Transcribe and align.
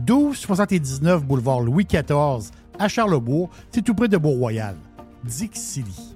1279 0.00 1.24
boulevard 1.24 1.60
Louis 1.60 1.84
XIV 1.84 2.50
à 2.78 2.88
Charlebourg. 2.88 3.50
C'est 3.70 3.82
tout 3.82 3.94
près 3.94 4.08
de 4.08 4.16
Beau-Royal. 4.16 4.76
Dixili. 5.24 6.15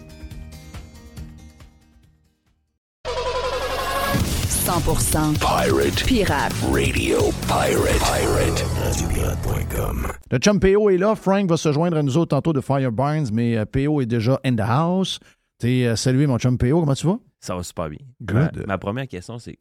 100% 4.71 5.37
Pirate. 5.39 6.05
Pirate. 6.07 6.53
Radio 6.71 7.17
Pirate. 7.45 7.99
Pirate. 7.99 8.63
Radiopirate.com. 8.79 10.07
Le 10.31 10.37
chum 10.37 10.61
PO 10.61 10.89
est 10.91 10.97
là. 10.97 11.13
Frank 11.15 11.49
va 11.49 11.57
se 11.57 11.73
joindre 11.73 11.97
à 11.97 12.03
nous 12.03 12.15
autres 12.15 12.29
tantôt 12.29 12.53
de 12.53 12.61
Fire 12.61 12.89
Barnes, 12.93 13.27
mais 13.33 13.57
euh, 13.57 13.65
PO 13.65 13.99
est 13.99 14.05
déjà 14.05 14.39
in 14.45 14.55
the 14.55 14.61
house. 14.61 15.19
T'es 15.57 15.85
euh, 15.87 15.97
salué, 15.97 16.25
mon 16.25 16.37
chum 16.37 16.57
PO. 16.57 16.79
Comment 16.79 16.93
tu 16.93 17.05
vas? 17.05 17.19
Ça 17.41 17.53
va 17.53 17.63
super 17.63 17.89
bien. 17.89 17.99
Good. 18.21 18.59
Ma, 18.59 18.65
ma 18.67 18.77
première 18.77 19.09
question, 19.09 19.39
c'est 19.39 19.57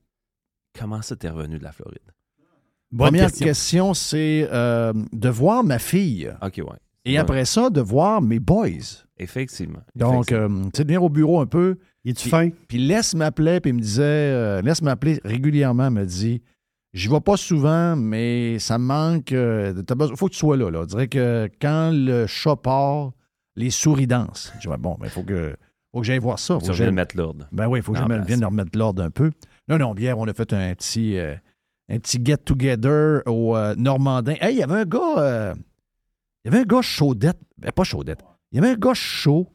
comment 0.78 1.02
ça 1.02 1.16
t'es 1.16 1.28
revenu 1.28 1.58
de 1.58 1.64
la 1.64 1.72
Floride? 1.72 1.98
Première 2.96 3.32
question, 3.32 3.94
c'est 3.94 4.48
euh, 4.52 4.92
de 5.12 5.28
voir 5.28 5.64
ma 5.64 5.80
fille. 5.80 6.32
OK, 6.40 6.58
ouais. 6.58 6.64
Et 7.04 7.12
Ouais. 7.14 7.18
après 7.18 7.46
ça, 7.46 7.68
de 7.68 7.80
voir 7.80 8.22
mes 8.22 8.38
boys. 8.38 8.68
Effectivement. 9.18 9.80
Donc, 9.96 10.30
euh, 10.30 10.46
tu 10.66 10.70
sais, 10.76 10.84
de 10.84 10.88
venir 10.88 11.02
au 11.02 11.08
bureau 11.08 11.40
un 11.40 11.46
peu. 11.46 11.78
Il 12.05 12.14
Puis- 12.14 12.31
fin? 12.31 12.49
Puis 12.69 12.79
laisse 12.79 13.14
m'appeler, 13.14 13.61
puis 13.61 13.70
il 13.70 13.75
me 13.75 13.81
disait, 13.81 14.02
euh, 14.02 14.62
laisse 14.62 14.81
m'appeler 14.82 15.20
régulièrement, 15.25 15.91
me 15.91 16.05
dit, 16.05 16.41
j'y 16.94 17.08
vais 17.08 17.20
pas 17.20 17.37
souvent, 17.37 17.94
mais 17.97 18.58
ça 18.58 18.79
me 18.79 18.85
manque, 18.87 19.31
il 19.32 20.17
faut 20.17 20.26
que 20.29 20.32
tu 20.32 20.38
sois 20.38 20.56
là, 20.56 20.70
là. 20.70 20.81
On 20.81 20.87
dirait 20.87 21.08
que 21.08 21.49
quand 21.61 21.91
le 21.93 22.26
chat 22.26 22.56
part, 22.56 23.12
les 23.56 23.70
souris 23.70 24.06
dansent. 24.06 24.52
Je 24.61 24.69
dis, 24.70 24.76
bon, 24.79 24.97
ben, 24.99 25.06
il 25.06 25.11
faut 25.11 25.23
que, 25.23 25.55
faut 25.93 26.00
que 26.00 26.06
j'aille 26.06 26.19
voir 26.20 26.38
ça. 26.38 26.58
Faut 26.58 26.67
que 26.67 26.73
j'aille- 26.73 26.91
mettre 26.93 27.17
l'ordre. 27.17 27.47
Ben 27.52 27.67
oui, 27.69 27.81
il 27.81 27.82
faut 27.82 27.93
que 27.93 27.99
je 27.99 28.05
place. 28.05 28.26
vienne 28.26 28.44
remettre 28.44 28.79
l'ordre 28.79 29.02
un 29.02 29.11
peu. 29.11 29.31
Non, 29.69 29.76
non, 29.79 29.94
hier, 29.94 30.19
on 30.19 30.26
a 30.26 30.32
fait 30.32 30.52
un 30.55 30.75
petit, 30.75 31.19
euh, 31.19 31.35
un 31.91 31.99
petit 31.99 32.19
get-together 32.25 33.23
au 33.26 33.56
euh, 33.56 33.75
Normandin. 33.76 34.35
Hey, 34.41 34.55
il 34.55 34.58
y 34.58 34.62
avait 34.62 34.81
un 34.81 34.85
gars. 34.85 35.19
euh, 35.19 35.55
il 36.44 36.50
y 36.50 36.55
avait 36.55 36.62
un 36.64 36.67
gars 36.67 36.81
chaudette. 36.82 37.38
Ben, 37.58 37.70
pas 37.73 37.85
chaudette. 37.85 38.20
Il 38.52 38.56
y 38.56 38.58
avait 38.64 38.70
un 38.75 38.79
gars 38.79 38.94
chaud 38.94 39.49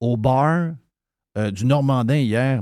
au 0.00 0.16
bar 0.16 0.70
euh, 1.38 1.50
du 1.50 1.64
Normandin 1.64 2.16
hier. 2.16 2.60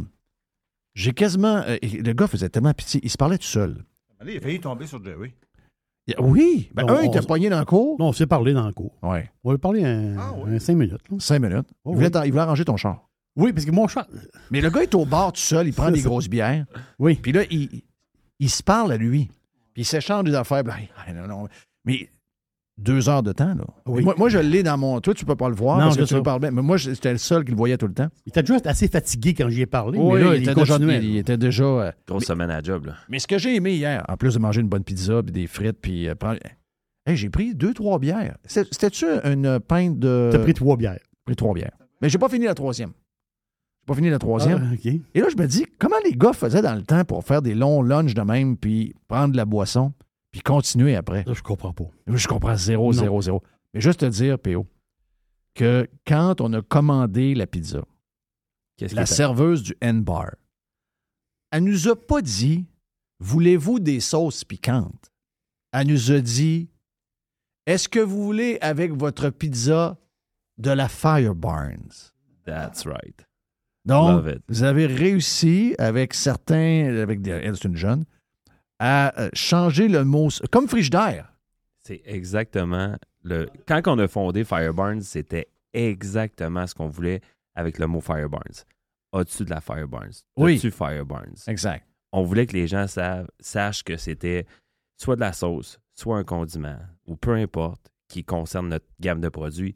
J'ai 0.95 1.13
quasiment. 1.13 1.63
euh, 1.67 1.77
le 1.83 2.13
gars 2.13 2.27
faisait 2.27 2.49
tellement 2.49 2.73
pitié. 2.73 3.01
Il 3.03 3.11
se 3.11 3.17
parlait 3.19 3.39
tout 3.39 3.47
seul. 3.47 3.85
Allez, 4.21 4.35
il 4.35 4.39
a 4.39 4.41
failli 4.41 4.61
tomber 4.61 4.87
sur 4.87 5.03
Jerry. 5.05 5.33
Oui. 6.21 6.71
Ben, 6.73 6.85
Non, 6.87 6.95
un, 6.99 7.03
il 7.03 7.09
était 7.09 7.21
on- 7.21 7.25
pogné 7.25 7.49
dans 7.51 7.59
le 7.59 7.65
cours. 7.65 7.99
Non, 7.99 8.07
on 8.09 8.13
s'est 8.13 8.27
parlé 8.29 8.53
dans 8.53 8.67
le 8.67 8.73
cours. 8.73 8.95
Ouais. 9.03 9.29
On 9.43 9.51
va 9.51 9.59
parler 9.59 9.85
un, 9.85 10.17
Ah, 10.17 10.33
oui. 10.39 10.55
un 10.55 10.59
cinq 10.61 10.77
minutes. 10.77 11.03
là. 11.11 11.17
Cinq 11.19 11.41
minutes. 11.41 11.67
Oh, 11.85 11.91
il, 11.91 11.95
voulait 11.97 12.07
oui. 12.07 12.13
t'en- 12.13 12.23
il 12.23 12.31
voulait 12.31 12.43
arranger 12.43 12.65
ton 12.65 12.77
char. 12.77 13.09
Oui, 13.35 13.53
parce 13.53 13.67
que 13.67 13.73
mon 13.73 13.89
chat. 13.89 14.07
Mais 14.51 14.61
le 14.61 14.71
gars 14.71 14.83
est 14.83 14.95
au 14.95 15.05
bar 15.05 15.33
tout 15.33 15.41
seul. 15.41 15.67
Il 15.67 15.75
prend 15.75 15.91
des 15.91 16.01
ça. 16.01 16.09
grosses 16.09 16.29
bières. 16.29 16.65
Oui. 16.99 17.17
Puis 17.17 17.33
là, 17.33 17.43
il, 17.51 17.83
il 18.39 18.49
se 18.49 18.63
parle 18.63 18.93
à 18.93 18.97
lui. 18.97 19.27
Puis 19.75 19.83
il 19.83 19.85
s'échange 19.85 20.25
des 20.25 20.35
affaires. 20.35 20.63
Ben, 20.65 20.77
non, 21.15 21.27
non. 21.27 21.49
Mais 21.85 22.09
deux 22.79 23.09
heures 23.09 23.23
de 23.23 23.33
temps, 23.33 23.55
là. 23.55 23.65
Oui. 23.87 24.03
Moi, 24.05 24.15
moi, 24.19 24.29
je 24.29 24.39
l'ai 24.39 24.63
dans 24.63 24.77
mon. 24.77 25.01
Toi, 25.01 25.15
tu 25.15 25.25
peux 25.25 25.35
pas 25.37 25.49
le 25.49 25.55
voir 25.55 25.79
Non, 25.79 25.85
parce 25.87 25.97
que 25.97 26.03
tu 26.03 26.15
sais. 26.15 26.23
parles 26.23 26.41
bien. 26.41 26.51
Mais 26.51 26.63
moi, 26.63 26.77
j'étais 26.77 27.13
le 27.13 27.19
seul 27.19 27.45
qui 27.45 27.51
le 27.53 27.57
voyait 27.57 27.79
tout 27.79 27.87
le 27.87 27.95
temps. 27.95 28.09
Il 28.27 28.31
était 28.31 28.43
déjà 28.43 28.59
assez 28.67 28.89
fatigué 28.89 29.33
quand 29.35 29.49
j'y 29.49 29.63
ai 29.63 29.67
parlé. 29.67 29.99
Oui, 29.99 30.15
mais 30.15 30.25
là, 30.25 30.35
il, 30.35 30.43
il, 30.43 30.49
était 30.49 30.55
déjà, 30.61 30.77
il 30.79 31.17
était 31.17 31.37
déjà. 31.39 31.65
euh, 31.65 31.93
Grosse 32.07 32.25
semaine 32.25 32.51
à 32.51 32.63
job, 32.63 32.87
là. 32.87 32.95
Mais 33.09 33.19
ce 33.19 33.27
que 33.27 33.39
j'ai 33.39 33.55
aimé 33.57 33.75
hier, 33.75 34.05
en 34.09 34.17
plus 34.17 34.35
de 34.35 34.39
manger 34.39 34.61
une 34.61 34.69
bonne 34.69 34.85
pizza, 34.85 35.23
puis 35.23 35.33
des 35.33 35.47
frites, 35.47 35.79
puis 35.81 36.09
euh, 36.09 36.15
prendre- 36.15 36.39
Hey, 37.07 37.17
j'ai 37.17 37.31
pris 37.31 37.55
deux, 37.55 37.73
trois 37.73 37.99
bières. 37.99 38.37
C'est- 38.45 38.67
C'était-tu 38.73 39.07
une 39.25 39.59
pinte 39.61 39.99
de. 39.99 40.29
T'as 40.33 40.41
pris 40.41 40.55
trois 40.55 40.77
bières. 40.77 40.99
J'ai 41.01 41.25
pris 41.25 41.37
trois 41.37 41.55
bières. 41.55 41.73
Mais 42.03 42.09
j'ai 42.09 42.19
pas 42.19 42.29
fini 42.29 42.45
la 42.45 42.55
troisième. 42.55 42.91
J'ai 42.91 43.87
pas 43.87 43.95
fini 43.95 44.11
la 44.11 44.19
troisième. 44.19 44.71
Ah. 44.73 44.89
Et 45.15 45.21
là, 45.21 45.29
je 45.31 45.41
me 45.41 45.47
dis, 45.47 45.65
comment 45.79 45.97
les 46.05 46.13
gars 46.15 46.33
faisaient 46.33 46.61
dans 46.63 46.75
le 46.75 46.83
temps 46.83 47.05
pour 47.05 47.25
faire 47.25 47.41
des 47.41 47.55
longs 47.55 47.81
lunchs 47.83 48.15
de 48.15 48.21
même, 48.23 48.57
puis 48.57 48.93
prendre 49.09 49.31
de 49.33 49.37
la 49.37 49.45
boisson, 49.45 49.93
puis 50.37 50.43
continuer 50.43 50.97
après? 50.97 51.25
Ça, 51.25 51.33
je 51.33 51.43
comprends 51.43 51.73
pas. 51.73 51.85
Je 52.07 52.29
comprends 52.29 52.57
zéro, 52.57 52.87
Non. 52.87 52.93
zéro, 52.93 53.23
zéro. 53.23 53.43
Mais 53.73 53.81
juste 53.81 54.01
te 54.01 54.07
dire, 54.07 54.39
P.O., 54.39 54.67
que 55.55 55.89
quand 56.07 56.41
on 56.41 56.53
a 56.53 56.61
commandé 56.63 57.35
la 57.35 57.47
pizza, 57.47 57.83
Qu'est-ce 58.77 58.95
la 58.95 59.07
serveuse 59.07 59.63
du 59.63 59.75
N-Bar, 59.81 60.33
elle 61.51 61.65
nous 61.65 61.89
a 61.89 61.97
pas 61.97 62.21
dit 62.21 62.67
Voulez-vous 63.21 63.81
des 63.81 64.01
sauces 64.01 64.45
piquantes? 64.45 65.11
Elle 65.73 65.87
nous 65.87 66.13
a 66.13 66.21
dit 66.21 66.69
Est-ce 67.65 67.89
que 67.89 68.01
vous 68.01 68.23
voulez 68.23 68.59
avec 68.61 68.93
votre 68.93 69.31
pizza 69.31 69.97
de 70.59 70.71
la 70.71 70.89
Firebarns? 70.89 72.13
That's 72.45 72.85
right. 72.87 73.27
Donc, 73.87 74.11
Love 74.25 74.35
it. 74.37 74.43
vous 74.49 74.63
avez 74.63 74.85
réussi 74.87 75.75
avec 75.79 76.13
certains, 76.13 76.95
avec 77.01 77.23
des, 77.23 77.31
elle, 77.31 77.57
c'est 77.57 77.69
une 77.69 77.77
jeune, 77.77 78.05
à 78.79 79.19
euh, 79.21 79.31
changer 79.33 79.89
le 79.89 80.05
mot, 80.05 80.29
comme 80.51 80.69
frigidaire. 80.69 81.33
C'est 81.83 82.03
exactement 82.05 82.97
le. 83.23 83.49
Quand 83.67 83.81
on 83.87 83.99
a 83.99 84.09
fondé 84.09 84.45
Firebarns, 84.45 85.03
c'était 85.03 85.49
exactement 85.73 86.67
ce 86.67 86.75
qu'on 86.75 86.89
voulait 86.89 87.21
avec 87.55 87.79
le 87.79 87.87
mot 87.87 88.01
Firebarns. 88.01 88.65
As-tu 89.13 89.45
de 89.45 89.51
la 89.51 89.61
Firebarns? 89.61 90.23
Oui. 90.37 90.57
As-tu 90.57 90.71
Firebarns? 90.71 91.45
Exact. 91.47 91.87
On 92.13 92.23
voulait 92.23 92.47
que 92.47 92.53
les 92.55 92.67
gens 92.67 92.87
savent- 92.87 93.29
sachent 93.41 93.83
que 93.85 93.97
c'était 93.97 94.47
soit 94.97 95.17
de 95.17 95.21
la 95.21 95.33
sauce, 95.33 95.79
soit 95.95 96.19
un 96.19 96.25
condiment, 96.25 96.79
ou 97.07 97.17
peu 97.17 97.35
importe, 97.35 97.91
qui 98.09 98.25
concerne 98.25 98.69
notre 98.69 98.87
gamme 99.01 99.21
de 99.21 99.29
produits. 99.29 99.75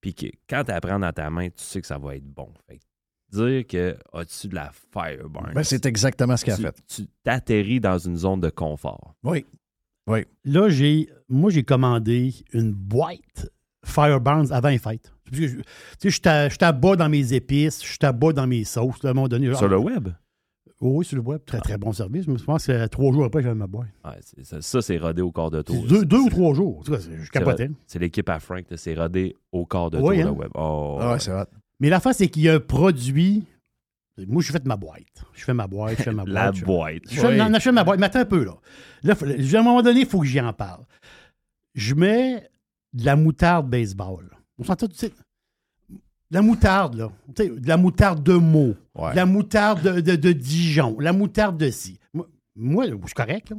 Puis 0.00 0.14
que 0.14 0.26
quand 0.48 0.64
tu 0.64 0.70
apprends 0.72 0.98
dans 0.98 1.12
ta 1.12 1.28
main, 1.30 1.48
tu 1.48 1.62
sais 1.62 1.80
que 1.80 1.86
ça 1.86 1.98
va 1.98 2.14
être 2.16 2.24
bon. 2.26 2.52
Fait 2.68 2.78
que 2.78 2.84
dire 3.30 3.66
que 3.66 3.96
as-tu 4.12 4.48
de 4.48 4.54
la 4.54 4.70
Firebarns? 4.92 5.52
Ben, 5.54 5.62
c'est 5.62 5.84
exactement 5.86 6.36
ce 6.36 6.44
qu'elle 6.44 6.54
a 6.54 6.56
tu, 6.56 6.62
fait. 6.62 6.82
tu 6.86 7.06
t'atterris 7.24 7.80
dans 7.80 7.98
une 7.98 8.16
zone 8.16 8.40
de 8.40 8.50
confort. 8.50 9.14
Oui. 9.24 9.44
Là, 10.44 10.68
j'ai, 10.70 11.08
moi, 11.28 11.50
j'ai 11.50 11.62
commandé 11.64 12.32
une 12.54 12.72
boîte 12.72 13.50
Fireburns 13.84 14.50
avant 14.52 14.68
les 14.70 14.78
fêtes. 14.78 15.12
Tu 15.30 15.60
sais, 16.00 16.10
je 16.10 16.56
t'abats 16.56 16.96
dans 16.96 17.08
mes 17.10 17.34
épices, 17.34 17.84
je 17.84 17.98
t'abats 17.98 18.32
dans 18.32 18.46
mes 18.46 18.64
sauces. 18.64 19.02
là, 19.02 19.10
à 19.10 19.12
un 19.12 19.14
moment 19.14 19.28
donné, 19.28 19.46
genre- 19.48 19.58
Sur 19.58 19.68
le 19.68 19.78
web? 19.78 20.08
Oui, 20.80 21.04
sur 21.04 21.16
le 21.16 21.22
web. 21.22 21.40
Très, 21.44 21.60
très 21.60 21.76
bon 21.76 21.92
service. 21.92 22.24
Je 22.26 22.44
pense 22.44 22.66
que 22.68 22.86
trois 22.86 23.12
jours 23.12 23.24
après, 23.24 23.42
j'avais 23.42 23.54
ma 23.56 23.66
boîte. 23.66 23.88
Ça, 24.44 24.62
ça, 24.62 24.80
c'est 24.80 24.96
rodé 24.96 25.20
au 25.22 25.32
quart 25.32 25.50
de 25.50 25.60
tour. 25.60 25.84
Deux, 25.86 26.04
deux 26.04 26.20
ou 26.20 26.28
trois 26.30 26.54
jours. 26.54 26.84
Je 26.86 27.30
capotais. 27.30 27.68
C'est 27.86 27.98
l'équipe 27.98 28.28
à 28.30 28.38
Frank, 28.38 28.64
c'est 28.76 28.94
rodé 28.94 29.34
au 29.52 29.66
quart 29.66 29.90
de 29.90 29.98
Oui, 29.98 30.18
tour 30.20 30.26
hein? 30.28 30.30
le 30.32 30.38
web. 30.38 30.50
Oh, 30.54 30.98
Ah 31.00 31.06
ouais, 31.08 31.12
ouais. 31.14 31.18
c'est 31.18 31.32
vrai. 31.32 31.44
Mais 31.80 31.88
l'affaire, 31.90 32.14
c'est 32.14 32.28
qu'il 32.28 32.42
y 32.42 32.48
a 32.48 32.54
un 32.54 32.60
produit. 32.60 33.44
Moi, 34.26 34.42
je 34.42 34.50
fais 34.50 34.60
ma 34.64 34.76
boîte. 34.76 35.24
Je 35.34 35.44
fais 35.44 35.54
ma 35.54 35.66
boîte, 35.68 35.96
je 35.98 36.02
fais 36.02 36.12
ma 36.12 36.24
boîte. 36.24 36.34
La 36.34 36.52
je- 36.52 36.64
boîte. 36.64 37.02
Je 37.08 37.20
fais, 37.20 37.28
Oui. 37.28 37.36
non, 37.36 37.48
non, 37.48 37.58
je 37.58 37.62
fais 37.62 37.72
ma 37.72 37.84
boîte. 37.84 38.00
Mais 38.00 38.06
attends 38.06 38.18
un 38.20 38.24
peu, 38.24 38.44
là. 38.44 38.54
là 39.04 39.14
à 39.14 39.58
un 39.60 39.62
moment 39.62 39.82
donné, 39.82 40.00
il 40.00 40.06
faut 40.06 40.20
que 40.20 40.26
j'y 40.26 40.40
en 40.40 40.52
parle. 40.52 40.84
Je 41.74 41.94
mets 41.94 42.48
de 42.92 43.04
la 43.04 43.14
moutarde 43.14 43.68
baseball. 43.70 44.28
On 44.58 44.64
s'entend, 44.64 44.88
tu 44.88 44.96
sais. 44.96 45.12
De 45.90 46.36
la 46.36 46.42
moutarde, 46.42 46.94
là. 46.96 47.10
De 47.28 47.66
la 47.68 47.76
moutarde 47.76 48.22
de 48.24 48.34
mots. 48.34 48.74
Ouais. 48.96 49.12
De 49.12 49.16
la 49.16 49.24
moutarde 49.26 49.82
de, 49.82 50.00
de- 50.00 50.16
de 50.16 50.32
Dijon. 50.32 50.98
La 50.98 51.12
moutarde 51.12 51.56
de 51.56 51.70
ci. 51.70 51.98
Moi, 52.12 52.26
moi, 52.56 52.86
je 52.86 52.96
suis 53.06 53.14
correct, 53.14 53.50
là. 53.50 53.56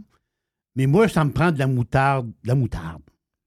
Mais 0.76 0.86
moi, 0.86 1.08
ça 1.08 1.24
me 1.24 1.32
prend 1.32 1.52
de 1.52 1.58
la 1.60 1.68
moutarde. 1.68 2.28
De 2.44 2.48
la 2.50 2.56
moutarde. 2.56 3.02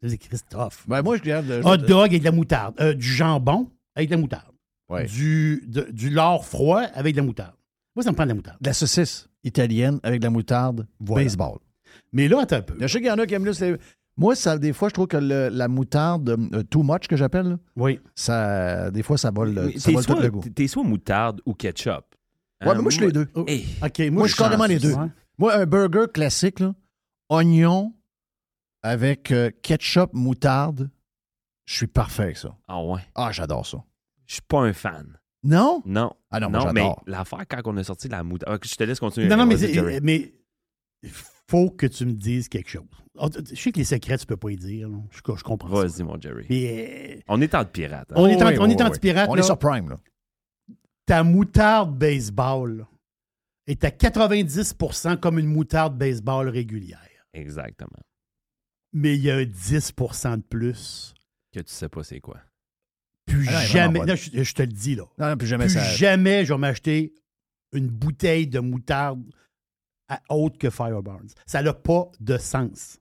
C'est 0.05 0.19
Christophe. 0.19 0.85
Ben, 0.89 1.03
moi, 1.03 1.17
je 1.19 1.23
regarde. 1.23 1.47
le- 1.47 1.65
Hot 1.65 1.77
dog 1.77 2.09
avec 2.09 2.21
de 2.21 2.25
la 2.25 2.33
moutarde. 2.33 2.75
Euh, 2.81 2.95
du 2.95 3.07
jambon 3.07 3.71
avec 3.95 4.09
de 4.09 4.15
la 4.17 4.21
moutarde. 4.21 4.52
Ouais. 4.89 5.07
Du, 5.07 5.65
de- 5.67 5.89
du 5.91 6.11
lard 6.11 6.45
froid 6.45 6.83
avec 6.95 7.15
de 7.15 7.21
la 7.21 7.27
moutarde. 7.27 7.55
Moi, 7.97 8.03
ça 8.03 8.11
me 8.11 8.15
prend 8.17 8.25
de 8.25 8.29
la 8.31 8.35
moutarde. 8.35 8.59
de 8.61 8.67
la 8.69 8.75
saucisse 8.75 9.29
italienne 9.45 9.99
avec 10.03 10.21
de 10.21 10.25
la 10.27 10.31
moutarde 10.31 10.87
Voilà. 11.01 11.25
baseball. 11.25 11.59
Mais 12.13 12.29
là, 12.29 12.41
attends 12.43 12.57
un 12.57 12.63
peu. 12.63 12.75
Je 12.81 12.87
sais 12.87 12.99
qu'il 12.99 13.09
y 13.09 13.11
en 13.11 13.19
a 13.19 13.27
qui 13.27 13.35
aiment 13.35 13.45
là. 13.47 13.53
Moi, 14.19 14.35
ça, 14.35 14.59
des 14.59 14.73
fois, 14.75 14.89
je 14.89 14.95
trouve 14.95 15.07
que 15.07 15.17
le- 15.17 15.49
la 15.49 15.69
moutarde 15.69 16.29
euh, 16.55 16.63
too 16.65 16.83
much 16.83 17.07
que 17.09 17.17
j'appelle, 17.17 17.57
Oui. 17.77 17.99
ça, 18.15 18.91
des 18.91 19.03
fois, 19.03 19.17
ça 19.17 19.31
vole, 19.31 19.55
le- 19.55 19.79
ça 19.79 19.91
tout 19.91 20.21
le 20.21 20.31
goût. 20.31 20.41
t'es- 20.55 20.69
soit 20.69 20.83
moutarde 20.85 21.41
ou 21.47 21.55
ketchup. 21.55 21.89
Ouais, 22.61 22.69
Hein, 22.69 22.75
mais 22.77 22.83
moi, 22.83 22.91
je 22.91 22.97
suis 22.97 23.07
les 23.07 23.13
deux. 23.13 23.27
Hey, 23.47 23.67
OK, 23.83 23.99
moi, 24.01 24.11
Moi, 24.11 24.27
je 24.29 24.33
suis 24.35 24.43
carrément 24.43 24.67
les 24.67 24.79
deux. 24.79 24.93
Ouais. 24.95 25.07
Moi, 25.39 25.55
un 25.55 25.65
burger 25.67 26.05
classique, 26.13 26.61
là, 26.61 26.75
oignon 27.31 27.95
avec 28.83 29.31
euh, 29.33 29.51
ketchup, 29.63 30.11
moutarde, 30.13 30.91
je 31.65 31.75
suis 31.75 31.87
parfait 31.87 32.25
avec 32.25 32.37
ça. 32.37 32.55
Ah 32.69 32.83
ouais? 32.85 33.01
Ah, 33.15 33.33
j'adore 33.33 33.67
ça. 33.67 33.83
Je 34.33 34.37
suis 34.37 34.43
pas 34.49 34.61
un 34.63 34.73
fan. 34.73 35.19
Non? 35.43 35.83
Non. 35.85 36.11
Ah 36.31 36.41
non, 36.41 36.49
moi, 36.49 36.73
mais 36.73 36.89
l'affaire, 37.07 37.45
quand 37.47 37.61
on 37.67 37.77
a 37.77 37.85
sorti 37.85 38.09
la 38.09 38.23
moutarde. 38.23 38.65
Je 38.65 38.75
te 38.75 38.83
laisse 38.83 38.99
continuer. 38.99 39.29
Non, 39.29 39.37
non, 39.37 39.45
mais, 39.45 40.01
mais 40.03 40.33
faut 41.03 41.69
que 41.69 41.85
tu 41.85 42.07
me 42.07 42.13
dises 42.15 42.49
quelque 42.49 42.71
chose. 42.71 42.87
Je 43.53 43.55
sais 43.61 43.73
que 43.73 43.77
les 43.79 43.85
secrets, 43.85 44.17
tu 44.17 44.25
peux 44.25 44.39
pas 44.39 44.49
y 44.51 44.57
dire. 44.57 44.89
là. 44.89 44.97
Je, 45.11 45.19
je 45.37 45.43
comprends 45.45 45.69
ça. 45.69 45.87
Vas-y, 45.87 46.03
mon 46.03 46.19
Jerry. 46.19 46.47
Mais 46.49 47.17
euh, 47.19 47.21
On 47.29 47.43
est 47.43 47.55
en 47.55 47.63
pirate. 47.67 48.11
hein. 48.11 48.15
on 48.17 48.27
est 48.27 48.43
en, 48.43 48.47
oui, 48.49 48.57
on 48.59 48.65
oui, 48.65 48.73
est 48.73 48.81
oui. 48.81 48.83
anti-pirate. 48.83 49.29
On 49.29 49.35
là. 49.35 49.41
est 49.41 49.45
sur 49.45 49.59
Prime, 49.59 49.91
là. 49.91 50.01
Ta 51.05 51.25
moutarde 51.25 51.95
baseball 51.99 52.79
là, 52.79 52.89
est 53.67 53.85
à 53.85 53.91
90% 53.91 55.19
comme 55.21 55.39
une 55.39 55.49
moutarde 55.49 55.99
baseball 55.99 56.49
régulière. 56.49 57.07
Exactement. 57.35 58.01
Mais 58.95 59.15
il 59.17 59.23
y 59.25 59.31
a 59.31 59.37
un 59.37 59.43
10% 59.43 60.37
de 60.39 60.43
plus. 60.43 61.13
Que 61.53 61.61
tu 61.61 61.71
sais 61.71 61.91
pas 61.91 62.03
c'est 62.03 62.21
quoi. 62.21 62.39
Plus 63.27 63.47
Ah 63.49 63.53
non, 63.53 63.59
elle 63.61 63.67
jamais. 63.69 64.05
Là, 64.05 64.15
je, 64.17 64.43
je 64.43 64.55
te 64.55 64.63
le 64.63 64.69
dis, 64.69 64.95
là. 64.95 65.05
Non, 65.19 65.29
non, 65.31 65.37
plus 65.37 65.47
jamais 65.47 65.65
Plus 65.67 65.75
ça. 65.75 65.85
jamais 65.95 66.45
je 66.45 66.53
vais 66.53 66.59
m'acheter 66.59 67.15
une 67.73 67.89
bouteille 67.89 68.47
de 68.47 68.61
moutarde 68.61 69.23
à 70.09 70.21
autre 70.31 70.59
que 70.59 70.69
Fireburns. 70.71 71.29
Ça 71.47 71.63
n'a 71.63 71.73
pas 71.73 72.11
de 72.21 72.37
sens. 72.37 72.99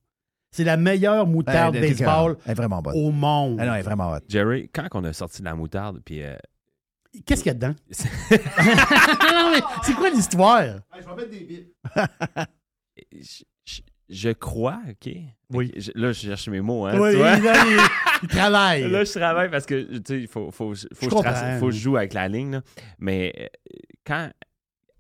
C'est 0.54 0.64
la 0.64 0.78
meilleure 0.78 1.26
moutarde 1.28 1.76
Elle 1.76 1.82
baseball 1.90 2.38
Elle 2.46 2.52
est 2.52 2.56
vraiment 2.56 2.82
bonne. 2.82 2.96
au 2.96 3.12
monde. 3.12 3.58
Ah 3.60 3.66
non, 3.66 3.74
elle 3.74 3.80
est 3.80 3.84
vraiment 3.84 4.12
hot. 4.12 4.20
Jerry, 4.30 4.70
quand 4.74 4.88
on 4.94 5.04
a 5.06 5.14
sorti 5.14 5.42
la 5.42 5.56
moutarde, 5.56 6.02
puis. 6.06 6.22
euh, 6.24 6.36
Qu'est-ce 7.26 7.44
qu'il 7.44 7.50
y 7.50 7.52
a 7.52 7.56
dedans? 7.56 7.76
c'est 7.90 8.10
quoi 9.96 10.10
l'histoire? 10.10 10.64
je, 10.96 11.02
je- 13.22 13.44
je 14.12 14.30
crois, 14.32 14.82
OK? 14.90 15.12
Oui. 15.52 15.72
Je- 15.76 15.92
là, 15.96 16.12
je 16.12 16.20
cherche 16.20 16.48
mes 16.50 16.62
mots, 16.62 16.86
hein. 16.86 17.00
oui, 17.00 17.12
tu 17.12 17.18
vois? 17.18 17.38
là, 17.40 17.54
il, 17.66 17.80
il 18.24 18.28
travaille. 18.30 18.90
Là, 18.90 19.04
je 19.04 19.12
travaille 19.12 19.50
parce 19.50 19.66
que, 19.66 19.98
tu 19.98 20.02
sais, 20.06 20.22
il 20.22 20.28
faut, 20.28 20.52
faut, 20.52 20.74
faut, 20.74 20.76
Je 20.76 20.88
que 20.88 20.96
je 21.06 21.10
comprends. 21.10 21.22
trace- 21.24 21.60
faut 21.60 21.68
que 21.68 21.72
je 21.72 21.80
joue 21.80 21.98
avec 21.98 22.14
la 22.14 22.28
ligne. 22.28 22.52
là. 22.52 22.62
Mais 23.00 23.34
euh, 23.40 23.48
quand. 24.06 24.30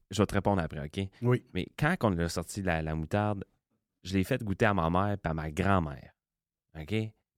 Je 0.09 0.21
vais 0.21 0.25
te 0.25 0.33
répondre 0.33 0.61
après, 0.61 0.79
OK? 0.83 1.07
Oui. 1.21 1.43
Mais 1.53 1.67
quand 1.79 1.95
on 2.01 2.17
a 2.17 2.27
sorti 2.27 2.61
la, 2.61 2.81
la 2.81 2.95
moutarde, 2.95 3.45
je 4.03 4.13
l'ai 4.13 4.25
fait 4.25 4.43
goûter 4.43 4.65
à 4.65 4.73
ma 4.73 4.89
mère 4.89 5.15
et 5.23 5.27
à 5.27 5.33
ma 5.33 5.49
grand-mère. 5.51 6.11
OK? 6.77 6.93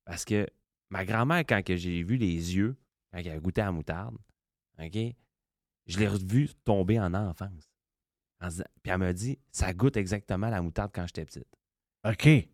Parce 0.06 0.26
que 0.26 0.48
ma 0.90 1.06
grand-mère, 1.06 1.40
quand 1.48 1.62
que 1.64 1.76
j'ai 1.76 2.02
vu 2.02 2.18
les 2.18 2.56
yeux, 2.56 2.76
quand 3.12 3.20
elle 3.20 3.30
a 3.32 3.38
goûté 3.40 3.62
à 3.62 3.66
la 3.66 3.72
moutarde, 3.72 4.16
OK? 4.80 4.98
Je 5.86 6.00
l'ai 6.00 6.08
revu 6.08 6.50
tomber 6.66 7.00
en 7.00 7.14
enfance. 7.14 7.70
En 8.42 8.46
se 8.50 8.56
disant- 8.56 8.64
Puis 8.82 8.92
elle 8.92 8.98
m'a 8.98 9.14
dit, 9.14 9.38
ça 9.52 9.72
goûte 9.74 9.96
exactement 9.98 10.50
la 10.50 10.62
moutarde 10.64 10.92
quand 10.96 11.06
j'étais 11.06 11.26
petite. 11.26 11.46
OK. 12.08 12.26
Ouais. 12.26 12.48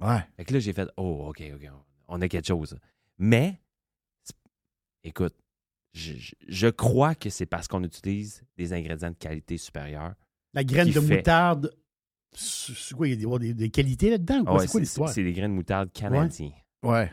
Ouais. 0.00 0.20
Fait 0.36 0.44
que 0.44 0.52
là, 0.54 0.58
j'ai 0.60 0.72
fait 0.72 0.88
Oh, 0.96 1.26
OK, 1.28 1.42
OK, 1.54 1.68
on 2.08 2.20
a 2.20 2.28
quelque 2.28 2.46
chose. 2.46 2.76
Mais, 3.18 3.60
écoute, 5.04 5.34
je, 5.94 6.14
je- 6.14 6.34
je 6.48 6.68
crois 6.68 7.14
que 7.14 7.30
c'est 7.30 7.46
parce 7.46 7.68
qu'on 7.68 7.82
utilise 7.84 8.42
des 8.56 8.72
ingrédients 8.72 9.10
de 9.10 9.16
qualité 9.16 9.56
supérieure. 9.58 10.14
La 10.54 10.64
graine 10.64 10.88
de 10.90 11.00
fait- 11.00 11.16
moutarde 11.16 11.72
C'est 12.34 12.94
quoi, 12.94 13.08
il 13.08 13.10
y 13.10 13.26
a 13.26 13.38
des, 13.38 13.46
des- 13.48 13.54
des 13.54 13.70
qualités 13.70 14.10
là-dedans? 14.10 14.40
ou 14.40 14.44
quoi? 14.44 14.54
Ouais, 14.54 14.60
c'est 14.66 14.72
quoi 14.72 14.80
l'histoire? 14.80 15.08
C'est 15.10 15.22
des 15.22 15.32
grains 15.32 15.48
de 15.48 15.54
moutarde 15.54 15.92
canadiens 15.92 16.50
Ouais. 16.82 17.12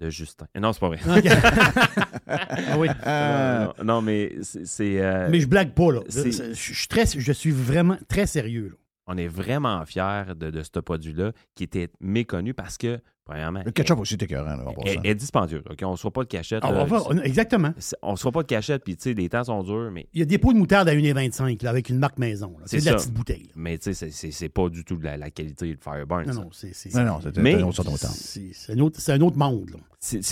de 0.00 0.10
Justin. 0.10 0.46
Non, 0.56 0.72
c'est 0.72 0.80
pas 0.80 0.88
vrai. 0.88 1.00
Ah 2.32 2.78
oui. 2.78 2.88
Euh, 3.06 3.66
non, 3.78 3.84
non, 3.84 4.02
mais 4.02 4.32
c'est- 4.42 5.00
euh, 5.00 5.28
Mais 5.30 5.40
je 5.40 5.48
blague 5.48 5.72
pas, 5.74 5.92
là. 5.92 6.00
Je, 6.08 6.30
je 6.30 6.52
suis 6.54 6.86
très- 6.86 7.06
je 7.06 7.32
suis 7.32 7.50
vraiment 7.50 7.98
très 8.08 8.26
sérieux, 8.26 8.68
là. 8.68 8.76
On 9.12 9.16
est 9.16 9.26
vraiment 9.28 9.84
fiers 9.84 10.34
de, 10.36 10.50
de 10.50 10.62
ce 10.62 10.78
produit-là 10.80 11.32
qui 11.54 11.64
était 11.64 11.88
méconnu 12.00 12.54
parce 12.54 12.78
que, 12.78 13.00
premièrement, 13.24 13.62
le 13.64 13.72
ketchup 13.72 13.98
aussi, 13.98 14.16
t'es 14.16 14.26
écœurant, 14.26 14.56
là, 14.56 14.64
en 14.66 15.02
est, 15.04 15.14
dispendieux. 15.14 15.62
OK? 15.68 15.78
On 15.82 15.90
ne 15.92 15.96
se 15.96 16.00
fera 16.02 16.12
pas 16.12 16.22
de 16.22 16.28
cachette. 16.28 16.60
Ah, 16.62 16.70
là. 16.72 16.82
on 16.82 16.84
va- 16.86 17.02
on- 17.08 17.18
exactement. 17.18 17.72
On 18.02 18.12
ne 18.12 18.16
se 18.16 18.20
fera 18.22 18.32
pas 18.32 18.42
de 18.42 18.46
cachette, 18.48 18.84
puis 18.84 18.96
tu 18.96 19.02
sais, 19.02 19.14
les 19.14 19.28
temps 19.28 19.44
sont 19.44 19.62
durs, 19.62 19.90
mais, 19.90 20.08
Il 20.12 20.20
y 20.20 20.22
a 20.22 20.26
des 20.26 20.38
pots 20.38 20.52
de 20.52 20.58
moutarde 20.58 20.88
à 20.88 20.94
1,25 20.94 21.62
là, 21.62 21.70
avec 21.70 21.88
une 21.88 21.98
marque 21.98 22.18
maison. 22.18 22.56
C'est 22.66 22.78
de 22.80 22.84
la 22.86 22.94
petite 22.94 23.12
bouteille. 23.12 23.44
là. 23.44 23.52
mais 23.56 23.78
tu 23.78 23.92
sais, 23.94 24.10
c'est- 24.10 24.48
pas 24.48 24.68
du 24.68 24.84
tout 24.84 24.96
de 24.96 25.04
la, 25.04 25.16
la 25.16 25.30
qualité 25.30 25.74
de 25.74 25.80
Fireburn. 25.82 26.26
Non, 26.26 26.32
ça. 26.32 26.40
non, 26.40 26.48
c'est 26.52 26.94
Non, 26.94 27.04
non, 27.04 27.20
c'était 27.20 27.40
Mais- 27.42 27.52
une 27.54 27.62
autre 27.64 27.76
sorte 27.76 27.88
de 27.88 27.92
moutarde. 27.92 28.14
c'est- 28.14 28.72
un, 28.72 28.78
autre- 28.78 29.00
c'est 29.00 29.12
un 29.12 29.20
autre 29.20 29.36
monde. 29.36 29.70
là. 29.70 29.76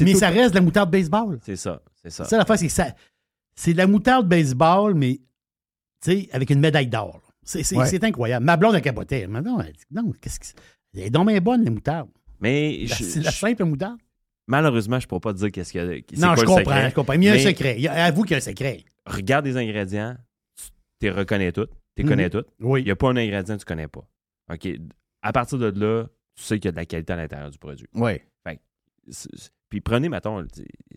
Mais 0.00 0.12
tout- 0.12 0.18
ça 0.18 0.28
reste 0.30 0.50
de 0.50 0.58
la 0.58 0.64
moutarde 0.64 0.90
baseball. 0.90 1.38
C'est 1.42 1.56
ça, 1.56 1.82
c'est 2.02 2.10
ça. 2.10 2.24
C'est 2.24 2.30
ça 2.30 2.36
l'affaire, 2.38 2.58
c'est 2.58 2.66
que 2.68 2.72
ça. 2.72 2.86
C'est 3.54 3.72
de 3.72 3.78
la 3.78 3.86
moutarde 3.88 4.28
baseball, 4.28 4.94
mais 4.94 5.20
tu 6.00 6.12
sais, 6.12 6.28
avec 6.32 6.50
une 6.50 6.60
médaille 6.60 6.86
d'or. 6.86 7.27
C'est 7.50 7.74
Ouais. 7.76 8.04
incroyable. 8.04 8.44
Ma 8.44 8.56
blonde 8.58 8.74
a 8.74 8.80
capoté. 8.80 9.20
Elle 9.20 9.28
m'a 9.28 9.40
dit, 9.40 9.48
non, 9.48 9.60
elle 9.60 9.72
dit, 9.72 9.84
non, 9.90 10.12
qu'est-ce 10.20 10.38
que 10.38 10.46
c'est? 10.46 10.56
Elle 10.94 11.04
est 11.04 11.10
donc 11.10 11.28
bien 11.28 11.40
bonne, 11.40 11.64
la 11.64 11.70
moutarde. 11.70 12.08
Mais 12.40 12.84
C'est 12.88 13.20
la 13.22 13.30
je- 13.30 13.36
simple 13.36 13.64
moutarde. 13.64 13.98
malheureusement, 14.46 14.98
je 15.00 15.06
ne 15.06 15.08
pourrais 15.08 15.20
pas 15.20 15.32
te 15.32 15.38
dire 15.38 15.50
qu'est-ce 15.50 15.72
qu'il 15.72 15.80
y 15.80 15.84
a. 15.84 15.86
c'est 16.08 16.16
Non, 16.18 16.28
quoi 16.28 16.36
je 16.36 16.40
le 16.42 16.46
comprends, 16.46 16.58
secret. 16.74 16.90
je 16.90 16.94
comprends. 16.94 17.12
Mais 17.14 17.18
il 17.18 17.24
y 17.24 17.28
a 17.30 17.32
un 17.34 17.38
secret. 17.38 17.74
Il 17.78 17.82
y 17.82 17.88
a- 17.88 18.04
avoue 18.04 18.22
qu'il 18.22 18.32
y 18.32 18.34
a 18.34 18.36
un 18.38 18.40
secret. 18.40 18.84
Regarde 19.06 19.46
les 19.46 19.56
ingrédients, 19.56 20.16
tu 21.00 21.06
les 21.06 21.10
reconnais 21.10 21.52
toutes, 21.52 21.70
tu 21.70 21.76
les 21.98 22.04
Mhm. 22.04 22.10
connais 22.10 22.30
toutes. 22.30 22.48
Oui. 22.60 22.82
Il 22.82 22.84
n'y 22.84 22.90
a 22.90 22.96
pas 22.96 23.08
un 23.08 23.16
ingrédient 23.16 23.54
que 23.56 23.60
tu 23.62 23.64
ne 23.64 23.76
connais 23.76 23.88
pas. 23.88 24.06
OK? 24.52 24.68
À 25.22 25.32
partir 25.32 25.58
de 25.58 25.66
là, 25.80 26.04
tu 26.34 26.42
sais 26.44 26.58
qu'il 26.58 26.66
y 26.66 26.68
a 26.68 26.72
de 26.72 26.76
la 26.76 26.84
qualité 26.86 27.12
à 27.12 27.16
l'intérieur 27.16 27.50
du 27.50 27.58
produit. 27.58 27.86
Oui. 27.94 28.12
Puis 29.68 29.80
prenez, 29.80 30.08
mettons, 30.08 30.44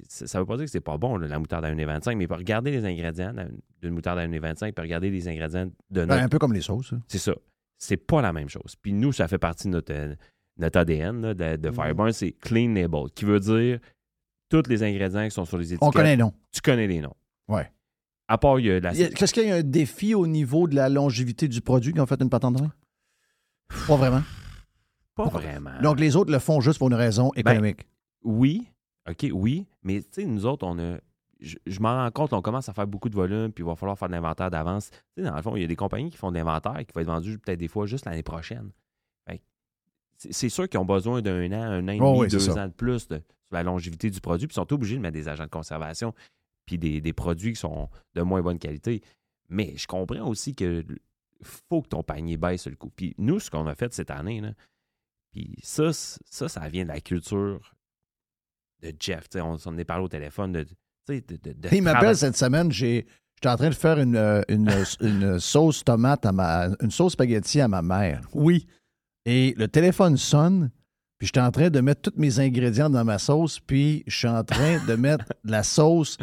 ça 0.08 0.38
ne 0.38 0.44
veut 0.44 0.46
pas 0.48 0.56
dire 0.58 0.66
que 0.66 0.72
c'est 0.72 0.80
pas 0.80 0.98
bon, 0.98 1.18
là, 1.18 1.28
la 1.28 1.40
moutarde 1.40 1.66
à 1.66 1.70
1,25, 1.74 2.16
mais 2.16 2.26
regardez 2.30 2.72
les 2.72 2.86
ingrédients 2.86 3.34
d'un- 3.34 3.50
d'une 3.82 3.94
moutarde 3.94 4.20
à 4.20 4.24
1,25, 4.28 4.72
puis 4.74 4.82
regardez 4.84 5.10
les 5.10 5.28
ingrédients 5.28 5.66
de 5.66 5.72
Ben, 5.92 6.06
notre. 6.08 6.24
un 6.24 6.30
peu 6.30 6.40
comme 6.40 6.54
les 6.54 6.62
sauces. 6.62 6.94
hein. 6.94 7.02
C'est 7.08 7.18
ça. 7.18 7.34
C'est 7.78 7.98
pas 7.98 8.22
la 8.22 8.32
même 8.32 8.48
chose. 8.48 8.76
Puis 8.82 8.94
nous, 8.94 9.12
ça 9.12 9.28
fait 9.28 9.38
partie 9.40 9.68
de 9.68 9.74
notre, 9.74 10.16
notre 10.58 10.80
ADN 10.80 11.22
là, 11.22 11.34
de, 11.34 11.56
de 11.58 11.70
Mhm. 11.70 11.76
Fireburn, 11.76 12.12
c'est 12.14 12.32
clean 12.32 12.74
label, 12.74 13.06
qui 13.16 13.26
veut 13.26 13.40
dire 13.40 13.80
tous 14.50 14.64
les 14.70 14.84
ingrédients 14.84 15.26
qui 15.26 15.32
sont 15.32 15.46
sur 15.46 15.58
les 15.58 15.74
étiquettes. 15.74 15.88
On 15.88 15.92
connaît, 15.92 16.16
non. 16.18 16.34
Tu 16.52 16.62
connais 16.62 16.88
les 16.88 17.02
noms. 17.02 17.16
Ouais. 17.50 17.70
À 18.28 18.38
part, 18.38 18.60
il 18.60 18.68
y 18.68 18.72
a 18.72 18.80
la. 18.80 18.92
Est-ce 18.94 19.34
qu'il 19.34 19.48
y 19.48 19.52
a 19.52 19.56
un 19.56 19.64
défi 19.64 20.14
au 20.16 20.28
niveau 20.28 20.68
de 20.70 20.76
la 20.76 20.88
longévité 20.88 21.48
du 21.50 21.60
produit 21.60 21.92
quand 21.94 22.04
on 22.04 22.06
fait 22.06 22.22
une 22.22 22.30
patente? 22.30 22.62
Pas 23.88 23.96
vraiment. 23.98 24.22
Pas 25.16 25.26
vraiment. 25.28 25.72
Donc, 25.82 26.00
les 26.00 26.16
autres 26.16 26.32
le 26.32 26.40
font 26.40 26.62
juste 26.62 26.78
pour 26.80 26.88
une 26.88 26.94
raison 26.94 27.32
économique. 27.36 27.88
Oui, 28.24 28.68
OK, 29.10 29.26
oui, 29.34 29.66
mais 29.84 30.02
tu 30.02 30.08
sais, 30.12 30.26
nous 30.26 30.46
autres, 30.46 30.66
on 30.66 30.78
a. 30.80 30.98
Je, 31.40 31.58
je 31.66 31.80
m'en 31.80 31.96
rends 31.96 32.12
compte, 32.12 32.34
on 32.34 32.42
commence 32.44 32.70
à 32.70 32.74
faire 32.74 32.86
beaucoup 32.86 33.10
de 33.10 33.16
volume, 33.16 33.52
puis 33.52 33.64
il 33.64 33.68
va 33.68 33.76
falloir 33.76 33.98
faire 33.98 34.08
de 34.10 34.14
l'inventaire 34.14 34.52
d'avance. 34.52 34.92
Tu 34.92 34.98
sais, 35.18 35.24
dans 35.24 35.36
le 35.36 35.42
fond, 35.42 35.56
il 35.56 35.62
y 35.62 35.66
a 35.66 35.68
des 35.68 35.76
compagnies 35.76 36.12
qui 36.12 36.18
font 36.18 36.30
de 36.32 36.38
l'inventaire 36.38 36.78
qui 36.86 36.94
va 36.94 37.02
être 37.02 37.08
vendu 37.08 37.40
peut-être 37.40 37.58
des 37.60 37.68
fois 37.68 37.88
juste 37.88 38.06
l'année 38.06 38.22
prochaine. 38.24 38.72
C'est- 40.18 40.50
sûr 40.50 40.70
qu'ils 40.70 40.80
ont 40.80 40.86
besoin 40.86 41.24
d'un 41.24 41.52
an, 41.52 41.64
un 41.64 41.88
an 41.88 41.92
et 41.94 41.98
demi, 41.98 42.00
Oh 42.04 42.20
oui, 42.22 42.28
c'est 42.30 42.38
deux 42.38 42.44
ça. 42.54 42.64
ans 42.64 42.68
de 42.68 42.74
plus 42.74 43.08
de, 43.08 43.16
sur 43.16 43.24
la 43.54 43.64
longévité 43.64 44.12
du 44.12 44.22
produit, 44.22 44.46
puis 44.46 44.54
ils 44.54 44.62
sont 44.62 44.72
obligés 44.72 44.98
de 44.98 45.02
mettre 45.02 45.16
des 45.16 45.28
agents 45.28 45.46
de 45.46 45.50
conservation, 45.50 46.14
puis 46.68 46.78
des, 46.78 47.02
des 47.02 47.12
produits 47.14 47.54
qui 47.54 47.60
sont 47.60 47.90
de 48.14 48.22
moins 48.22 48.44
bonne 48.44 48.60
qualité. 48.60 49.02
Mais 49.50 49.76
je 49.78 49.88
comprends 49.88 50.28
aussi 50.28 50.54
que 50.54 50.86
faut 51.42 51.82
que 51.82 51.88
ton 51.88 52.04
panier 52.04 52.38
baisse 52.38 52.62
sur 52.62 52.70
le 52.70 52.76
coup. 52.78 52.92
Puis 52.96 53.16
nous, 53.18 53.40
ce 53.40 53.50
qu'on 53.50 53.66
a 53.66 53.74
fait 53.74 53.92
cette 53.96 54.12
année, 54.12 54.42
là, 54.42 54.52
puis 55.32 55.56
ça, 55.64 55.92
ça, 55.92 56.48
ça 56.48 56.70
vient 56.70 56.84
de 56.84 56.90
la 56.90 57.02
culture 57.02 57.74
de 58.82 58.94
Jeff. 59.00 59.30
Tu 59.30 59.38
sais, 59.38 59.42
On 59.42 59.58
s'en 59.58 59.78
est 59.78 59.86
parlé 59.86 60.04
au 60.06 60.08
téléphone. 60.10 60.52
De, 60.54 60.66
de, 61.08 61.22
Il 61.72 61.82
m'appelle 61.84 62.16
cette 62.16 62.38
semaine, 62.38 62.72
j'ai. 62.72 63.06
J'étais 63.36 63.50
en 63.54 63.58
train 63.58 63.70
de 63.70 63.76
faire 63.76 63.98
une, 64.00 64.16
euh, 64.16 64.42
une, 64.50 64.70
une 65.02 65.40
sauce 65.40 65.84
tomate 65.84 66.26
à 66.26 66.32
ma. 66.32 66.68
une 66.82 66.92
sauce 66.92 67.14
spaghetti 67.14 67.60
à 67.60 67.68
ma 67.68 67.82
mère. 67.82 68.22
Oui. 68.34 68.68
Et 69.26 69.54
le 69.58 69.68
téléphone 69.68 70.16
sonne, 70.18 70.70
puis 71.18 71.28
j'étais 71.28 71.40
en 71.42 71.52
train 71.52 71.70
de 71.70 71.80
mettre 71.82 72.02
tous 72.12 72.20
mes 72.20 72.40
ingrédients 72.40 72.90
dans 72.90 73.04
ma 73.04 73.18
sauce, 73.20 73.60
puis 73.60 74.04
je 74.08 74.16
suis 74.16 74.28
en 74.28 74.44
train 74.44 74.84
de 74.88 74.94
mettre 74.96 75.26
de 75.44 75.52
la 75.52 75.64
sauce 75.64 76.18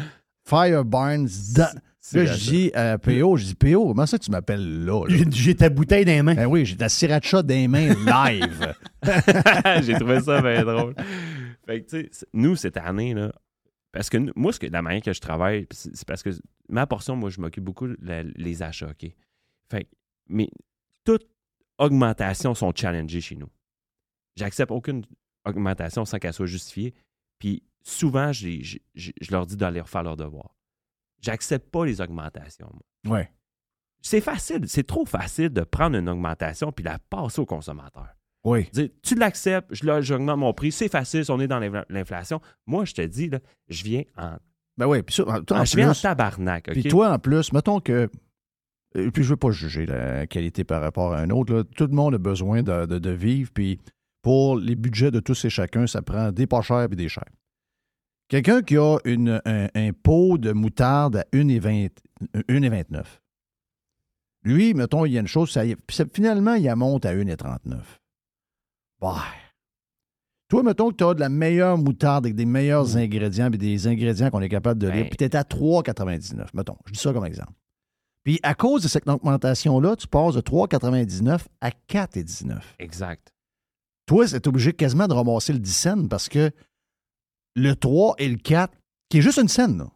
Fire 0.47 0.85
Barnes 0.85 1.27
dans. 1.55 1.69
Là, 2.13 2.23
la- 2.23 2.33
je 2.33 2.49
dis 2.49 2.71
à 2.73 2.97
PO, 2.97 3.35
je 3.37 3.45
dis 3.45 3.55
PO, 3.55 3.87
comment 3.89 4.05
ça 4.05 4.17
tu 4.17 4.31
m'appelles 4.31 4.83
là? 4.85 5.05
là? 5.05 5.15
J'ai 5.29 5.53
ta 5.53 5.69
bouteille 5.69 6.05
dans 6.05 6.11
les 6.13 6.21
mains. 6.23 6.33
Ben 6.35 6.45
oui, 6.47 6.65
j'ai 6.65 6.75
la 6.77 6.89
sriracha 6.89 7.43
dans 7.43 7.53
les 7.53 7.67
mains 7.67 7.89
live. 7.93 8.73
J'ai 9.83 9.93
trouvé 9.93 10.19
ça 10.21 10.41
bien 10.41 10.63
drôle. 10.63 10.95
Fait 11.69 11.83
que, 11.83 11.89
tu 11.89 12.01
sais, 12.01 12.09
c'est- 12.11 12.27
nous, 12.33 12.55
cette 12.55 12.77
année, 12.77 13.13
là, 13.13 13.31
parce 13.91 14.09
que 14.09 14.17
nous- 14.17 14.33
moi, 14.35 14.51
ce 14.51 14.59
que, 14.59 14.65
la 14.67 14.81
manière 14.81 15.03
que 15.03 15.13
je 15.13 15.21
travaille, 15.21 15.67
c'est 15.71 16.07
parce 16.07 16.23
que 16.23 16.31
ma 16.67 16.87
portion, 16.87 17.15
moi, 17.15 17.29
je 17.29 17.39
m'occupe 17.39 17.63
beaucoup 17.63 17.87
la- 18.01 18.23
les 18.23 18.63
achats, 18.63 18.89
OK? 18.89 19.11
Fait 19.69 19.83
que, 19.83 19.89
mais 20.29 20.49
toute 21.03 21.27
augmentation 21.77 22.55
sont 22.55 22.73
challengées 22.75 23.21
chez 23.21 23.35
nous. 23.35 23.49
J'accepte 24.35 24.71
aucune 24.71 25.05
augmentation 25.45 26.05
sans 26.05 26.17
qu'elle 26.17 26.33
soit 26.33 26.45
justifiée. 26.47 26.93
Puis 27.37 27.61
souvent, 27.83 28.31
je 28.33 28.77
leur 29.31 29.45
dis 29.45 29.55
d'aller 29.55 29.81
refaire 29.81 30.03
leur 30.03 30.17
devoir. 30.17 30.55
J'accepte 31.21 31.69
pas 31.69 31.85
les 31.85 32.01
augmentations. 32.01 32.71
moi. 33.05 33.17
Ouais. 33.17 33.31
C'est 34.01 34.21
facile, 34.21 34.67
c'est 34.67 34.87
trop 34.87 35.05
facile 35.05 35.49
de 35.49 35.61
prendre 35.61 35.97
une 35.97 36.07
augmentation 36.09 36.71
puis 36.71 36.83
la 36.85 36.97
passer 36.99 37.41
au 37.41 37.45
consommateur. 37.45 38.07
Oui. 38.43 38.69
Dire, 38.71 38.89
tu 39.03 39.15
l'acceptes, 39.15 39.73
je 39.73 40.01
j'augmente 40.01 40.39
mon 40.39 40.53
prix, 40.53 40.71
c'est 40.71 40.87
facile, 40.89 41.25
si 41.25 41.31
on 41.31 41.39
est 41.39 41.47
dans 41.47 41.59
l'infla- 41.59 41.85
l'inflation. 41.89 42.39
Moi, 42.65 42.85
je 42.85 42.93
te 42.93 43.01
dis, 43.01 43.29
là, 43.29 43.39
je 43.67 43.83
viens 43.83 44.03
en, 44.17 44.37
Ben 44.77 44.87
oui, 44.87 45.01
puis 45.03 45.13
ça, 45.15 45.23
toi, 45.23 45.57
ah, 45.57 45.61
en 45.61 45.65
je 45.65 45.75
viens 45.75 45.89
en 45.91 45.93
tabarnak. 45.93 46.69
Puis 46.71 46.83
toi, 46.83 47.11
en 47.13 47.19
plus, 47.19 47.51
mettons 47.51 47.79
que. 47.81 48.09
Et 48.95 49.11
puis 49.11 49.23
je 49.23 49.29
veux 49.29 49.37
pas 49.37 49.51
juger 49.51 49.85
la 49.85 50.25
qualité 50.25 50.63
par 50.63 50.81
rapport 50.81 51.13
à 51.13 51.19
un 51.19 51.29
autre. 51.29 51.53
là. 51.53 51.63
Tout 51.63 51.85
le 51.87 51.93
monde 51.93 52.15
a 52.15 52.17
besoin 52.17 52.63
de, 52.63 52.85
de- 52.85 52.97
de 52.97 53.09
vivre. 53.11 53.51
Puis 53.53 53.77
pour 54.23 54.57
les 54.57 54.75
budgets 54.75 55.11
de 55.11 55.19
tous 55.19 55.45
et 55.45 55.49
chacun, 55.49 55.85
ça 55.85 56.01
prend 56.01 56.31
des 56.31 56.47
pas 56.47 56.61
chers 56.61 56.83
et 56.91 56.95
des 56.95 57.07
chers. 57.09 57.29
Quelqu'un 58.29 58.61
qui 58.61 58.77
a 58.77 58.97
une, 59.05 59.41
un, 59.45 59.67
un 59.75 59.91
pot 59.91 60.37
de 60.37 60.51
moutarde 60.53 61.17
à 61.17 61.25
1,20 61.33 61.89
1,29. 62.49 63.03
Lui, 64.43 64.73
mettons, 64.73 65.05
il 65.05 65.11
y 65.13 65.17
a 65.17 65.21
une 65.21 65.27
chose, 65.27 65.51
ça, 65.51 65.63
finalement, 66.13 66.53
il 66.53 66.73
monte 66.75 67.05
à 67.05 67.13
1,39. 67.13 67.77
Bah. 69.01 69.23
Toi, 70.49 70.63
mettons 70.63 70.89
que 70.89 70.95
tu 70.95 71.03
as 71.03 71.13
de 71.13 71.19
la 71.19 71.29
meilleure 71.29 71.77
moutarde 71.77 72.25
avec 72.25 72.35
des 72.35 72.45
meilleurs 72.45 72.97
ingrédients, 72.97 73.49
puis 73.49 73.59
des 73.59 73.87
ingrédients 73.87 74.29
qu'on 74.31 74.41
est 74.41 74.49
capable 74.49 74.79
de 74.81 74.87
lire, 74.87 75.03
Ben. 75.03 75.09
puis 75.09 75.17
tu 75.17 75.23
es 75.23 75.35
à 75.35 75.43
3,99, 75.43 76.47
mettons. 76.53 76.77
Je 76.87 76.93
dis 76.93 76.99
ça 76.99 77.13
comme 77.13 77.25
exemple. 77.25 77.53
Puis 78.23 78.39
à 78.43 78.55
cause 78.55 78.83
de 78.83 78.87
cette 78.87 79.07
augmentation-là, 79.07 79.95
tu 79.95 80.07
passes 80.07 80.35
de 80.35 80.41
3,99 80.41 81.45
à 81.61 81.69
4,19. 81.69 82.59
Exact. 82.79 83.33
Toi, 84.07 84.27
c'est 84.27 84.47
obligé 84.47 84.73
quasiment 84.73 85.07
de 85.07 85.13
ramasser 85.13 85.53
le 85.53 85.59
10 85.59 85.71
cents 85.71 86.07
parce 86.07 86.29
que 86.29 86.51
le 87.55 87.75
3 87.75 88.15
et 88.17 88.27
le 88.27 88.37
4, 88.37 88.73
qui 89.09 89.19
est 89.19 89.21
juste 89.21 89.37
une 89.37 89.47
scène, 89.47 89.77
là, 89.77 89.87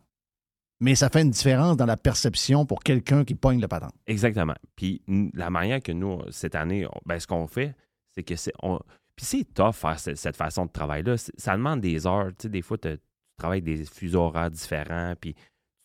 mais 0.79 0.95
ça 0.95 1.09
fait 1.09 1.21
une 1.21 1.31
différence 1.31 1.77
dans 1.77 1.85
la 1.85 1.97
perception 1.97 2.65
pour 2.65 2.83
quelqu'un 2.83 3.23
qui 3.23 3.35
pogne 3.35 3.59
le 3.61 3.67
patente. 3.67 3.93
Exactement. 4.05 4.55
Puis 4.75 5.01
la 5.33 5.49
manière 5.49 5.81
que 5.81 5.91
nous, 5.91 6.19
cette 6.29 6.55
année, 6.55 6.85
ben, 7.05 7.19
ce 7.19 7.25
qu'on 7.27 7.47
fait, 7.47 7.73
c'est 8.15 8.23
que 8.23 8.35
c'est. 8.35 8.53
on- 8.61 8.79
Puis 9.15 9.25
c'est 9.25 9.53
tough 9.53 9.73
faire 9.73 9.99
ce- 9.99 10.15
cette 10.15 10.35
façon 10.35 10.65
de 10.65 10.71
travail-là. 10.71 11.15
Ça 11.17 11.55
demande 11.55 11.81
des 11.81 12.07
heures. 12.07 12.29
Tu 12.29 12.43
sais, 12.43 12.49
des 12.49 12.61
fois, 12.63 12.77
tu 12.79 12.89
travailles 13.37 13.61
des 13.61 13.85
fuseaux 13.85 14.21
horaires 14.21 14.49
différents, 14.51 15.13
puis 15.19 15.33
tu 15.35 15.41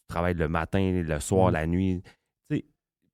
travailles 0.08 0.34
le 0.34 0.48
matin, 0.48 1.02
le 1.04 1.20
soir, 1.20 1.50
Mm. 1.50 1.52
la 1.52 1.66
nuit. 1.66 2.02
Tu 2.50 2.56
sais, 2.56 2.64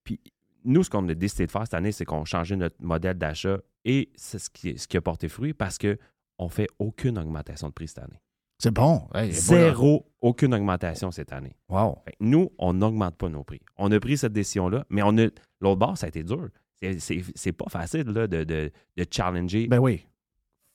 Puis 0.05 0.21
nous, 0.65 0.83
ce 0.85 0.91
qu'on 0.91 1.09
a 1.09 1.15
décidé 1.15 1.47
de 1.47 1.51
faire 1.51 1.63
cette 1.63 1.75
année, 1.75 1.91
c'est 1.93 2.05
qu'on 2.05 2.25
changeait 2.25 2.57
notre 2.57 2.77
modèle 2.81 3.19
d'achat 3.19 3.59
et 3.85 4.11
c'est 4.15 4.39
ce 4.39 4.49
qui, 4.51 4.79
ce 4.79 4.87
qui 4.87 4.97
a 4.97 5.01
porté 5.01 5.29
fruit 5.29 5.53
parce 5.55 5.79
qu'on 5.79 6.45
ne 6.45 6.49
fait 6.49 6.69
aucune 6.79 7.19
augmentation 7.19 7.69
de 7.69 7.73
prix 7.73 7.89
cette 7.89 7.99
année. 7.99 8.21
C'est 8.63 8.71
bon. 8.71 9.09
Hey, 9.15 9.33
Zéro, 9.33 10.07
aucune 10.21 10.55
augmentation 10.55 11.11
cette 11.11 11.33
année. 11.33 11.57
Wow. 11.69 11.99
Fait 12.05 12.15
nous, 12.21 12.51
on 12.59 12.73
n'augmente 12.73 13.17
pas 13.17 13.29
nos 13.29 13.43
prix. 13.43 13.61
On 13.77 13.91
a 13.91 13.99
pris 13.99 14.17
cette 14.17 14.33
décision-là, 14.33 14.87
mais 14.91 15.03
on 15.03 15.19
a 15.19 15.27
l'autre 15.61 15.79
bord, 15.79 15.99
ça 15.99 16.07
a 16.07 16.09
été 16.09 16.23
dur. 16.23 16.49
C'est- 16.99 17.53
pas 17.53 17.69
facile 17.69 18.05
là, 18.09 18.27
de, 18.27 18.45
de, 18.45 18.71
de 18.97 19.07
challenger 19.11 19.67
Ben 19.67 19.79
oui. 19.79 20.07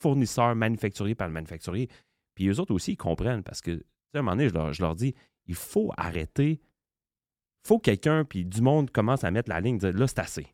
fournisseur, 0.01 0.55
manufacturier 0.55 1.15
par 1.15 1.27
le 1.27 1.33
manufacturier. 1.33 1.89
Puis 2.35 2.47
eux 2.47 2.59
autres 2.59 2.73
aussi, 2.73 2.93
ils 2.93 2.97
comprennent 2.97 3.43
parce 3.43 3.61
que, 3.61 3.71
à 4.13 4.19
un 4.19 4.21
moment 4.21 4.31
donné, 4.37 4.49
je 4.49 4.53
leur, 4.53 4.73
je 4.73 4.81
leur 4.81 4.95
dis, 4.95 5.13
il 5.45 5.55
faut 5.55 5.91
arrêter. 5.97 6.61
Il 7.63 7.67
faut 7.67 7.77
que 7.79 7.83
quelqu'un, 7.85 8.23
puis 8.25 8.45
du 8.45 8.61
monde 8.61 8.89
commence 8.91 9.23
à 9.23 9.31
mettre 9.31 9.49
la 9.49 9.59
ligne, 9.59 9.77
dire 9.77 9.91
là, 9.93 10.07
c'est 10.07 10.19
assez. 10.19 10.47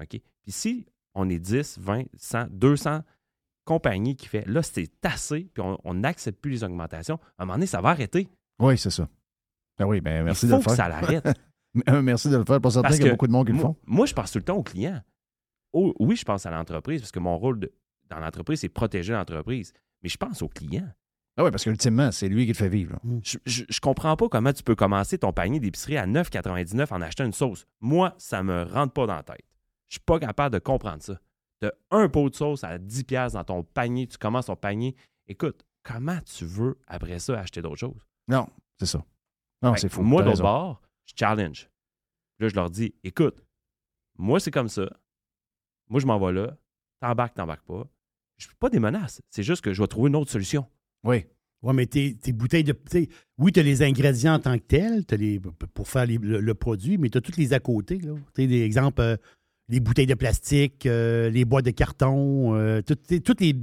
OK? 0.00 0.08
Puis 0.42 0.52
si 0.52 0.86
on 1.14 1.28
est 1.30 1.38
10, 1.38 1.78
20, 1.78 2.04
100, 2.16 2.46
200 2.50 3.00
compagnies 3.64 4.16
qui 4.16 4.26
fait 4.28 4.46
là, 4.46 4.62
c'est 4.62 4.90
assez, 5.04 5.50
puis 5.54 5.62
on 5.84 5.94
n'accepte 5.94 6.40
plus 6.40 6.50
les 6.50 6.64
augmentations, 6.64 7.18
à 7.38 7.42
un 7.42 7.46
moment 7.46 7.54
donné, 7.56 7.66
ça 7.66 7.80
va 7.80 7.90
arrêter. 7.90 8.28
Oui, 8.58 8.76
c'est 8.76 8.90
ça. 8.90 9.08
Ben 9.78 9.86
oui, 9.86 10.00
ben 10.00 10.24
merci 10.24 10.46
il 10.46 10.48
de 10.50 10.54
faut 10.54 10.58
le 10.58 10.64
que 10.64 10.70
faire. 10.70 10.76
ça 10.76 10.88
l'arrête. 10.88 11.24
Euh, 11.88 12.02
Merci 12.02 12.28
de 12.28 12.36
le 12.36 12.44
faire. 12.44 12.60
Pas 12.60 12.70
certain 12.70 12.88
Parce 12.88 12.96
qu'il 12.96 13.06
y 13.06 13.08
a 13.08 13.12
beaucoup 13.12 13.26
de 13.26 13.32
monde 13.32 13.46
qui 13.46 13.52
le 13.52 13.58
font. 13.58 13.76
moi, 13.86 14.06
je 14.06 14.14
pense 14.14 14.32
tout 14.32 14.38
le 14.38 14.44
temps 14.44 14.56
aux 14.56 14.62
clients. 14.62 15.00
oh, 15.72 15.94
oui, 16.00 16.16
je 16.16 16.24
pense 16.24 16.44
à 16.46 16.50
l'entreprise, 16.50 17.00
parce 17.00 17.12
que 17.12 17.20
mon 17.20 17.38
rôle 17.38 17.60
de- 17.60 17.72
dans 18.08 18.18
l'entreprise, 18.18 18.60
c'est 18.60 18.68
protéger 18.68 19.12
l'entreprise. 19.12 19.72
Mais 20.02 20.08
je 20.08 20.16
pense 20.16 20.42
au 20.42 20.48
client. 20.48 20.88
Ah 21.36 21.44
oui, 21.44 21.50
parce 21.52 21.62
qu'ultimement, 21.64 22.10
c'est 22.10 22.28
lui 22.28 22.42
qui 22.44 22.48
le 22.52 22.56
fait 22.56 22.68
vivre. 22.68 22.98
Je, 23.22 23.38
je, 23.46 23.64
je 23.68 23.80
comprends 23.80 24.16
pas 24.16 24.28
comment 24.28 24.52
tu 24.52 24.62
peux 24.64 24.74
commencer 24.74 25.16
ton 25.16 25.32
panier 25.32 25.60
d'épicerie 25.60 25.96
à 25.96 26.06
9,99 26.06 26.92
en 26.92 27.00
achetant 27.02 27.24
une 27.24 27.32
sauce. 27.32 27.66
Moi, 27.80 28.14
ça 28.18 28.42
me 28.42 28.64
rentre 28.64 28.92
pas 28.92 29.06
dans 29.06 29.14
la 29.14 29.22
tête. 29.22 29.44
Je 29.88 29.94
suis 29.94 30.00
pas 30.04 30.18
capable 30.18 30.54
de 30.54 30.58
comprendre 30.58 31.02
ça. 31.02 31.14
Tu 31.62 31.68
as 31.68 31.72
un 31.92 32.08
pot 32.08 32.28
de 32.30 32.34
sauce 32.34 32.64
à 32.64 32.78
10$ 32.78 33.04
piastres 33.04 33.38
dans 33.38 33.44
ton 33.44 33.62
panier, 33.62 34.06
tu 34.08 34.18
commences 34.18 34.46
ton 34.46 34.56
panier. 34.56 34.96
Écoute, 35.28 35.64
comment 35.84 36.18
tu 36.24 36.44
veux 36.44 36.78
après 36.88 37.18
ça 37.20 37.38
acheter 37.38 37.62
d'autres 37.62 37.76
choses? 37.76 38.04
Non, 38.28 38.48
c'est 38.78 38.86
ça. 38.86 39.04
Non, 39.62 39.76
c'est 39.76 39.88
fou. 39.88 40.02
Moi, 40.02 40.22
d'autre 40.22 40.42
bord, 40.42 40.80
je 41.10 41.14
challenge. 41.16 41.70
Là, 42.38 42.48
je 42.48 42.54
leur 42.54 42.70
dis, 42.70 42.94
écoute, 43.04 43.44
moi, 44.18 44.40
c'est 44.40 44.50
comme 44.50 44.68
ça. 44.68 44.88
Moi, 45.88 46.00
je 46.00 46.06
m'en 46.06 46.18
vais 46.18 46.32
là. 46.32 46.56
T'embarques, 47.00 47.34
t'embarques 47.34 47.66
pas. 47.66 47.86
Je 48.38 48.46
fais 48.46 48.54
pas 48.58 48.70
des 48.70 48.80
menaces. 48.80 49.20
C'est 49.30 49.42
juste 49.42 49.62
que 49.62 49.72
je 49.72 49.82
vais 49.82 49.88
trouver 49.88 50.08
une 50.08 50.16
autre 50.16 50.30
solution. 50.30 50.66
Oui. 51.04 51.26
Oui, 51.62 51.74
mais 51.74 51.86
tes, 51.86 52.14
bouteilles 52.32 52.64
de. 52.64 52.74
Oui, 53.36 53.52
tu 53.52 53.60
as 53.60 53.62
les 53.62 53.82
ingrédients 53.82 54.34
en 54.34 54.38
tant 54.38 54.56
que 54.56 54.64
tels 54.64 55.04
les, 55.12 55.38
pour 55.74 55.88
faire 55.88 56.06
le, 56.06 56.54
produit, 56.54 56.96
mais 56.96 57.10
tu 57.10 57.18
as 57.18 57.20
toutes 57.20 57.36
les 57.36 57.52
à 57.52 57.60
côté. 57.60 57.98
Tu 58.34 58.46
des 58.46 58.62
exemples, 58.62 59.02
euh, 59.02 59.16
les 59.68 59.80
bouteilles 59.80 60.06
de 60.06 60.14
plastique, 60.14 60.86
euh, 60.86 61.28
les 61.28 61.44
boîtes 61.44 61.66
de 61.66 61.70
carton, 61.70 62.54
euh, 62.54 62.80
toutes, 62.80 63.40
les, 63.40 63.54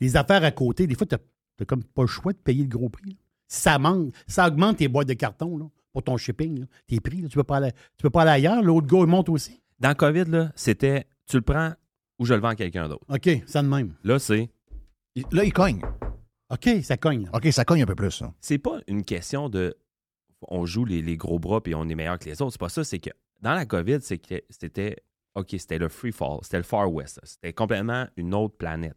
les 0.00 0.16
affaires 0.16 0.44
à 0.44 0.50
côté. 0.50 0.86
Des 0.86 0.94
fois, 0.94 1.06
tu 1.06 1.14
n'as 1.14 1.66
comme 1.66 1.84
pas 1.84 2.02
le 2.02 2.08
choix 2.08 2.32
de 2.32 2.38
payer 2.38 2.62
le 2.62 2.68
gros 2.68 2.88
prix. 2.88 3.18
ça 3.48 3.78
manque, 3.78 4.14
ça 4.26 4.48
augmente 4.48 4.78
tes 4.78 4.88
boîtes 4.88 5.08
de 5.08 5.14
carton 5.14 5.58
là, 5.58 5.66
pour 5.96 6.04
ton 6.04 6.18
shipping, 6.18 6.60
là, 6.60 6.66
tes 6.86 7.00
prix. 7.00 7.22
là. 7.22 7.28
tu 7.30 7.38
ne 7.38 7.40
peux, 7.42 7.44
pas 7.46 7.56
aller- 7.56 7.72
tu 7.72 8.02
peux 8.02 8.10
pas 8.10 8.20
aller 8.22 8.32
ailleurs. 8.32 8.62
L'autre 8.62 8.86
gars, 8.86 8.98
il 9.00 9.06
monte 9.06 9.30
aussi. 9.30 9.62
Dans 9.80 9.94
COVID, 9.94 10.24
là, 10.26 10.52
c'était 10.54 11.06
tu 11.24 11.36
le 11.36 11.42
prends 11.42 11.72
ou 12.18 12.26
je 12.26 12.34
le 12.34 12.40
vends 12.40 12.48
à 12.48 12.54
quelqu'un 12.54 12.86
d'autre. 12.86 13.06
OK, 13.08 13.30
ça 13.46 13.62
de 13.62 13.68
même. 13.68 13.94
Là, 14.04 14.18
c'est 14.18 14.50
Il- 15.14 15.24
Là, 15.32 15.42
il 15.44 15.54
cogne. 15.54 15.80
OK, 16.50 16.68
ça 16.82 16.98
cogne. 16.98 17.24
là. 17.24 17.30
OK, 17.32 17.50
ça 17.50 17.64
cogne 17.64 17.82
un 17.82 17.86
peu 17.86 17.94
plus. 17.94 18.10
ça. 18.10 18.30
c'est 18.40 18.58
pas 18.58 18.80
une 18.88 19.04
question 19.04 19.48
de 19.48 19.74
on 20.48 20.66
joue 20.66 20.84
les, 20.84 21.00
les 21.00 21.16
gros 21.16 21.38
bras 21.38 21.62
puis 21.62 21.74
on 21.74 21.88
est 21.88 21.94
meilleur 21.94 22.18
que 22.18 22.26
les 22.26 22.42
autres. 22.42 22.52
C'est 22.52 22.60
pas 22.60 22.68
ça. 22.68 22.84
C'est 22.84 22.98
que 22.98 23.10
dans 23.40 23.54
la 23.54 23.64
COVID, 23.64 23.98
c'est 24.02 24.18
que 24.18 24.34
c'était 24.50 24.96
OK, 25.34 25.48
c'était 25.58 25.78
le 25.78 25.88
free 25.88 26.12
fall, 26.12 26.40
c'était 26.42 26.58
le 26.58 26.62
Far 26.62 26.92
West. 26.92 27.16
là. 27.16 27.22
C'était 27.24 27.54
complètement 27.54 28.06
une 28.18 28.34
autre 28.34 28.56
planète. 28.58 28.96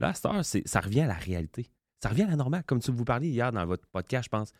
Là, 0.00 0.08
à 0.08 0.14
cette 0.14 0.26
heure, 0.26 0.44
c'est- 0.44 0.66
ça 0.66 0.80
revient 0.80 1.02
à 1.02 1.06
la 1.06 1.14
réalité. 1.14 1.70
Ça 2.02 2.08
revient 2.08 2.22
à 2.22 2.28
la 2.30 2.36
normale. 2.36 2.64
Comme 2.66 2.80
tu 2.80 2.90
vous 2.90 3.04
parliez 3.04 3.28
hier 3.28 3.52
dans 3.52 3.64
votre 3.66 3.86
podcast, 3.86 4.24
je 4.24 4.28
pense. 4.30 4.52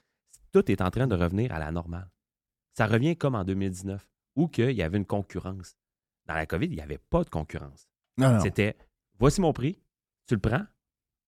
Tout 0.52 0.70
est 0.70 0.80
en 0.80 0.90
train 0.90 1.06
de 1.06 1.14
revenir 1.14 1.52
à 1.52 1.58
la 1.58 1.70
normale. 1.70 2.10
Ça 2.76 2.86
revient 2.86 3.16
comme 3.16 3.34
en 3.34 3.44
2019, 3.44 4.08
où 4.36 4.48
qu'il 4.48 4.70
y 4.72 4.82
avait 4.82 4.96
une 4.98 5.06
concurrence. 5.06 5.76
Dans 6.26 6.34
la 6.34 6.46
COVID, 6.46 6.66
il 6.66 6.74
n'y 6.74 6.80
avait 6.80 6.98
pas 6.98 7.24
de 7.24 7.30
concurrence. 7.30 7.88
C'était 8.40 8.76
voici 9.18 9.40
mon 9.40 9.52
prix, 9.52 9.80
tu 10.26 10.34
le 10.34 10.40
prends 10.40 10.64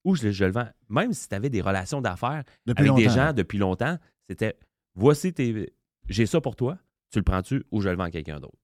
ou 0.05 0.15
je, 0.17 0.25
le- 0.27 0.33
je 0.33 0.45
le 0.45 0.51
vends. 0.53 0.69
Même 0.89 1.13
si 1.13 1.29
tu 1.29 1.35
avais 1.35 1.51
des 1.51 1.61
relations 1.61 2.01
d'affaires 2.01 2.45
Depuis 2.67 2.81
avec 2.83 2.97
des 2.97 3.09
gens 3.15 3.33
depuis 3.33 3.59
longtemps, 3.59 3.99
c'était 4.29 4.59
voici 4.95 5.33
tes. 5.33 5.73
J'ai 6.09 6.27
ça 6.27 6.41
pour 6.41 6.57
toi, 6.57 6.79
tu 7.11 7.19
le 7.19 7.25
prends-tu 7.25 7.65
ou 7.71 7.81
je 7.81 7.89
le 7.89 7.97
vends 7.97 8.05
à 8.05 8.11
quelqu'un 8.11 8.41
d'autre. 8.41 8.59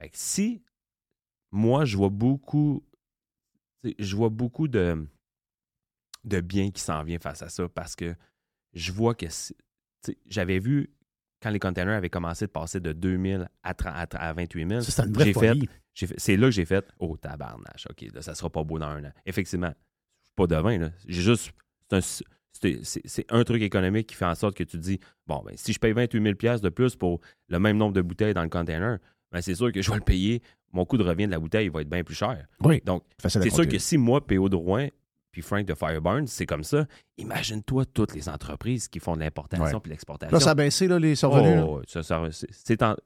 Fait 0.00 0.10
que 0.10 0.16
si 0.18 0.62
moi 1.52 1.84
je 1.84 1.96
vois 1.96 2.10
beaucoup. 2.10 2.84
Je 3.98 4.16
vois 4.16 4.30
beaucoup 4.30 4.66
de, 4.68 5.06
de 6.24 6.40
bien 6.40 6.70
qui 6.72 6.80
s'en 6.82 7.02
vient 7.04 7.18
face 7.20 7.42
à 7.42 7.48
ça 7.48 7.68
parce 7.68 7.94
que 7.94 8.14
je 8.72 8.90
vois 8.92 9.14
que 9.14 9.26
j'avais 10.26 10.58
vu 10.58 10.90
quand 11.42 11.50
les 11.50 11.58
containers 11.58 11.96
avaient 11.96 12.10
commencé 12.10 12.46
de 12.46 12.50
passer 12.50 12.80
de 12.80 12.92
2000 12.92 13.48
à, 13.62 13.74
30 13.74 13.92
à 13.94 14.06
30 14.06 14.22
à 14.22 14.32
28 14.32 14.68
000. 14.68 14.80
Ça, 14.80 15.04
c'est 15.04 15.32
fait, 15.32 15.54
fait- 15.94 16.14
c'est 16.16 16.36
là 16.36 16.46
que 16.48 16.52
j'ai 16.52 16.64
fait 16.64 16.84
Oh, 16.98 17.16
tabarnache, 17.16 17.86
OK, 17.90 18.06
là, 18.12 18.22
ça 18.22 18.34
sera 18.34 18.50
pas 18.50 18.64
beau 18.64 18.78
dans 18.78 18.86
un 18.86 19.04
an. 19.04 19.12
Effectivement, 19.24 19.72
je 20.22 20.26
suis 20.26 20.34
pas 20.34 20.46
devin, 20.46 20.78
là. 20.78 20.90
J'ai 21.06 21.22
juste. 21.22 21.52
C'est 22.52 23.26
un, 23.30 23.44
truc 23.44 23.62
économique 23.62 24.06
qui 24.06 24.14
fait 24.14 24.24
en 24.24 24.34
sorte 24.34 24.56
que 24.56 24.64
tu 24.64 24.78
te 24.78 24.82
dis 24.82 24.98
Bon, 25.26 25.42
ben, 25.44 25.54
si 25.56 25.72
je 25.72 25.78
paye 25.78 25.92
28 25.92 26.22
000 26.22 26.34
piastres 26.36 26.64
de 26.64 26.70
plus 26.70 26.96
pour 26.96 27.20
le 27.48 27.58
même 27.58 27.76
nombre 27.76 27.92
de 27.92 28.00
bouteilles 28.00 28.32
dans 28.32 28.42
le 28.42 28.48
container, 28.48 28.98
ben, 29.30 29.42
c'est 29.42 29.54
sûr 29.54 29.70
que 29.72 29.82
je 29.82 29.90
vais 29.90 29.98
le 29.98 30.02
payer. 30.02 30.42
Mon 30.72 30.84
coût 30.84 30.96
de 30.96 31.04
revient 31.04 31.26
de 31.26 31.32
la 31.32 31.38
bouteille 31.38 31.68
va 31.68 31.82
être 31.82 31.88
bien 31.88 32.02
plus 32.02 32.14
cher. 32.14 32.46
Oui. 32.60 32.80
Donc, 32.84 33.04
c'est 33.18 33.50
sûr 33.50 33.68
que 33.68 33.78
si 33.78 33.98
moi, 33.98 34.26
PO 34.26 34.48
Drouin, 34.48 34.88
puis 35.36 35.42
Frank 35.42 35.66
de 35.66 35.74
Fireburn, 35.74 36.26
c'est 36.26 36.46
comme 36.46 36.64
ça, 36.64 36.86
imagine-toi 37.18 37.84
toutes 37.84 38.14
les 38.14 38.30
entreprises 38.30 38.88
qui 38.88 39.00
font 39.00 39.16
de 39.16 39.20
l'importation 39.20 39.66
puis 39.80 39.90
l'exportation. 39.90 40.32
Là, 40.34 40.40
ça 40.40 40.52
a 40.52 40.54
baissé, 40.54 40.88
là, 40.88 40.98
les 40.98 41.14
survenus. 41.14 41.62
Oh, 41.62 41.82
ça- 41.86 42.02
ça- 42.02 42.22
c'est- 42.30 42.82
en. 42.82 42.96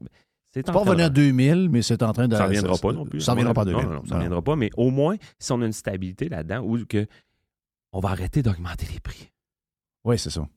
Pas 0.63 0.71
revenu 0.79 1.01
à 1.03 1.09
2000, 1.09 1.69
mais 1.69 1.81
c'est 1.81 2.01
en 2.03 2.13
train 2.13 2.29
de. 2.29 2.35
ça 2.37 2.43
ne 2.43 2.47
reviendra 2.47 2.77
pas 2.77 2.93
non 2.93 3.05
plus. 3.05 3.19
Ça 3.19 3.33
ne 3.33 3.39
reviendra 3.39 3.53
pas 3.53 3.61
à 3.63 3.65
2000. 3.65 3.83
Non, 3.85 3.91
non, 3.95 4.01
ça 4.05 4.11
ne 4.11 4.19
reviendra 4.19 4.41
pas. 4.41 4.55
Mais 4.55 4.69
au 4.77 4.91
moins, 4.91 5.17
si 5.39 5.51
on 5.51 5.61
a 5.61 5.65
une 5.65 5.73
stabilité 5.73 6.29
là-dedans, 6.29 6.61
ou 6.63 6.85
que 6.85 7.05
on 7.91 7.99
va 7.99 8.09
arrêter 8.11 8.41
d'augmenter 8.41 8.85
les 8.93 9.01
prix. 9.01 9.29
Oui, 10.05 10.17
c'est 10.17 10.29
ça. 10.29 10.47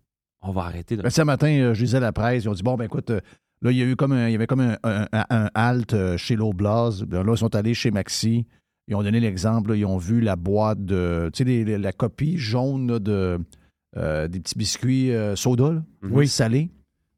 On 0.43 0.53
va 0.53 0.63
arrêter 0.63 0.97
de. 0.97 1.03
Ben, 1.03 1.11
ce 1.11 1.23
matin, 1.23 1.49
euh, 1.49 1.75
je 1.75 1.81
lisais 1.83 1.99
la 1.99 2.13
presse, 2.13 2.45
ils 2.45 2.49
ont 2.49 2.55
dit 2.55 2.63
bon, 2.63 2.77
ben 2.77 2.85
écoute, 2.85 3.11
euh, 3.11 3.21
là, 3.63 3.73
il 3.73 3.77
y 3.79 3.83
a 3.83 3.85
eu 3.87 3.97
comme 3.97 4.13
un, 4.13 4.29
il 4.29 4.33
y 4.33 4.37
avait 4.37 4.47
comme 4.47 4.61
un, 4.61 4.77
un, 4.85 5.09
un- 5.13 5.27
un 5.31 5.51
halt 5.57 5.93
euh, 5.95 6.17
chez 6.17 6.37
l'Oblast. 6.37 7.03
Ben, 7.03 7.25
là, 7.25 7.33
ils 7.33 7.39
sont 7.39 7.53
allés 7.57 7.75
chez 7.75 7.91
Maxi. 7.91 8.47
Ils 8.89 8.95
ont 8.95 9.03
donné 9.03 9.19
l'exemple, 9.21 9.71
là, 9.71 9.77
ils 9.77 9.87
ont 9.87 9.97
vu 9.99 10.21
la 10.21 10.37
boîte 10.37 10.85
de. 10.85 11.31
Tu 11.33 11.45
sais, 11.45 11.79
la 11.79 11.93
copie 11.93 12.37
jaune 12.37 12.91
là, 12.93 12.99
de, 12.99 13.39
euh, 13.97 14.29
des 14.29 14.41
petits 14.41 14.59
biscuits 14.59 15.13
euh, 15.13 15.37
soda, 15.37 15.73
là, 15.73 15.83
Mhm. 16.03 16.27
salés. 16.27 16.71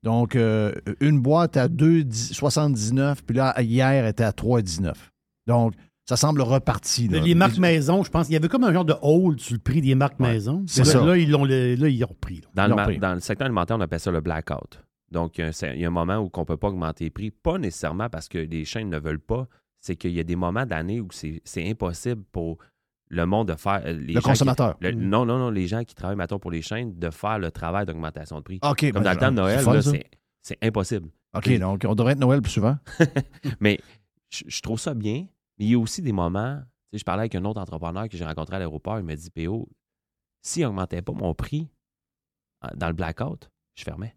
Donc, 0.05 0.37
euh, 0.37 0.72
une 1.00 1.20
boîte 1.20 1.57
à 1.57 1.66
2,79, 1.68 3.22
puis 3.24 3.37
là, 3.37 3.55
hier, 3.61 3.88
elle 3.88 4.07
était 4.09 4.24
à 4.24 4.33
3,19. 4.33 5.11
Donc, 5.46 5.74
ça 6.09 6.16
semble 6.16 6.40
reparti. 6.42 7.09
là. 7.09 7.18
Les 7.20 7.35
marques 7.35 7.59
maison, 7.59 8.05
je 8.05 8.11
pense 8.11 8.26
qu'il 8.26 8.35
y 8.35 8.37
avait 8.37 8.48
comme 8.48 8.62
un 8.64 8.72
genre 8.72 8.85
de 8.85 8.94
hold 9.02 9.40
sur 9.40 9.55
le 9.55 9.59
prix 9.61 9.81
des 9.81 9.94
marques 9.96 10.20
Ouais, 10.20 10.35
maison. 10.35 10.62
c'est 10.68 10.85
là, 10.85 10.92
ça. 10.92 11.05
Là, 11.05 11.16
ils 11.16 11.29
l'ont 11.31 11.44
là, 11.44 11.74
ils 11.88 12.05
ont 12.05 12.09
repris. 12.09 12.42
là. 12.42 12.68
Dans, 12.68 12.74
Ils 12.74 12.79
le, 12.79 12.85
pris. 12.85 12.98
dans 12.98 13.14
le 13.14 13.20
secteur 13.20 13.46
alimentaire, 13.46 13.76
on 13.76 13.81
appelle 13.81 13.98
ça 14.00 14.12
le 14.12 14.20
blackout. 14.20 14.81
Donc, 15.11 15.38
il 15.38 15.40
y 15.40 15.44
a 15.44 15.48
un, 15.48 15.72
il 15.74 15.81
y 15.81 15.85
a 15.85 15.88
un 15.88 15.90
moment 15.90 16.18
où 16.18 16.31
on 16.33 16.40
ne 16.40 16.44
peut 16.44 16.57
pas 16.57 16.68
augmenter 16.68 17.05
les 17.05 17.11
prix, 17.11 17.31
pas 17.33 17.59
nécessairement 17.59 18.09
parce 18.09 18.29
que 18.29 18.38
les 18.38 18.64
chaînes 18.64 18.90
ne 18.90 18.98
veulent 18.98 19.18
pas, 19.20 19.48
c'est 19.80 19.96
qu'il 19.96 20.12
y 20.12 20.20
a 20.20 20.24
des 20.24 20.36
moments 20.36 20.66
d'année 20.66 21.00
où 21.00 21.08
c'est 21.12 21.42
impossible 21.70 22.22
pour 22.32 22.58
le 23.08 23.24
monde 23.26 23.48
de 23.48 23.54
faire. 23.54 23.82
euh, 23.86 23.92
Les 23.92 24.14
Le 24.14 24.20
qui- 24.20 24.26
consommateur. 24.26 24.76
le- 24.80 24.92
Mm. 24.92 25.08
Non, 25.08 25.24
non, 25.24 25.38
non, 25.38 25.50
les 25.50 25.66
gens 25.68 25.84
qui 25.84 25.94
travaillent, 25.94 26.16
mettons, 26.16 26.38
pour 26.40 26.50
les 26.50 26.62
chaînes, 26.62 26.98
de 26.98 27.10
faire 27.10 27.38
le 27.38 27.50
travail 27.52 27.86
d'augmentation 27.86 28.38
de 28.38 28.42
prix. 28.42 28.58
OK. 28.62 28.80
Comme 28.90 29.02
ben, 29.02 29.02
dans 29.02 29.10
le 29.12 29.16
temps 29.18 29.30
de 29.30 29.36
Noël, 29.36 30.02
c'est 30.42 30.58
impossible. 30.62 31.08
OK, 31.34 31.58
donc 31.58 31.84
on 31.86 31.94
devrait 31.94 32.12
être 32.12 32.18
Noël 32.18 32.40
plus 32.42 32.52
souvent. 32.52 32.76
Mais 33.60 33.78
je, 34.30 34.44
je 34.46 34.60
trouve 34.62 34.80
ça 34.80 34.94
bien. 34.94 35.26
Mais 35.58 35.64
il 35.66 35.70
y 35.70 35.74
a 35.74 35.78
aussi 35.78 36.02
des 36.02 36.12
moments. 36.12 36.56
tu 36.58 36.64
sais, 36.92 36.98
Je 36.98 37.04
parlais 37.04 37.22
avec 37.22 37.34
un 37.34 37.44
autre 37.44 37.60
entrepreneur 37.60 38.08
que 38.08 38.16
j'ai 38.16 38.24
rencontré 38.24 38.56
à 38.56 38.58
l'aéroport. 38.58 38.98
Il 38.98 39.04
m'a 39.04 39.14
dit 39.16 39.30
PO, 39.30 39.68
s'il 40.42 40.62
n'augmentait 40.64 41.02
pas 41.02 41.12
mon 41.12 41.34
prix 41.34 41.68
euh, 42.64 42.68
dans 42.76 42.86
le 42.88 42.92
blackout, 42.94 43.50
je 43.76 43.84
fermais. 43.84 44.16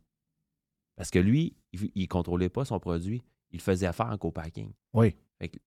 Parce 0.96 1.10
que 1.12 1.20
lui, 1.20 1.56
il 1.74 1.92
ne 1.96 2.06
contrôlait 2.08 2.50
pas 2.50 2.66
son 2.66 2.80
produit. 2.80 3.24
Il 3.52 3.62
faisait 3.62 3.88
affaire 3.88 4.08
en 4.08 4.18
co-packing. 4.18 4.72
Oui. 4.94 5.16
Fait 5.40 5.50
que- 5.50 5.60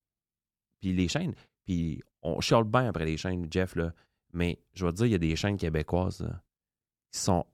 puis 0.80 0.92
les 0.92 1.08
chaînes, 1.08 1.34
puis 1.64 2.02
on 2.22 2.40
chiale 2.40 2.64
bien 2.64 2.88
après 2.88 3.04
les 3.04 3.16
chaînes, 3.16 3.46
Jeff, 3.50 3.74
là, 3.76 3.92
mais 4.32 4.58
je 4.74 4.84
vais 4.86 4.92
te 4.92 4.96
dire, 4.98 5.06
il 5.06 5.12
y 5.12 5.14
a 5.14 5.18
des 5.18 5.36
chaînes 5.36 5.56
québécoises 5.56 6.20
là, 6.20 6.42
qui 7.12 7.20
sont 7.20 7.44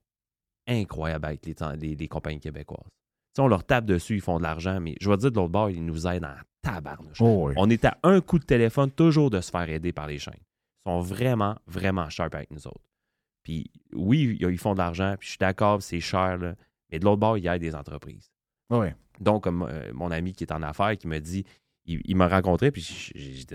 incroyables 0.67 1.25
avec 1.27 1.47
les, 1.47 1.55
les- 1.79 1.95
les 1.97 2.09
compagnies 2.09 2.41
québécoises. 2.41 2.85
Tu 2.85 2.91
sais, 3.37 3.43
on 3.43 3.49
leur 3.49 3.65
tape 3.65 3.85
dessus, 3.85 4.17
ils 4.17 4.21
font 4.21 4.39
de 4.39 4.43
l'argent, 4.43 4.81
mais 4.81 4.97
je 5.01 5.09
vais 5.09 5.17
te 5.17 5.23
dire, 5.23 5.31
de 5.33 5.37
l'autre 5.37 5.53
bord, 5.53 5.71
ils 5.71 5.85
nous 5.85 6.07
aident 6.07 6.25
en 6.25 6.35
tabarnouche. 6.63 7.21
Oh, 7.21 7.49
oui. 7.49 7.55
On 7.57 7.69
est 7.71 7.85
à 7.85 7.99
un 8.03 8.21
coup 8.21 8.39
de 8.39 8.45
téléphone 8.45 8.91
toujours 8.91 9.31
de 9.31 9.41
se 9.41 9.51
faire 9.51 9.69
aider 9.69 9.93
par 9.93 10.07
les 10.07 10.19
chaînes. 10.19 10.35
Ils 10.87 10.91
sont 10.91 11.01
vraiment, 11.01 11.57
vraiment 11.67 12.09
sharp 12.09 12.35
avec 12.35 12.51
nous 12.51 12.67
autres. 12.67 12.85
Puis 13.43 13.71
oui, 13.93 14.37
ils 14.41 14.59
font 14.59 14.73
de 14.73 14.79
l'argent, 14.79 15.15
puis 15.19 15.27
je 15.27 15.31
suis 15.33 15.39
d'accord, 15.39 15.83
c'est 15.83 16.01
cher, 16.01 16.39
là, 16.39 16.55
mais 16.91 16.99
de 16.99 17.05
l'autre 17.05 17.21
bord, 17.21 17.39
ils 17.39 17.47
aident 17.47 17.61
des 17.63 17.75
entreprises. 17.75 18.31
Oui. 18.71 18.89
Donc, 19.21 19.45
comme 19.45 19.63
euh, 19.63 19.93
mon 19.95 20.11
ami 20.11 20.33
qui 20.33 20.45
est 20.45 20.53
en 20.53 20.63
affaires, 20.63 20.97
qui 20.97 21.07
me 21.09 21.19
dit, 21.19 21.45
il, 21.89 22.01
il 22.05 22.17
m'a 22.17 22.29
rencontré, 22.29 22.71
puis 22.71 22.83
j'ai 23.15 23.31
dit, 23.33 23.47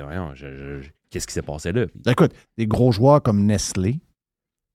qu'est-ce 1.10 1.28
qui 1.28 1.34
s'est 1.34 1.41
passé 1.41 1.72
là? 1.72 1.86
Écoute, 2.08 2.34
des 2.58 2.67
gros 2.67 2.91
joueurs 2.91 3.22
comme 3.22 3.46
Nestlé, 3.46 4.00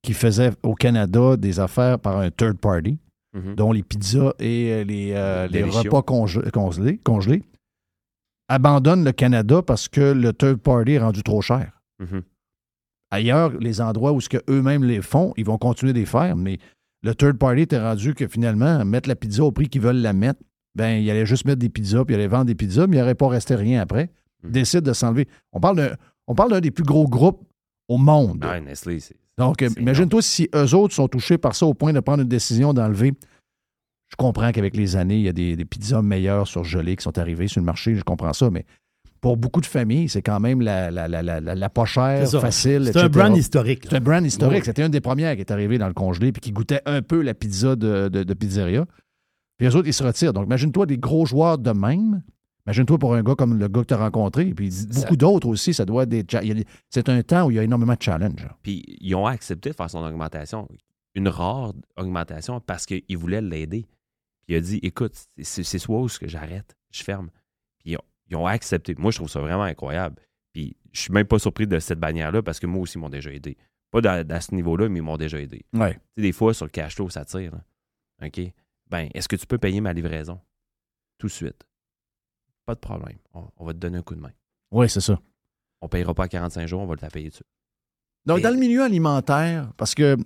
qui 0.01 0.13
faisaient 0.13 0.51
au 0.63 0.73
Canada 0.75 1.35
des 1.37 1.59
affaires 1.59 1.99
par 1.99 2.17
un 2.17 2.31
third 2.31 2.57
party, 2.57 2.97
Mhm. 3.35 3.53
dont 3.55 3.71
les 3.71 3.83
pizzas 3.83 4.33
et 4.39 4.71
euh, 4.71 4.83
les, 4.83 5.11
euh, 5.13 5.47
les 5.47 5.61
repas 5.63 6.01
conge- 6.01 6.49
congelés, 6.49 6.97
congelés, 6.97 7.43
abandonnent 8.47 9.03
le 9.03 9.11
Canada 9.11 9.61
parce 9.61 9.87
que 9.87 10.01
le 10.13 10.33
third 10.33 10.57
party 10.57 10.93
est 10.93 10.99
rendu 10.99 11.21
trop 11.21 11.41
cher. 11.41 11.71
Mhm. 11.99 12.23
Ailleurs, 13.11 13.51
les 13.59 13.81
endroits 13.81 14.13
où 14.13 14.21
ce 14.21 14.29
que 14.29 14.37
eux-mêmes 14.49 14.83
les 14.83 15.01
font, 15.01 15.33
ils 15.37 15.45
vont 15.45 15.57
continuer 15.57 15.93
de 15.93 15.99
les 15.99 16.05
faire, 16.05 16.35
mais 16.35 16.57
le 17.03 17.13
third 17.15 17.37
party 17.37 17.61
était 17.61 17.79
rendu 17.79 18.13
que 18.15 18.27
finalement, 18.27 18.83
mettre 18.85 19.07
la 19.09 19.15
pizza 19.15 19.43
au 19.43 19.51
prix 19.51 19.67
qu'ils 19.69 19.81
veulent 19.81 19.97
la 20.01 20.13
mettre, 20.13 20.41
ben, 20.75 21.01
il 21.01 21.09
allait 21.09 21.25
juste 21.25 21.45
mettre 21.45 21.59
des 21.59 21.69
pizzas, 21.69 22.05
puis 22.05 22.15
il 22.15 22.19
allait 22.19 22.27
vendre 22.27 22.45
des 22.45 22.55
pizzas, 22.55 22.87
mais 22.87 22.97
il 22.97 22.99
n'aurait 22.99 23.15
pas 23.15 23.27
resté 23.27 23.55
rien 23.55 23.81
après. 23.81 24.09
Mhm. 24.43 24.51
Décide 24.51 24.81
de 24.81 24.93
s'enlever. 24.93 25.27
On 25.51 25.59
parle 25.59 25.77
d'un 25.77 25.89
on 26.27 26.35
parle 26.35 26.51
d'un 26.51 26.61
des 26.61 26.71
plus 26.71 26.83
gros 26.83 27.07
groupes 27.07 27.41
au 27.87 27.97
monde. 27.97 28.45
Ah, 28.47 28.59
Nestlé. 28.59 28.99
Donc, 29.37 29.65
imagine-toi 29.79 30.21
si 30.21 30.47
eux 30.53 30.75
autres 30.75 30.93
sont 30.93 31.07
touchés 31.07 31.37
par 31.37 31.55
ça 31.55 31.65
au 31.65 31.73
point 31.73 31.91
de 31.91 31.99
prendre 32.01 32.21
une 32.21 32.29
décision 32.29 32.73
d'enlever. 32.73 33.13
Je 34.09 34.15
comprends 34.15 34.51
qu'avec 34.51 34.75
les 34.75 34.95
années, 34.95 35.15
il 35.15 35.23
y 35.23 35.29
a 35.29 35.33
des, 35.33 35.55
des 35.55 35.65
pizzas 35.65 36.01
meilleures 36.01 36.47
surgelées 36.47 36.95
qui 36.95 37.03
sont 37.03 37.17
arrivées 37.17 37.47
sur 37.47 37.61
le 37.61 37.65
marché, 37.65 37.95
je 37.95 38.03
comprends 38.03 38.33
ça, 38.33 38.49
mais 38.49 38.65
pour 39.21 39.37
beaucoup 39.37 39.61
de 39.61 39.65
familles, 39.65 40.09
c'est 40.09 40.21
quand 40.21 40.39
même 40.39 40.61
la, 40.61 40.91
la, 40.91 41.07
la, 41.07 41.21
la, 41.21 41.39
la 41.39 41.69
pas 41.69 41.85
chère, 41.85 42.29
facile. 42.29 42.89
C'est 42.91 42.99
un 42.99 43.09
brand 43.09 43.35
historique. 43.35 43.85
C'est 43.89 43.95
un 43.95 43.99
brand 43.99 44.25
historique. 44.25 44.59
Oui. 44.59 44.65
C'était 44.65 44.83
une 44.85 44.91
des 44.91 45.01
premières 45.01 45.35
qui 45.35 45.41
est 45.41 45.51
arrivée 45.51 45.77
dans 45.77 45.87
le 45.87 45.93
congelé 45.93 46.31
puis 46.31 46.41
qui 46.41 46.51
goûtait 46.51 46.81
un 46.85 47.01
peu 47.01 47.21
la 47.21 47.33
pizza 47.33 47.75
de, 47.75 48.07
de, 48.07 48.23
de 48.23 48.33
pizzeria. 48.33 48.85
Puis 49.59 49.67
les 49.67 49.75
autres, 49.75 49.87
ils 49.87 49.93
se 49.93 50.03
retirent. 50.03 50.33
Donc, 50.33 50.45
imagine-toi 50.47 50.87
des 50.87 50.97
gros 50.97 51.25
joueurs 51.27 51.57
de 51.59 51.71
même. 51.71 52.23
Imagine-toi 52.65 52.97
pour 52.97 53.13
un 53.13 53.21
gars 53.23 53.35
comme 53.35 53.59
le 53.59 53.67
gars 53.67 53.81
que 53.81 53.87
tu 53.87 53.93
as 53.93 53.97
rencontré. 53.97 54.45
Puis 54.53 54.71
beaucoup 54.95 55.15
d'autres 55.17 55.47
aussi, 55.47 55.73
ça 55.73 55.85
doit 55.85 56.03
être 56.03 56.09
des. 56.09 56.25
C'est 56.89 57.07
un 57.09 57.21
temps 57.23 57.45
où 57.45 57.51
il 57.51 57.55
y 57.55 57.59
a 57.59 57.63
énormément 57.63 57.93
de 57.93 58.01
challenges. 58.01 58.47
Puis 58.63 58.83
ils 59.01 59.13
ont 59.15 59.25
accepté 59.27 59.69
de 59.69 59.75
faire 59.75 59.89
son 59.89 60.03
augmentation, 60.03 60.67
une 61.13 61.27
rare 61.27 61.73
augmentation 61.97 62.59
parce 62.61 62.85
qu'ils 62.87 63.17
voulaient 63.17 63.41
l'aider. 63.41 63.85
Puis 64.45 64.55
il 64.55 64.55
a 64.55 64.61
dit 64.61 64.79
écoute, 64.81 65.13
c'est 65.41 65.63
soit 65.77 65.99
où 65.99 66.07
ce 66.09 66.17
que 66.19 66.27
j'arrête, 66.27 66.75
je 66.91 67.03
ferme. 67.03 67.29
Puis 67.79 67.91
ils 67.91 67.97
ont, 67.97 68.01
ils 68.29 68.35
ont 68.37 68.45
accepté. 68.47 68.95
Moi, 68.97 69.11
je 69.11 69.17
trouve 69.17 69.29
ça 69.29 69.41
vraiment 69.41 69.63
incroyable. 69.63 70.15
Puis 70.53 70.75
je 70.93 71.01
suis 71.01 71.13
même 71.13 71.27
pas 71.27 71.37
surpris 71.39 71.67
de 71.67 71.79
cette 71.79 71.99
bannière-là 71.99 72.41
parce 72.43 72.59
que 72.59 72.65
moi 72.67 72.81
aussi, 72.81 72.97
ils 72.97 73.01
m'ont 73.01 73.09
déjà 73.09 73.31
aidé. 73.31 73.57
Pas 73.91 74.01
dans- 74.01 74.25
à 74.29 74.41
ce 74.41 74.53
niveau-là, 74.55 74.87
mais 74.89 74.99
ils 74.99 75.03
m'ont 75.03 75.17
déjà 75.17 75.39
aidé. 75.39 75.65
Ouais. 75.73 75.93
Tu 75.93 75.99
sais, 76.17 76.21
des 76.21 76.31
fois, 76.31 76.53
sur 76.53 76.65
le 76.65 76.71
cash 76.71 76.95
flow, 76.95 77.09
ça 77.09 77.25
tire. 77.25 77.53
OK? 78.23 78.39
Ben, 78.89 79.09
est-ce 79.13 79.27
que 79.27 79.35
tu 79.35 79.45
peux 79.45 79.57
payer 79.57 79.81
ma 79.81 79.93
livraison? 79.93 80.39
Tout 81.17 81.27
de 81.27 81.31
suite? 81.31 81.63
Pas 82.65 82.75
de 82.75 82.79
problème. 82.79 83.17
On, 83.33 83.43
on 83.57 83.65
va 83.65 83.73
te 83.73 83.77
donner 83.79 83.97
un 83.97 84.01
coup 84.01 84.15
de 84.15 84.21
main. 84.21 84.31
Oui, 84.71 84.89
c'est 84.89 85.01
ça. 85.01 85.19
On 85.81 85.85
ne 85.85 85.89
payera 85.89 86.13
pas 86.13 86.23
à 86.25 86.27
45 86.27 86.67
jours, 86.67 86.81
on 86.81 86.85
va 86.87 86.95
te 86.95 87.01
la 87.01 87.09
payer 87.09 87.29
dessus. 87.29 87.43
Donc, 88.25 88.37
dans 88.43 88.51
le 88.51 88.57
milieu 88.59 88.83
alimentaire, 88.83 89.71
parce 89.77 89.95
que, 89.95 90.15
tu 90.15 90.23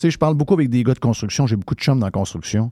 sais, 0.00 0.10
je 0.10 0.18
parle 0.18 0.34
beaucoup 0.34 0.54
avec 0.54 0.68
des 0.68 0.82
gars 0.84 0.94
de 0.94 0.98
construction, 1.00 1.46
j'ai 1.46 1.56
beaucoup 1.56 1.74
de 1.74 1.80
chums 1.80 1.98
dans 1.98 2.06
la 2.06 2.10
construction. 2.12 2.70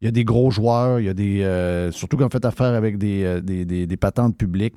Il 0.00 0.04
y 0.04 0.08
a 0.08 0.10
des 0.10 0.24
gros 0.24 0.50
joueurs, 0.50 1.00
il 1.00 1.06
y 1.06 1.08
a 1.08 1.14
des. 1.14 1.42
euh, 1.42 1.90
surtout 1.92 2.16
quand 2.16 2.26
on 2.26 2.30
fait 2.30 2.44
affaire 2.44 2.74
avec 2.74 2.98
des, 2.98 3.24
euh, 3.24 3.40
des, 3.40 3.64
des- 3.64 3.86
des 3.86 3.96
patentes 3.96 4.36
publiques. 4.36 4.74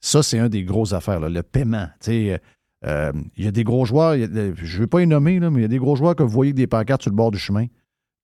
Ça, 0.00 0.22
c'est 0.22 0.38
un 0.38 0.48
des 0.48 0.62
grosses 0.64 0.92
affaires, 0.92 1.20
là, 1.20 1.28
le 1.28 1.42
paiement. 1.42 1.86
Tu 2.00 2.10
sais, 2.10 2.40
euh, 2.84 3.12
il 3.36 3.44
y 3.44 3.48
a 3.48 3.50
des 3.50 3.64
gros 3.64 3.84
joueurs, 3.84 4.10
a- 4.12 4.16
je 4.16 4.76
ne 4.76 4.80
vais 4.80 4.86
pas 4.86 5.00
les 5.00 5.06
nommer, 5.06 5.38
là, 5.40 5.50
mais 5.50 5.60
il 5.60 5.62
y 5.62 5.64
a 5.64 5.68
des 5.68 5.78
gros 5.78 5.96
joueurs 5.96 6.14
que 6.16 6.22
vous 6.22 6.28
voyez 6.28 6.50
avec 6.50 6.56
des 6.56 6.66
pancartes 6.66 7.02
sur 7.02 7.10
le 7.10 7.16
bord 7.16 7.30
du 7.30 7.38
chemin, 7.38 7.66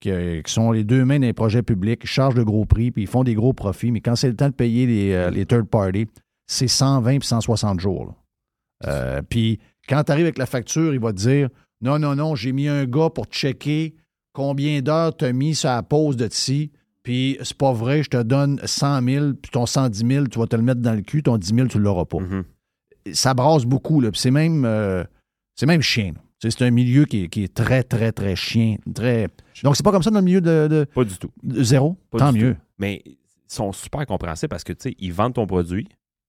qui, 0.04 0.10
euh, 0.10 0.42
qui 0.42 0.52
sont 0.52 0.70
les 0.70 0.84
deux 0.84 1.06
mains 1.06 1.18
les 1.18 1.32
projets 1.32 1.62
publics, 1.62 2.00
ils 2.04 2.08
chargent 2.08 2.34
de 2.34 2.42
gros 2.42 2.66
prix, 2.66 2.90
puis 2.90 3.04
ils 3.04 3.08
font 3.08 3.24
des 3.24 3.34
gros 3.34 3.54
profits, 3.54 3.90
mais 3.90 4.02
quand 4.02 4.16
c'est 4.16 4.28
le 4.28 4.36
temps 4.36 4.50
de 4.50 4.54
payer 4.54 4.86
les, 4.86 5.12
euh, 5.12 5.30
les 5.30 5.46
third 5.46 5.66
parties, 5.66 6.08
c'est 6.46 6.68
120 6.68 7.20
puis 7.20 7.26
160 7.26 7.80
jours. 7.80 8.14
Euh, 8.86 9.22
puis 9.26 9.60
quand 9.88 10.04
tu 10.04 10.12
arrives 10.12 10.26
avec 10.26 10.36
la 10.36 10.44
facture, 10.44 10.92
il 10.92 11.00
va 11.00 11.12
te 11.12 11.18
dire 11.18 11.48
Non, 11.80 11.98
non, 11.98 12.14
non, 12.16 12.34
j'ai 12.34 12.52
mis 12.52 12.68
un 12.68 12.84
gars 12.84 13.08
pour 13.08 13.24
checker 13.26 13.94
combien 14.34 14.82
d'heures 14.82 15.16
tu 15.16 15.24
as 15.24 15.32
mis 15.32 15.54
sur 15.54 15.70
la 15.70 15.82
pause 15.82 16.18
de 16.18 16.28
ci, 16.30 16.70
puis 17.02 17.38
c'est 17.42 17.56
pas 17.56 17.72
vrai, 17.72 18.02
je 18.02 18.10
te 18.10 18.22
donne 18.22 18.60
100 18.62 19.02
000, 19.02 19.32
puis 19.40 19.50
ton 19.52 19.64
110 19.64 20.06
000, 20.06 20.26
tu 20.26 20.38
vas 20.38 20.46
te 20.46 20.56
le 20.56 20.62
mettre 20.62 20.82
dans 20.82 20.94
le 20.94 21.02
cul, 21.02 21.22
ton 21.22 21.38
10 21.38 21.54
000, 21.54 21.68
tu 21.68 21.78
l'auras 21.78 22.04
pas. 22.04 22.20
Mhm. 22.20 22.44
Ça 23.14 23.32
brasse 23.32 23.64
beaucoup, 23.64 24.02
là, 24.02 24.10
puis 24.10 24.20
c'est 24.20 24.30
même, 24.30 24.66
euh, 24.66 25.02
c'est 25.54 25.66
même 25.66 25.82
chien. 25.82 26.12
là. 26.14 26.20
C'est 26.50 26.62
un 26.64 26.70
milieu 26.70 27.04
qui 27.06 27.24
est, 27.24 27.28
qui 27.28 27.44
est 27.44 27.54
très, 27.54 27.82
très, 27.82 28.12
très 28.12 28.36
chien. 28.36 28.76
Très... 28.94 29.28
Donc, 29.62 29.76
c'est 29.76 29.82
pas 29.84 29.92
comme 29.92 30.02
ça 30.02 30.10
dans 30.10 30.18
le 30.18 30.24
milieu 30.24 30.40
de, 30.40 30.68
de- 30.68 30.84
Pas 30.84 31.04
du 31.04 31.16
tout. 31.18 31.30
de 31.42 31.62
zéro? 31.62 31.96
Pas 32.10 32.18
Tant 32.18 32.32
du 32.32 32.38
mieux. 32.40 32.54
tout. 32.54 32.60
Mais 32.78 33.02
ils 33.04 33.16
sont 33.48 33.72
super 33.72 34.04
compréhensifs 34.06 34.48
parce 34.48 34.64
que, 34.64 34.72
tu 34.72 34.90
sais, 34.90 34.96
ils 34.98 35.12
vendent 35.12 35.34
ton 35.34 35.46
produit, 35.46 35.86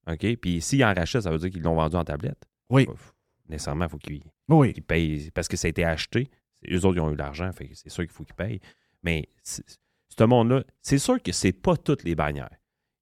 OK? 0.09 0.35
Puis 0.37 0.61
s'ils 0.61 0.83
en 0.83 0.93
rachètent, 0.93 1.23
ça 1.23 1.31
veut 1.31 1.37
dire 1.39 1.49
qu'ils 1.49 1.61
l'ont 1.63 1.75
vendu 1.75 1.95
en 1.95 2.03
tablette. 2.03 2.43
Oui. 2.69 2.87
Ouf. 2.91 3.13
Nécessairement, 3.49 3.85
il 3.85 3.89
faut 3.91 3.97
qu'ils 3.97 4.21
Oui. 4.49 4.73
payent 4.73 5.29
parce 5.31 5.47
que 5.47 5.57
ça 5.57 5.67
a 5.67 5.69
été 5.69 5.83
acheté. 5.83 6.27
Eux 6.71 6.83
autres, 6.85 6.97
ils 6.97 7.01
ont 7.01 7.11
eu 7.11 7.15
l'argent, 7.15 7.51
fait 7.51 7.69
c'est 7.73 7.89
sûr 7.89 8.03
qu'il 8.03 8.11
faut 8.13 8.23
qu'ils 8.23 8.35
payent. 8.35 8.59
Mais 9.03 9.27
c'est- 9.43 9.63
ce 10.17 10.23
monde-là, 10.23 10.63
c'est 10.81 10.97
sûr 10.97 11.21
que 11.21 11.31
c'est 11.31 11.51
pas 11.51 11.75
toutes 11.77 12.03
les 12.03 12.15
bannières. 12.15 12.49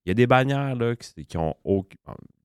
Il 0.05 0.09
y 0.09 0.11
a 0.11 0.15
des 0.15 0.27
bannières 0.27 0.75
là, 0.75 0.95
qui, 0.95 1.25
qui 1.25 1.37
ont 1.37 1.55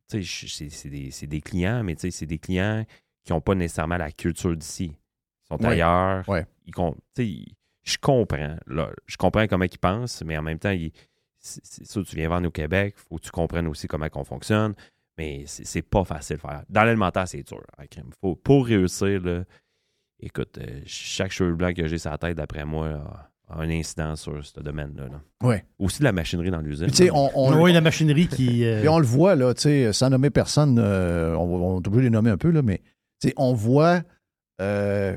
c'est 0.07 0.88
des, 0.88 1.11
c'est 1.11 1.26
des 1.26 1.40
clients, 1.40 1.83
mais 1.83 1.94
tu 1.94 2.02
sais, 2.02 2.11
c'est 2.11 2.26
des 2.26 2.38
clients 2.38 2.85
qui 3.28 3.34
n'ont 3.34 3.42
pas 3.42 3.54
nécessairement 3.54 3.98
la 3.98 4.10
culture 4.10 4.56
d'ici. 4.56 4.92
Ils 4.94 5.46
sont 5.48 5.62
Ouais. 5.62 5.72
ailleurs. 5.74 6.26
Ouais. 6.28 6.46
Ils 6.66 6.72
ils- 7.18 7.54
je 7.84 7.98
comprends. 8.00 8.56
Là, 8.66 8.90
je 9.06 9.16
comprends 9.18 9.46
comment 9.46 9.66
ils 9.66 9.78
pensent, 9.78 10.22
mais 10.24 10.36
en 10.38 10.42
même 10.42 10.58
temps, 10.58 10.70
ils- 10.70 10.92
c'est 11.38 11.86
sûr, 11.86 12.04
tu 12.06 12.16
viens 12.16 12.28
vendre 12.30 12.48
au 12.48 12.50
Québec, 12.50 12.94
il 12.96 13.00
faut 13.08 13.16
que 13.16 13.22
tu 13.24 13.30
comprennes 13.30 13.66
aussi 13.68 13.86
comment 13.86 14.06
on 14.14 14.24
fonctionne. 14.24 14.74
Mais 15.18 15.42
c'est 15.46 15.66
c'est 15.66 15.82
pas 15.82 16.04
facile 16.04 16.36
à 16.42 16.48
faire. 16.48 16.62
Dans 16.70 16.84
l'alimentaire, 16.84 17.28
c'est 17.28 17.42
dur. 17.42 17.62
hein. 17.78 17.84
Faut, 18.20 18.34
pour 18.34 18.66
réussir, 18.66 19.20
là, 19.22 19.44
écoute, 20.20 20.56
euh, 20.58 20.80
chaque 20.86 21.32
cheveu 21.32 21.54
blanc 21.54 21.72
que 21.74 21.86
j'ai 21.86 21.98
sur 21.98 22.10
la 22.10 22.18
tête, 22.18 22.36
d'après 22.36 22.64
moi, 22.64 22.88
a, 23.48 23.54
a 23.54 23.60
un 23.62 23.70
incident 23.70 24.14
sur 24.16 24.44
ce 24.44 24.60
domaine-là. 24.60 25.08
là. 25.08 25.20
Ouais. 25.42 25.64
Aussi 25.78 25.98
de 26.00 26.04
la 26.04 26.12
machinerie 26.12 26.50
dans 26.50 26.60
l'usine. 26.60 26.88
On, 27.12 27.30
on- 27.34 27.60
oui, 27.62 27.72
la 27.72 27.80
machinerie 27.80 28.26
qui. 28.28 28.64
euh, 28.64 28.80
Puis 28.80 28.88
on 28.88 28.98
le 28.98 29.06
voit, 29.06 29.34
là, 29.34 29.52
tu 29.54 29.62
sais, 29.62 29.92
sans 29.92 30.08
nommer 30.10 30.30
personne, 30.30 30.78
euh, 30.78 31.34
on, 31.36 31.76
on 31.76 31.80
est 31.80 31.86
obligé 31.86 31.96
de 31.96 32.04
les 32.04 32.10
nommer 32.10 32.30
un 32.30 32.36
peu, 32.38 32.50
là, 32.50 32.62
mais 32.62 32.80
on 33.37 33.52
voit 33.54 34.02
euh, 34.61 35.16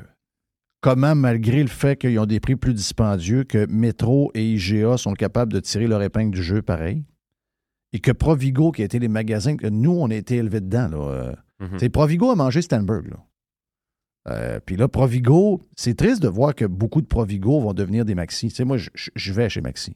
comment, 0.81 1.15
malgré 1.15 1.61
le 1.61 1.69
fait 1.69 1.95
qu'ils 1.97 2.19
ont 2.19 2.25
des 2.25 2.39
prix 2.39 2.55
plus 2.55 2.73
dispendieux, 2.73 3.43
que 3.43 3.65
Metro 3.67 4.31
et 4.33 4.45
IGA 4.53 4.97
sont 4.97 5.13
capables 5.13 5.53
de 5.53 5.59
tirer 5.59 5.87
leur 5.87 6.01
épingle 6.01 6.31
du 6.33 6.43
jeu 6.43 6.61
pareil. 6.61 7.03
Et 7.93 7.99
que 7.99 8.11
Provigo, 8.11 8.71
qui 8.71 8.81
a 8.83 8.85
été 8.85 8.99
les 8.99 9.09
magasins 9.09 9.57
que 9.57 9.67
nous, 9.67 9.91
on 9.91 10.09
a 10.09 10.15
été 10.15 10.37
élevés 10.37 10.61
dedans, 10.61 10.87
là. 10.87 10.97
euh, 10.97 11.35
Mhm. 11.61 11.89
Provigo 11.89 12.31
a 12.31 12.35
mangé 12.35 12.61
Stanberg, 12.61 13.07
là. 13.07 13.17
Euh, 14.29 14.59
puis 14.65 14.75
là, 14.75 14.87
Provigo, 14.87 15.61
c'est 15.75 15.95
triste 15.95 16.21
de 16.21 16.27
voir 16.27 16.53
que 16.55 16.65
beaucoup 16.65 17.01
de 17.01 17.07
Provigo 17.07 17.59
vont 17.59 17.73
devenir 17.73 18.05
des 18.05 18.15
Maxi. 18.15 18.49
Tu 18.49 18.55
sais, 18.55 18.63
moi, 18.65 18.77
je, 18.77 19.33
vais 19.33 19.49
chez 19.49 19.61
Maxi. 19.61 19.95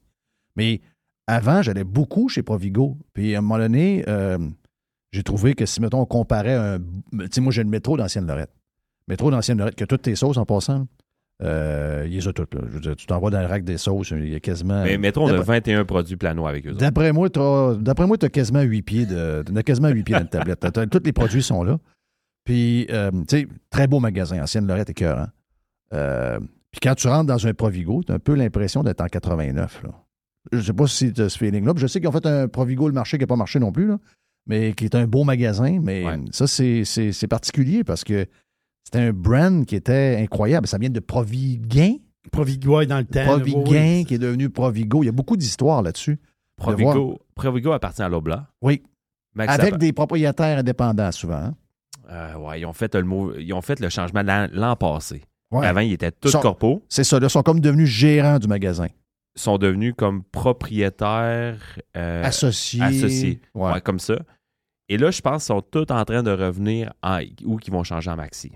Mais 0.56 0.82
avant, 1.28 1.62
j'allais 1.62 1.84
beaucoup 1.84 2.28
chez 2.28 2.41
Provigo. 2.44 2.98
Puis 3.13 3.36
à 3.36 3.39
un 3.39 3.41
moment 3.41 3.58
donné, 3.60 4.04
euh, 4.08 4.38
j'ai 5.15 5.23
trouvé 5.23 5.56
que 5.56 5.65
si, 5.65 5.82
mettons, 5.82 6.01
on 6.01 6.06
comparait 6.06 6.54
un. 6.56 6.80
Tu 6.80 7.28
sais, 7.32 7.41
moi, 7.41 7.51
j'ai 7.51 7.63
le 7.63 7.69
métro 7.69 7.97
d'Ancienne 7.97 8.28
Lorette. 8.28 8.51
Métro 9.08 9.32
d'Ancienne 9.32 9.58
Lorette, 9.58 9.75
qui 9.75 9.84
a 9.84 9.88
toutes 9.88 10.01
tes 10.01 10.15
sauces 10.15 10.38
en 10.38 10.45
passant. 10.45 10.88
Euh, 11.43 12.04
il 12.08 12.13
les 12.13 12.28
a 12.28 12.34
toutes. 12.34 12.54
Là. 12.54 12.62
Je 12.67 12.73
veux 12.73 12.80
dire, 12.80 12.95
tu 12.95 13.06
t'envoies 13.08 13.30
dans 13.32 13.41
le 13.41 13.45
rack 13.47 13.63
des 13.63 13.78
sauces, 13.78 14.12
il 14.12 14.30
y 14.30 14.36
a 14.36 14.39
quasiment. 14.39 14.84
Mais 14.84 14.97
mettons, 14.97 15.23
on 15.25 15.28
a 15.28 15.32
D'après- 15.34 15.60
21 15.60 15.86
produits 15.86 16.15
plano 16.15 16.47
avec 16.47 16.65
eux. 16.67 16.73
D'après 16.73 17.12
moi, 17.12 17.30
tu 17.30 17.39
as, 17.39 18.30
quasiment 18.30 18.62
8 18.62 18.82
pieds 18.84 19.06
de. 19.06 19.43
T'as 19.45 19.63
quasiment 19.63 19.89
8 19.89 20.04
pieds 20.04 20.15
dans 20.15 20.21
la 20.21 20.56
tablette. 20.56 20.89
Tous 20.89 21.01
les 21.04 21.13
produits 21.13 21.43
sont 21.43 21.63
là. 21.63 21.78
Puis, 22.45 22.88
euh, 22.91 23.12
tu 23.28 23.39
sais, 23.39 23.47
très 23.69 23.88
beau 23.88 23.99
magasin, 23.99 24.41
ancienne 24.41 24.67
Lorette 24.67 24.89
et 24.89 24.93
cœur. 24.93 25.28
puis 25.91 26.80
quand 26.82 26.95
tu 26.95 27.08
rentres 27.08 27.25
dans 27.28 27.47
un 27.47 27.54
Provigo, 27.54 28.04
tu 28.04 28.12
as 28.12 28.15
un 28.15 28.19
peu 28.19 28.36
l'impression 28.36 28.84
d'être 28.84 29.01
en 29.01 29.08
89. 29.08 29.84
Là. 29.84 29.89
Je 30.51 30.60
sais 30.62 30.73
pas 30.73 30.88
si 30.88 31.12
tu 31.12 31.21
as 31.21 31.30
ce 31.30 31.38
feeling-là. 31.38 31.73
Je 31.75 31.88
sais 31.88 31.99
qu'ils 31.99 32.10
ont 32.10 32.12
fait 32.12 32.25
un 32.25 32.47
Provigo 32.47 32.88
le 32.88 32.93
marché 32.93 33.17
qui 33.17 33.23
n'a 33.23 33.28
pas 33.28 33.36
marché 33.36 33.60
non 33.60 33.71
plus, 33.71 33.88
là, 33.88 33.97
mais 34.47 34.73
qui 34.73 34.86
est 34.86 34.95
un 34.95 35.08
beau 35.08 35.23
magasin. 35.23 35.79
Mais 35.81 36.05
Ouais. 36.05 36.19
ça, 36.31 36.47
c'est- 36.47 37.27
particulier 37.27 37.84
parce 37.84 38.03
que 38.03 38.25
c'était 38.84 38.99
un 38.99 39.13
brand 39.13 39.65
qui 39.65 39.75
était 39.75 40.17
incroyable. 40.21 40.67
Ça 40.67 40.77
vient 40.77 40.89
de 40.89 40.99
Proviguin. 40.99 41.95
Provigo 42.31 42.81
est 42.81 42.88
dans 42.88 42.97
le 42.97 43.05
temps. 43.05 43.39
oui, 43.43 43.53
oui. 43.67 44.05
qui 44.05 44.15
est 44.15 44.19
devenu 44.19 44.49
Provigo. 44.49 45.03
Il 45.03 45.08
y 45.08 45.10
a 45.10 45.12
beaucoup 45.12 45.38
d'histoires 45.38 45.81
là-dessus. 45.84 46.17
Provigo, 46.58 47.19
Provigo 47.36 47.71
appartient 47.73 48.01
à 48.01 48.10
l'Obla. 48.10 48.47
Oui. 48.62 48.81
Max 49.36 49.53
Avec 49.53 49.77
des 49.77 49.91
propriétaires 49.93 50.60
indépendants, 50.60 51.12
souvent. 51.12 51.36
hein. 51.36 51.55
Euh, 52.10 52.36
ouais, 52.38 52.62
ils 52.62 52.65
ont 52.65 52.73
fait 52.73 52.93
le 52.95 53.03
mot, 53.03 53.34
ils 53.38 53.51
ont 53.53 53.62
fait 53.62 53.79
le 53.79 53.89
changement 53.89 54.21
l'an 54.23 54.75
passé. 54.75 55.23
Ouais. 55.51 55.65
Avant, 55.67 55.81
ils 55.81 55.93
étaient 55.93 56.12
tous 56.12 56.29
Sont- 56.29 56.39
corpos. 56.39 56.84
C'est 56.88 57.03
ça, 57.03 57.19
ils 57.21 57.29
sont 57.29 57.43
comme 57.43 57.60
devenus 57.60 57.89
gérants 57.89 58.39
du 58.39 58.47
magasin. 58.47 58.88
Ils 59.36 59.41
sont 59.41 59.58
devenus 59.58 59.93
comme 59.97 60.23
propriétaires 60.23 61.58
euh, 61.97 62.23
associés. 62.23 62.81
associés. 62.81 63.39
Ouais. 63.53 63.73
Ouais, 63.73 63.81
comme 63.81 63.99
ça. 63.99 64.15
Et 64.89 64.98
là, 64.98 65.10
je 65.12 65.21
pense 65.21 65.43
qu'ils 65.45 65.56
sont 65.56 65.62
tous 65.62 65.91
en 65.91 66.06
train 66.06 66.21
de 66.24 66.32
revenir 66.32 66.93
en, 67.02 67.21
ou 67.43 67.58
qu'ils 67.58 67.74
vont 67.74 67.84
changer 67.84 68.10
en 68.12 68.15
maxi. 68.17 68.52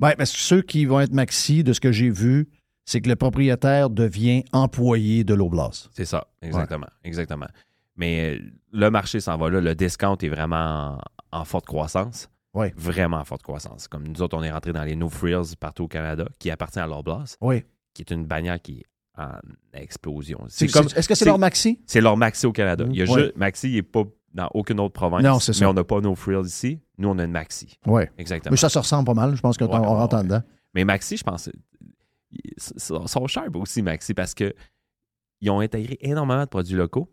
Ouais, 0.00 0.14
parce 0.16 0.32
que 0.32 0.38
ceux 0.38 0.62
qui 0.62 0.84
vont 0.84 1.00
être 1.00 1.12
maxi, 1.12 1.64
de 1.64 1.72
ce 1.72 1.80
que 1.80 1.90
j'ai 1.92 2.10
vu, 2.10 2.48
c'est 2.84 3.00
que 3.00 3.08
le 3.08 3.16
propriétaire 3.16 3.88
devient 3.88 4.44
employé 4.52 5.24
de 5.24 5.32
l'Oblast. 5.34 5.88
C'est 5.92 6.04
ça, 6.04 6.26
exactement. 6.42 6.88
Exactement. 7.04 7.46
Mais 7.96 8.36
euh, 8.38 8.42
le 8.72 8.90
marché 8.90 9.20
s'en 9.20 9.36
va 9.36 9.48
là. 9.50 9.60
Le 9.60 9.74
discount 9.74 10.16
est 10.20 10.28
vraiment 10.28 10.98
en, 11.32 11.40
en 11.40 11.44
forte 11.44 11.66
croissance. 11.66 12.28
Ouais. 12.52 12.72
Vraiment 12.76 13.18
en 13.18 13.24
forte 13.24 13.42
croissance. 13.42 13.86
Comme 13.88 14.06
nous 14.08 14.20
autres, 14.22 14.36
on 14.36 14.42
est 14.42 14.50
rentré 14.50 14.72
dans 14.72 14.82
les 14.84 14.96
No 14.96 15.08
Frills 15.08 15.54
partout 15.58 15.84
au 15.84 15.88
Canada, 15.88 16.26
qui 16.38 16.50
appartient 16.50 16.80
à 16.80 16.86
l'Oblast, 16.86 17.38
Oui. 17.40 17.62
qui 17.94 18.02
est 18.02 18.10
une 18.10 18.26
bannière 18.26 18.60
qui 18.60 18.80
est 18.80 18.86
en 19.22 19.30
explosion. 19.74 20.40
C'est 20.48 20.66
C'est 20.66 20.72
comme 20.72 20.88
Est-ce 20.96 21.08
que 21.08 21.14
c'est 21.14 21.24
leur 21.26 21.38
maxi? 21.38 21.80
C'est 21.86 22.00
leur 22.00 22.16
Maxi 22.16 22.46
au 22.46 22.52
Canada. 22.52 22.84
Il 22.90 22.96
y 22.96 23.02
a 23.02 23.10
Ouais. 23.10 23.22
juste, 23.24 23.36
Maxi 23.36 23.72
n'est 23.74 23.82
pas 23.82 24.04
dans 24.32 24.48
aucune 24.54 24.78
autre 24.80 24.92
province. 24.92 25.22
Non, 25.22 25.38
c'est 25.40 25.52
Mais 25.52 25.58
ça. 25.58 25.70
on 25.70 25.74
n'a 25.74 25.84
pas 25.84 26.00
nos 26.00 26.14
frills 26.14 26.46
ici. 26.46 26.80
Nous, 26.98 27.08
on 27.08 27.18
a 27.18 27.24
une 27.24 27.32
Maxi. 27.32 27.78
Oui. 27.86 28.02
Exactement. 28.18 28.50
Mais 28.52 28.56
ça 28.56 28.68
se 28.68 28.78
ressemble 28.78 29.04
pas 29.06 29.14
mal. 29.14 29.34
Je 29.34 29.40
pense 29.40 29.56
ouais, 29.56 29.64
en 29.68 30.00
ouais. 30.06 30.22
dedans. 30.22 30.42
Mais 30.74 30.84
Maxi, 30.84 31.16
je 31.16 31.24
pense, 31.24 31.50
ils 32.30 32.54
sont 32.58 33.26
chers 33.26 33.48
aussi, 33.54 33.82
Maxi, 33.82 34.14
parce 34.14 34.34
que 34.34 34.54
ils 35.40 35.50
ont 35.50 35.60
intégré 35.60 35.96
énormément 36.00 36.42
de 36.44 36.48
produits 36.48 36.76
locaux, 36.76 37.12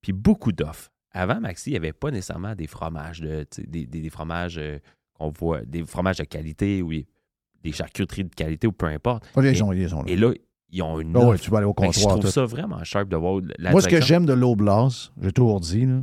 puis 0.00 0.12
beaucoup 0.12 0.50
d'offres. 0.52 0.90
Avant, 1.12 1.40
Maxi, 1.40 1.70
il 1.70 1.72
n'y 1.74 1.76
avait 1.78 1.92
pas 1.92 2.10
nécessairement 2.10 2.54
des 2.54 2.66
fromages, 2.66 3.20
de, 3.20 3.44
tu 3.50 3.62
des, 3.66 3.86
des- 3.86 4.02
des 4.02 4.10
fromages 4.10 4.58
euh, 4.58 4.78
qu'on 5.14 5.30
voit, 5.30 5.62
des 5.64 5.84
fromages 5.84 6.18
de 6.18 6.24
qualité 6.24 6.82
ou 6.82 6.90
des 7.62 7.72
charcuteries 7.72 8.24
de 8.24 8.34
qualité 8.34 8.66
ou 8.66 8.72
peu 8.72 8.86
importe. 8.86 9.30
Pas 9.32 9.42
les 9.42 9.50
Et- 9.50 9.54
gens, 9.54 9.72
ils 9.72 9.88
sont 9.88 10.02
là. 10.02 10.10
Et 10.10 10.16
là, 10.16 10.32
ils 10.70 10.82
ont 10.82 10.98
une 11.00 11.16
Ah 11.16 11.26
ouais, 11.26 11.38
tu 11.38 11.50
vas 11.50 11.58
aller 11.58 11.66
au 11.66 11.74
Fait 11.78 11.86
que 11.88 11.92
je 11.94 11.98
comptoir. 12.00 12.14
trouve 12.18 12.24
tout. 12.26 12.30
ça 12.32 12.44
vraiment 12.44 12.82
sharp 12.84 13.08
de 13.08 13.16
voir 13.16 13.40
la 13.58 13.70
Moi, 13.70 13.80
ce 13.80 13.88
que 13.88 14.00
j'aime 14.00 14.26
de 14.26 14.32
l'Oblast, 14.32 15.12
j'ai 15.20 15.32
toujours 15.32 15.60
dit, 15.60 15.86
là, 15.86 16.02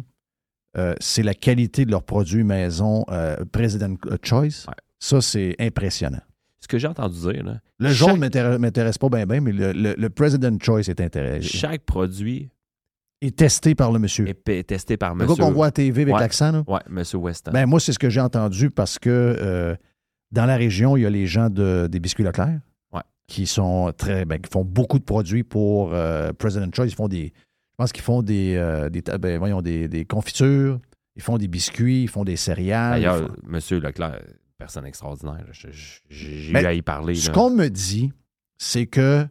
euh, 0.77 0.93
c'est 0.99 1.23
la 1.23 1.33
qualité 1.33 1.85
de 1.85 1.91
leurs 1.91 2.03
produits 2.03 2.43
maison 2.43 3.05
euh, 3.09 3.37
President 3.51 3.95
Choice. 4.23 4.65
Ouais. 4.67 4.73
Ça, 4.99 5.21
c'est 5.21 5.55
impressionnant. 5.59 6.21
Ce 6.61 6.67
que 6.67 6.77
j'ai 6.77 6.87
entendu 6.87 7.19
dire, 7.19 7.43
là, 7.43 7.59
Le 7.79 7.89
Chaque- 7.89 7.97
jaune 8.09 8.19
m'intéresse 8.19 8.57
m'intéresse 8.59 8.97
pas 8.97 9.09
bien, 9.09 9.25
mais 9.41 9.51
le, 9.51 9.73
le- 9.73 9.95
le 9.97 10.09
President 10.09 10.57
Choice 10.61 10.87
est 10.87 11.01
intéressant. 11.01 11.45
chaque 11.57 11.83
produit 11.83 12.49
Est 13.21 13.35
testé 13.37 13.75
par 13.75 13.91
le 13.91 13.99
monsieur. 13.99 14.27
est 14.27 14.63
testé 14.67 14.95
par 14.97 15.13
Le 15.13 15.25
monsieur. 15.25 15.35
gars 15.35 15.43
qu'on 15.45 15.51
voit 15.53 15.67
à 15.67 15.71
TV 15.71 16.03
avec 16.03 16.13
Ouais. 16.15 16.19
l'accent. 16.21 16.63
Ouais, 16.67 16.79
monsieur 16.89 17.17
Weston. 17.17 17.51
Ben, 17.51 17.65
moi, 17.65 17.79
c'est 17.81 17.91
ce 17.93 17.99
que 17.99 18.09
j'ai 18.09 18.21
entendu 18.21 18.69
parce 18.69 18.97
que 18.97 19.09
euh, 19.09 19.75
dans 20.31 20.45
la 20.45 20.55
région, 20.55 20.95
il 20.97 21.03
y 21.03 21.05
a 21.05 21.09
les 21.09 21.27
gens 21.27 21.49
de, 21.49 21.87
des 21.91 21.99
biscuits 21.99 22.23
Leclerc 22.23 22.59
Ouais. 22.93 23.01
qui 23.27 23.45
sont 23.45 23.91
très 23.97 24.23
ben, 24.25 24.39
qui 24.39 24.49
font 24.49 24.63
beaucoup 24.63 24.99
de 24.99 25.03
produits 25.03 25.43
pour 25.43 25.93
President 26.39 26.69
Choice. 26.73 26.85
Ils 26.87 26.95
font 26.95 27.07
des. 27.09 27.33
Je 27.73 27.77
pense 27.77 27.91
qu'ils 27.91 28.03
font 28.03 28.21
des, 28.21 28.55
euh, 28.55 28.89
des, 28.89 29.01
ben, 29.01 29.37
voyons, 29.39 29.61
des, 29.61 29.87
des 29.87 30.05
confitures, 30.05 30.79
ils 31.15 31.21
font 31.23 31.37
des 31.37 31.47
biscuits, 31.47 32.03
ils 32.03 32.07
font 32.09 32.23
des 32.23 32.35
céréales. 32.35 33.01
D'ailleurs, 33.01 33.27
font- 33.29 33.35
monsieur 33.43 33.79
Leclerc, 33.79 34.19
personne 34.57 34.85
extraordinaire. 34.85 35.43
J'ai 36.09 36.51
eu 36.51 36.55
à 36.55 36.73
y 36.73 36.81
parler. 36.83 37.15
Ce 37.15 37.31
qu'on 37.31 37.49
me 37.49 37.67
dit, 37.69 38.11
c'est 38.57 38.85
que 38.85 39.27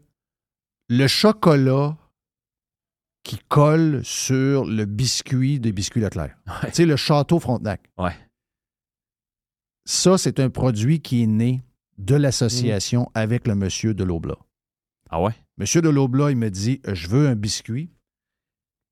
le 0.88 1.06
chocolat 1.06 1.96
qui 3.22 3.38
colle 3.48 4.00
sur 4.04 4.64
le 4.64 4.84
biscuit 4.86 5.60
des 5.60 5.70
biscuits 5.72 6.00
Leclerc, 6.00 6.36
Ouais. 6.46 6.68
tu 6.70 6.74
sais, 6.74 6.86
le 6.86 6.96
château 6.96 7.38
Frontenac, 7.38 7.80
Ouais. 7.96 8.10
ça, 9.84 10.18
c'est 10.18 10.40
un 10.40 10.50
produit 10.50 11.00
qui 11.00 11.22
est 11.22 11.26
né 11.28 11.62
de 11.98 12.16
l'association 12.16 13.08
avec 13.14 13.46
le 13.46 13.54
monsieur 13.54 13.94
de 13.94 14.02
l'Oblat. 14.02 14.38
Ah 15.10 15.20
ouais? 15.22 15.32
Monsieur 15.58 15.82
de 15.82 15.88
l'Oblat, 15.88 16.30
il 16.32 16.36
me 16.36 16.50
dit 16.50 16.80
Je 16.92 17.06
veux 17.08 17.28
un 17.28 17.36
biscuit 17.36 17.90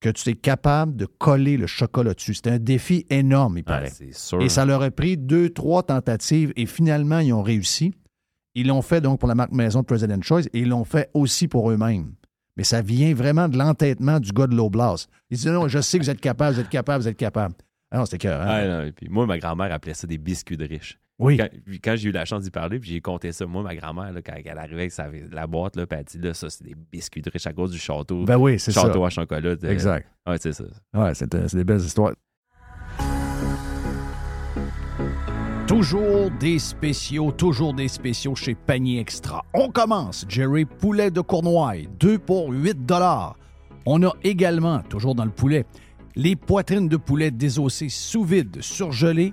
que 0.01 0.09
tu 0.09 0.31
es 0.31 0.35
capable 0.35 0.97
de 0.97 1.07
coller 1.07 1.57
le 1.57 1.67
chocolat 1.67 2.15
dessus. 2.15 2.35
C'était 2.35 2.51
un 2.51 2.59
défi 2.59 3.07
énorme, 3.11 3.59
il 3.59 3.65
paraît. 3.65 3.93
Sûr. 4.13 4.41
Et 4.41 4.49
ça 4.49 4.65
leur 4.65 4.83
a 4.83 4.91
pris 4.91 5.17
deux, 5.17 5.51
trois 5.51 5.83
tentatives 5.83 6.53
et 6.57 6.67
finalement, 6.67 7.19
ils 7.19 7.33
ont 7.33 7.43
réussi. 7.43 7.95
Ils 8.55 8.67
l'ont 8.67 8.83
fait 8.83 9.01
donc 9.01 9.21
pour 9.21 9.29
la 9.29 9.35
marque 9.35 9.53
maison 9.53 9.81
de 9.81 9.87
President 9.87 10.21
Choice 10.23 10.47
et 10.53 10.61
ils 10.61 10.69
l'ont 10.69 10.85
fait 10.85 11.11
aussi 11.15 11.49
pour 11.49 11.71
eux-mêmes. 11.71 12.15
Mais 12.57 12.65
ça 12.65 12.83
vient 12.83 13.15
vraiment 13.15 13.49
de 13.49 13.57
l'entêtement 13.57 14.19
du 14.19 14.33
gars 14.33 14.47
de 14.47 14.57
l'Oblast. 14.57 15.09
Il 15.31 15.39
dit 15.39 15.49
non, 15.49 15.69
je 15.69 15.81
sais 15.81 15.99
que 15.99 16.05
vous 16.05 16.11
êtes 16.11 16.21
capable, 16.21 16.55
vous 16.55 16.61
êtes 16.61 16.69
capable, 16.69 17.03
vous 17.03 17.09
êtes 17.09 17.17
capable. 17.17 17.55
Ah 17.91 17.99
non, 17.99 18.05
c'était 18.07 18.19
cœur. 18.19 18.41
Ah, 18.43 18.87
et 18.87 18.93
puis 18.93 19.09
moi, 19.09 19.27
ma 19.27 19.39
grand-mère 19.39 19.73
appelait 19.73 19.95
ça 19.95 20.07
des 20.07 20.19
biscuits 20.19 20.57
de 20.57 20.67
riches. 20.67 20.99
Oui. 21.21 21.37
Quand, 21.37 21.49
puis 21.67 21.81
quand 21.81 21.95
j'ai 21.97 22.09
eu 22.09 22.13
la 22.13 22.25
chance 22.25 22.43
d'y 22.45 22.51
parler, 22.51 22.79
puis 22.81 22.91
j'ai 22.91 23.01
compté 23.01 23.31
ça, 23.33 23.47
moi, 23.47 23.63
ma 23.63 23.75
grand-mère, 23.77 24.11
quand 24.25 24.33
elle 24.45 24.59
arrivait 24.59 24.81
avec 24.81 24.93
sa- 24.93 25.09
la 25.31 25.47
boîte, 25.47 25.77
là, 25.77 25.87
puis 25.87 25.99
elle 25.99 26.05
dit 26.05 26.19
là, 26.19 26.35
ça, 26.35 26.49
c'est 26.51 26.65
des 26.65 26.75
biscuits 26.91 27.23
de 27.23 27.31
riches 27.31 27.47
à 27.47 27.53
cause 27.53 27.71
du 27.71 27.79
château. 27.79 28.25
Ben 28.25 28.37
oui, 28.39 28.59
c'est 28.59 28.73
ça. 28.73 28.83
château 28.83 29.05
à 29.05 29.11
chocolat. 29.11 29.55
de- 29.57 29.69
Exact. 29.69 30.07
Ouais, 30.27 30.37
c'est 30.41 30.53
ça. 30.53 30.65
Ouais, 30.95 31.15
c'est 31.15 31.33
euh, 31.35 31.47
c'est 31.47 31.57
des 31.59 31.65
belles 31.65 31.81
histoires. 31.81 32.13
Toujours 35.67 36.31
des 36.41 36.59
spéciaux, 36.59 37.31
toujours 37.31 37.75
des 37.75 37.87
spéciaux 37.89 38.35
chez 38.35 38.55
Panier 38.57 38.99
Extra. 38.99 39.45
On 39.55 39.69
commence, 39.71 40.27
Jerry, 40.29 40.65
poulet 40.65 41.11
de 41.13 41.21
Cournoye, 41.21 41.87
2 42.01 42.19
pour 42.19 42.51
8 42.51 42.85
dollars. 42.85 43.37
On 43.87 44.03
a 44.03 44.13
également, 44.25 44.81
toujours 44.81 45.15
dans 45.15 45.25
le 45.25 45.31
poulet, 45.31 45.65
les 46.17 46.35
poitrines 46.35 46.89
de 46.89 46.97
poulet 46.97 47.31
désossées 47.31 47.89
sous 47.89 48.25
vide, 48.25 48.59
surgelées 48.61 49.33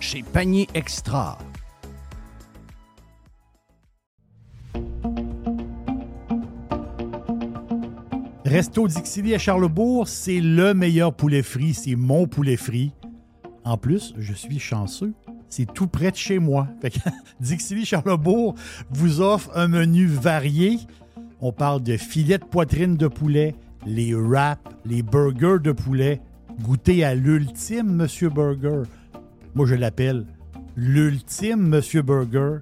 chez 0.00 0.22
Panier 0.22 0.66
Extra. 0.74 1.38
Resto 8.44 8.88
Dixili 8.88 9.34
à 9.34 9.38
Charlebourg, 9.38 10.08
c'est 10.08 10.40
le 10.40 10.74
meilleur 10.74 11.14
poulet 11.14 11.42
frit. 11.42 11.74
C'est 11.74 11.94
mon 11.94 12.26
poulet 12.26 12.56
frit. 12.56 12.92
En 13.64 13.76
plus, 13.76 14.14
je 14.18 14.32
suis 14.32 14.58
chanceux. 14.58 15.12
C'est 15.48 15.72
tout 15.72 15.86
près 15.86 16.10
de 16.10 16.16
chez 16.16 16.38
moi. 16.38 16.66
Fait 16.80 16.90
que 16.90 16.98
Dixili 17.38 17.84
Charlebourg 17.84 18.54
vous 18.90 19.20
offre 19.20 19.50
un 19.54 19.68
menu 19.68 20.06
varié. 20.06 20.78
On 21.40 21.52
parle 21.52 21.82
de 21.82 21.96
filets 21.96 22.38
de 22.38 22.44
poitrine 22.44 22.96
de 22.96 23.06
poulet, 23.06 23.54
les 23.86 24.14
wraps, 24.14 24.60
les 24.84 25.02
burgers 25.02 25.60
de 25.62 25.72
poulet. 25.72 26.20
Goûtez 26.62 27.04
à 27.04 27.14
l'ultime 27.14 27.94
Monsieur 27.94 28.30
Burger. 28.30 28.82
Moi, 29.54 29.66
je 29.66 29.74
l'appelle 29.74 30.26
l'ultime 30.76 31.60
Monsieur 31.60 32.02
Burger. 32.02 32.58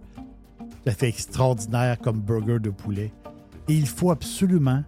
Ça 0.87 0.93
fait 0.95 1.09
extraordinaire 1.09 1.99
comme 1.99 2.21
burger 2.21 2.59
de 2.61 2.71
poulet. 2.71 3.13
Et 3.69 3.75
il 3.75 3.87
faut 3.87 4.11
absolument 4.11 4.83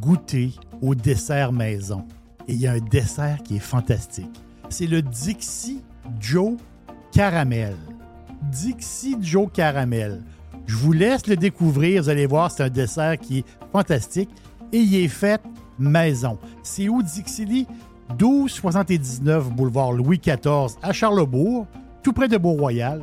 goûter 0.00 0.52
au 0.82 0.94
dessert 0.94 1.52
maison. 1.52 2.04
Et 2.48 2.54
il 2.54 2.60
y 2.60 2.66
a 2.66 2.72
un 2.72 2.80
dessert 2.80 3.38
qui 3.44 3.56
est 3.56 3.60
fantastique. 3.60 4.42
C'est 4.68 4.88
le 4.88 5.00
Dixie 5.00 5.82
Joe 6.18 6.54
Caramel. 7.12 7.76
Dixie 8.50 9.16
Joe 9.20 9.48
Caramel. 9.52 10.22
Je 10.66 10.76
vous 10.76 10.92
laisse 10.92 11.26
le 11.28 11.36
découvrir. 11.36 12.02
Vous 12.02 12.08
allez 12.08 12.26
voir, 12.26 12.50
c'est 12.50 12.64
un 12.64 12.70
dessert 12.70 13.18
qui 13.18 13.38
est 13.38 13.44
fantastique. 13.70 14.30
Et 14.72 14.78
il 14.78 14.94
est 14.96 15.08
fait 15.08 15.40
maison. 15.78 16.38
C'est 16.64 16.88
où 16.88 17.02
Dixili? 17.02 17.68
1279 18.10 19.50
boulevard 19.50 19.92
Louis 19.92 20.18
XIV 20.18 20.76
à 20.82 20.92
Charlebourg, 20.92 21.66
tout 22.02 22.12
près 22.12 22.28
de 22.28 22.36
Beau-Royal. 22.36 23.02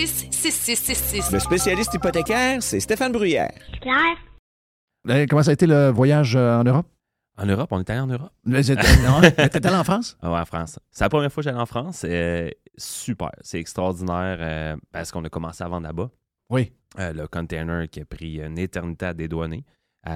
266-6666. 0.01 1.31
Le 1.31 1.39
spécialiste 1.39 1.93
hypothécaire, 1.93 2.63
c'est 2.63 2.79
Stéphane 2.79 3.11
Bruyère. 3.11 3.51
Claire? 3.81 4.17
Euh, 5.09 5.25
Comment 5.29 5.43
ça 5.43 5.51
a 5.51 5.53
été 5.53 5.67
le 5.67 5.89
voyage 5.89 6.35
euh, 6.35 6.57
en 6.59 6.63
Europe? 6.63 6.87
En 7.37 7.45
Europe, 7.45 7.67
on 7.71 7.79
est 7.79 7.89
allé 7.91 7.99
en 7.99 8.07
Europe. 8.07 8.31
T'étais 8.43 9.67
allé 9.67 9.75
en 9.75 9.83
France? 9.83 10.17
Ouais, 10.23 10.29
en 10.29 10.45
France. 10.45 10.79
C'est 10.89 11.03
la 11.03 11.09
première 11.09 11.31
fois 11.31 11.41
que 11.43 11.45
j'allais 11.49 11.61
en 11.61 11.65
France. 11.67 12.03
Euh, 12.07 12.49
super. 12.77 13.29
C'est 13.41 13.59
extraordinaire 13.59 14.37
euh, 14.39 14.75
parce 14.91 15.11
qu'on 15.11 15.23
a 15.23 15.29
commencé 15.29 15.63
à 15.63 15.67
vendre 15.67 15.85
là-bas. 15.85 16.09
Oui. 16.49 16.71
Euh, 16.99 17.13
le 17.13 17.27
container 17.27 17.87
qui 17.87 18.01
a 18.01 18.05
pris 18.05 18.39
une 18.41 18.57
éternité 18.57 19.05
à 19.05 19.13
dédouaner. 19.13 19.63
Euh, 20.09 20.13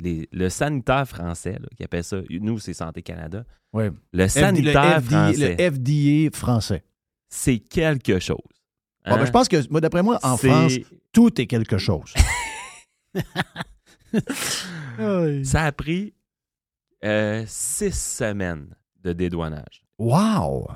les- 0.00 0.28
le 0.32 0.48
sanitaire 0.48 1.06
français, 1.06 1.52
là, 1.60 1.68
qui 1.76 1.84
appelle 1.84 2.02
ça, 2.04 2.16
nous, 2.28 2.58
c'est 2.58 2.74
Santé 2.74 3.02
Canada. 3.02 3.44
Oui. 3.72 3.84
Le 4.12 4.26
sanitaire 4.28 4.96
le, 4.96 5.00
FDA, 5.02 5.32
français, 5.32 5.56
le 5.56 5.70
FDA 6.30 6.36
français. 6.36 6.84
c'est 7.28 7.58
quelque 7.58 8.18
chose. 8.18 8.38
Bon, 9.06 9.14
ben, 9.16 9.20
Hein? 9.22 9.26
je 9.26 9.30
pense 9.30 9.48
que, 9.48 9.68
moi, 9.70 9.80
d'après 9.80 10.02
moi, 10.02 10.18
en 10.22 10.36
France, 10.36 10.74
tout 11.12 11.40
est 11.40 11.46
quelque 11.46 11.78
chose. 11.78 12.12
Ça 15.44 15.62
a 15.64 15.72
pris 15.72 16.14
euh, 17.04 17.44
six 17.46 17.92
semaines 17.98 18.74
de 19.02 19.12
dédouanage. 19.12 19.84
Wow! 19.98 20.68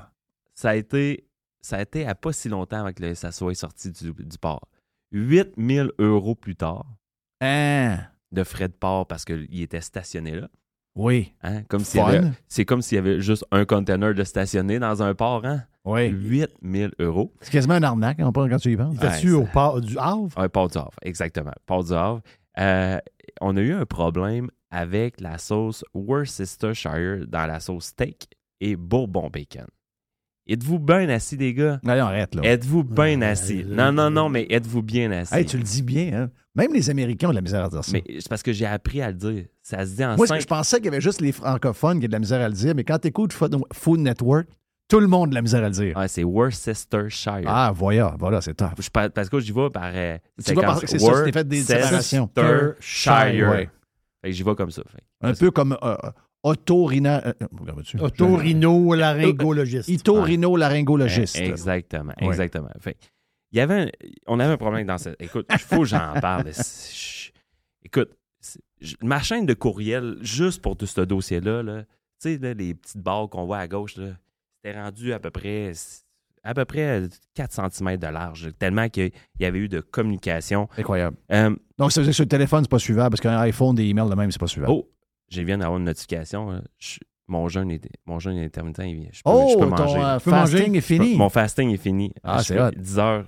Ça 0.53 0.71
a 0.71 0.75
été, 0.75 1.25
ça 1.61 1.77
a 1.77 1.81
été 1.81 2.05
à 2.05 2.15
pas 2.15 2.33
si 2.33 2.49
longtemps 2.49 2.79
avant 2.81 2.91
que 2.93 3.01
le- 3.01 3.15
ça 3.15 3.31
soit 3.31 3.53
sorti 3.55 3.91
du, 3.91 4.11
du 4.13 4.37
port. 4.37 4.67
8000 5.11 5.91
euros 5.97 6.35
plus 6.35 6.55
tard 6.55 6.85
Hein? 7.41 7.97
de 8.31 8.43
frais 8.43 8.67
de 8.67 8.73
port 8.73 9.07
parce 9.07 9.25
qu'il 9.25 9.61
était 9.61 9.81
stationné 9.81 10.39
là. 10.39 10.49
Oui. 10.95 11.33
Hein? 11.41 11.63
Comme 11.63 11.83
C'est 12.47 12.65
comme 12.65 12.81
s'il 12.81 12.97
y 12.97 12.99
avait 12.99 13.21
juste 13.21 13.45
un 13.51 13.65
container 13.65 14.13
de 14.13 14.23
stationné 14.23 14.77
dans 14.79 15.01
un 15.01 15.15
port. 15.15 15.45
Hein? 15.45 15.63
Oui. 15.91 16.07
8000 16.09 16.91
euros. 16.99 17.33
C'est 17.41 17.51
quasiment 17.51 17.75
un 17.75 17.83
arnaque, 17.83 18.19
hein, 18.19 18.31
quand 18.33 18.57
tu 18.57 18.71
y 18.71 18.77
penses. 18.77 18.95
Il 18.95 18.99
fait-tu 18.99 19.31
Ouais, 19.33 19.43
au 19.43 19.45
port 19.45 19.81
du 19.81 19.97
Havre? 19.97 20.29
Un 20.37 20.49
port 20.49 20.69
du 20.69 20.77
Havre, 20.77 20.91
exactement. 21.01 21.53
Port 21.65 21.83
du 21.83 21.93
Havre. 21.93 22.21
Euh, 22.59 22.99
on 23.41 23.55
a 23.57 23.61
eu 23.61 23.73
un 23.73 23.85
problème 23.85 24.49
avec 24.71 25.19
la 25.21 25.37
sauce 25.37 25.83
Worcestershire 25.93 27.25
dans 27.27 27.45
la 27.47 27.59
sauce 27.59 27.85
steak 27.85 28.29
et 28.61 28.75
bourbon 28.75 29.29
bacon. 29.29 29.65
Êtes-vous 30.47 30.79
bien 30.79 31.07
assis, 31.09 31.37
les 31.37 31.53
gars? 31.53 31.79
Allez, 31.87 32.01
on 32.01 32.05
arrête, 32.05 32.33
là. 32.33 32.41
Êtes-vous 32.43 32.83
bien 32.83 33.19
Ouais, 33.21 33.25
assis? 33.27 33.63
Non, 33.67 33.91
non, 33.91 34.09
non, 34.09 34.29
mais 34.29 34.47
êtes-vous 34.49 34.81
bien 34.81 35.11
assis? 35.11 35.35
Hey, 35.35 35.45
tu 35.45 35.57
le 35.57 35.63
dis 35.63 35.83
bien, 35.83 36.11
hein? 36.23 36.29
Même 36.55 36.73
les 36.73 36.89
Américains 36.89 37.27
ont 37.27 37.31
de 37.31 37.35
la 37.35 37.41
misère 37.41 37.63
à 37.65 37.69
dire 37.69 37.83
ça. 37.85 37.91
Mais 37.93 38.03
c'est 38.19 38.27
parce 38.27 38.41
que 38.41 38.51
j'ai 38.51 38.65
appris 38.65 38.99
à 39.01 39.09
le 39.09 39.13
dire. 39.13 39.45
Ça 39.61 39.85
se 39.85 39.95
dit 39.95 40.03
en 40.03 40.17
Moi, 40.17 40.25
cinq... 40.25 40.41
je 40.41 40.47
pensais 40.47 40.77
qu'il 40.77 40.85
y 40.85 40.87
avait 40.89 41.01
juste 41.01 41.21
les 41.21 41.31
francophones 41.31 41.99
qui 41.99 42.05
avaient 42.05 42.07
de 42.07 42.13
la 42.13 42.19
misère 42.19 42.41
à 42.41 42.47
le 42.49 42.55
dire, 42.55 42.73
mais 42.75 42.83
quand 42.83 42.97
tu 42.97 43.07
écoutes 43.09 43.31
Food 43.31 43.99
Network, 43.99 44.47
tout 44.89 44.99
le 44.99 45.07
monde 45.07 45.27
a 45.27 45.29
de 45.29 45.35
la 45.35 45.41
misère 45.41 45.63
à 45.63 45.67
le 45.69 45.73
dire. 45.73 45.95
Ouais, 45.95 46.07
c'est 46.09 46.23
Worcestershire. 46.23 47.43
Ah, 47.47 47.71
voilà, 47.73 48.15
voilà, 48.19 48.41
c'est 48.41 48.53
top. 48.55 48.71
Je 48.79 48.89
par- 48.89 49.09
parce 49.11 49.29
que 49.29 49.39
j'y 49.39 49.51
vais 49.53 49.69
par. 49.69 49.91
euh, 49.93 50.17
Tu 50.45 50.53
vas 50.53 50.61
par- 50.61 50.79
c'est 50.79 50.99
ça, 50.99 51.15
c'était 51.17 51.31
fait 51.31 51.47
des 51.47 51.61
séparations. 51.61 52.29
Worcestershire. 52.35 53.49
Ouais. 53.49 53.69
Fait 54.21 54.29
que 54.29 54.35
j'y 54.35 54.43
vais 54.43 54.55
comme 54.55 54.71
ça. 54.71 54.81
Fait. 54.87 55.03
Un 55.21 55.33
peu 55.33 55.51
comme 55.51 55.77
euh, 55.81 55.95
otorina... 56.43 57.25
euh, 57.27 57.33
regarde-tu? 57.57 57.97
Otorino-laryngologiste. 57.97 59.89
Itorino-laryngologiste. 59.89 61.37
Eh, 61.39 61.47
Exactement, 61.49 62.13
Ouais. 62.21 62.27
exactement. 62.27 62.69
Fait, 62.81 62.97
il 63.51 63.57
y 63.57 63.61
avait 63.61 63.81
un- 63.83 63.89
on 64.27 64.39
avait 64.39 64.53
un 64.53 64.57
problème 64.57 64.85
dans 64.87 64.97
cette. 64.97 65.21
Écoute, 65.21 65.47
il 65.51 65.57
faut 65.59 65.79
que 65.81 65.85
j'en 65.85 66.13
parle. 66.21 66.45
Écoute, 67.83 68.09
je- 68.81 68.95
ma 69.01 69.21
chaîne 69.21 69.45
de 69.45 69.53
courriel, 69.53 70.17
juste 70.21 70.61
pour 70.61 70.75
tout 70.77 70.85
ce 70.85 71.01
dossier-là, 71.01 71.63
là, 71.63 71.83
tu 71.83 71.87
sais, 72.19 72.37
là, 72.37 72.53
les 72.53 72.73
petites 72.73 72.97
barres 73.01 73.29
qu'on 73.29 73.45
voit 73.45 73.57
à 73.59 73.67
gauche, 73.67 73.95
là, 73.97 74.07
c'était 74.63 74.79
rendu 74.79 75.13
à 75.13 75.19
peu 75.19 75.31
près 75.31 75.71
à 76.43 76.53
peu 76.53 76.63
près 76.65 77.03
4 77.35 77.69
cm 77.73 77.97
de 77.97 78.07
large, 78.07 78.49
tellement 78.57 78.87
qu'il 78.87 79.11
y 79.39 79.45
avait 79.45 79.59
eu 79.59 79.67
de 79.67 79.81
communication. 79.81 80.69
Incroyable. 80.77 81.17
Euh, 81.33 81.53
Donc, 81.77 81.91
ça 81.91 81.99
veut 81.99 82.05
dire 82.05 82.11
que 82.11 82.15
sur 82.15 82.23
le 82.23 82.29
téléphone, 82.29 82.63
c'est 82.63 82.71
pas 82.71 82.79
suivable, 82.79 83.09
parce 83.11 83.19
qu'un 83.21 83.37
iPhone, 83.39 83.75
des 83.75 83.83
emails 83.85 84.09
de 84.09 84.15
même, 84.15 84.31
c'est 84.31 84.39
pas 84.39 84.47
suivable. 84.47 84.71
oh, 84.71 84.89
je 85.29 85.41
viens 85.41 85.57
d'avoir 85.57 85.77
une 85.77 85.83
notification. 85.85 86.61
Je- 86.77 86.99
mon 87.27 87.47
jeûne 87.49 87.69
est, 87.69 87.87
mon 88.07 88.17
jeûne 88.19 88.37
est 88.37 88.57
intermittent. 88.57 89.09
Je 89.11 89.21
peux, 89.21 89.29
Oh, 89.29 89.47
je 89.51 89.55
peux 89.55 89.69
ton 89.69 89.83
manger. 89.83 89.99
euh, 89.99 90.17
fasting 90.19 90.75
est 90.75 90.81
fini. 90.81 91.15
Mon 91.15 91.29
fasting 91.29 91.69
est 91.71 91.77
fini. 91.77 92.11
Ah, 92.23 92.41
c'est 92.41 92.59
hot. 92.59 92.71
10 92.75 92.97
heures. 92.99 93.25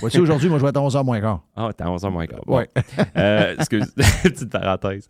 Vois-tu, 0.00 0.18
aujourd'hui, 0.20 0.48
moi, 0.50 0.58
je 0.58 0.64
vais 0.64 0.68
être 0.68 0.76
à 0.76 0.80
11h 0.80 1.02
moins 1.04 1.20
quart. 1.20 1.46
Ah, 1.56 1.70
t'as 1.74 1.88
11 1.88 2.04
heures 2.04 2.10
moins 2.10 2.26
quart. 2.26 2.42
Bon. 2.44 2.62
Euh, 3.16 3.54
excuse, 3.56 3.94
petite 4.22 4.50
parenthèse. 4.50 5.06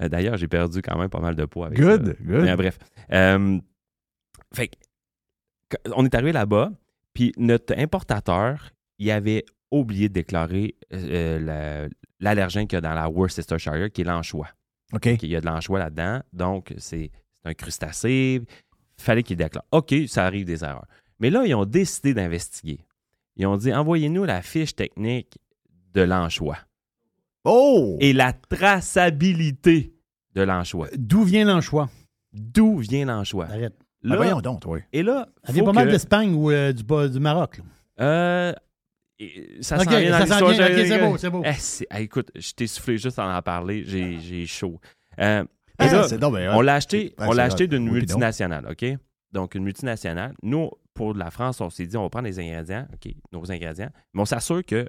Euh, 0.00 0.08
D'ailleurs, 0.08 0.36
j'ai 0.38 0.48
perdu 0.48 0.80
quand 0.82 0.96
même 0.96 1.10
pas 1.10 1.20
mal 1.20 1.34
de 1.34 1.44
poids 1.44 1.66
avec 1.66 1.78
ça. 1.78 1.84
Good, 1.98 2.16
good. 2.24 2.44
Mais 2.44 2.56
bref. 2.56 2.78
Euh, 3.12 3.58
fait 4.54 4.70
on 5.94 6.04
est 6.04 6.14
arrivé 6.14 6.32
là-bas, 6.32 6.70
puis 7.14 7.32
notre 7.36 7.76
importateur, 7.78 8.72
il 8.98 9.10
avait 9.10 9.44
oublié 9.70 10.08
de 10.08 10.14
déclarer 10.14 10.76
euh, 10.92 11.38
la- 11.40 11.88
l'allergène 12.20 12.66
qu'il 12.66 12.76
y 12.76 12.78
a 12.78 12.80
dans 12.80 12.94
la 12.94 13.08
Worcestershire, 13.08 13.90
qui 13.92 14.02
est 14.02 14.04
l'anchois. 14.04 14.48
OK. 14.92 15.06
Il 15.22 15.28
y 15.28 15.36
a 15.36 15.40
de 15.40 15.46
l'anchois 15.46 15.78
là-dedans, 15.78 16.20
donc 16.32 16.72
c'est 16.78 17.10
c'est 17.42 17.50
un 17.50 17.54
crustacé. 17.54 18.42
fallait 18.98 19.22
qu'il 19.22 19.36
déclare. 19.36 19.64
OK, 19.72 19.94
ça 20.08 20.24
arrive 20.24 20.46
des 20.46 20.64
erreurs. 20.64 20.86
Mais 21.20 21.30
là, 21.30 21.44
ils 21.46 21.54
ont 21.54 21.64
décidé 21.66 22.14
d'investiguer. 22.14 22.80
Ils 23.36 23.46
ont 23.46 23.56
dit 23.56 23.72
envoyez-nous 23.72 24.24
la 24.24 24.40
fiche 24.42 24.74
technique 24.74 25.38
de 25.92 26.00
l'anchois 26.02 26.58
Oh! 27.44 27.96
et 28.00 28.12
la 28.12 28.32
traçabilité 28.32 29.94
de 30.34 30.42
l'anchois. 30.42 30.88
D'où 30.96 31.22
vient 31.24 31.44
l'anchois? 31.44 31.88
D'où 32.32 32.78
vient 32.78 33.04
l'anchois? 33.06 33.46
Arrête. 33.46 33.76
Ben 34.08 34.12
Là- 34.12 34.16
voyons 34.16 34.40
donc, 34.40 34.62
oui. 34.66 34.80
Et 34.92 35.02
là, 35.02 35.28
Ça 35.44 35.52
vient 35.52 35.62
faut 35.62 35.66
pas 35.66 35.72
mal 35.72 35.86
que- 35.86 35.92
d'Espagne 35.92 36.34
ou 36.34 36.50
euh, 36.50 36.72
du, 36.72 36.82
du 36.82 37.20
Maroc. 37.20 37.58
là. 37.58 37.64
Euh, 38.00 38.52
et- 39.18 39.58
ça 39.62 39.76
Ok, 39.78 39.84
s'en 39.84 39.90
vient 39.98 40.10
dans 40.10 40.26
ça 40.26 40.38
s'en 40.38 40.48
l'histoire. 40.48 40.50
vient, 40.52 40.66
ok, 40.66 40.72
J'ai- 40.74 40.86
c'est 40.86 40.98
beau, 40.98 41.16
c'est 41.18 41.30
beau. 41.30 41.42
Eh, 41.44 41.50
eh, 41.98 42.02
écoute, 42.02 42.30
je 42.34 42.52
t'ai 42.52 42.66
soufflé 42.66 42.98
juste 42.98 43.18
en 43.18 43.34
en 43.34 43.42
parler. 43.42 43.82
J'ai 43.86 44.18
j'ai 44.20 44.46
chaud. 44.46 44.78
Euh, 45.18 45.42
et 45.42 45.46
Ah, 45.78 45.86
là, 45.92 46.30
ben, 46.30 46.50
on 46.54 46.60
l'a 46.60 46.74
acheté, 46.74 47.14
on 47.18 47.32
l'a 47.32 47.44
acheté 47.44 47.66
d'une 47.66 47.84
Oui, 47.88 47.94
multinationale, 47.96 48.66
OK? 48.70 48.84
Donc, 49.32 49.54
une 49.54 49.64
multinationale. 49.64 50.34
Nous, 50.42 50.70
pour 50.94 51.12
la 51.14 51.30
France, 51.30 51.60
on 51.60 51.68
s'est 51.68 51.86
dit, 51.86 51.96
on 51.96 52.02
va 52.04 52.08
prendre 52.10 52.26
les 52.26 52.38
ingrédients, 52.38 52.86
OK, 52.94 53.12
nos 53.32 53.50
ingrédients, 53.52 53.90
mais 54.14 54.22
on 54.22 54.24
s'assure 54.24 54.64
que 54.64 54.88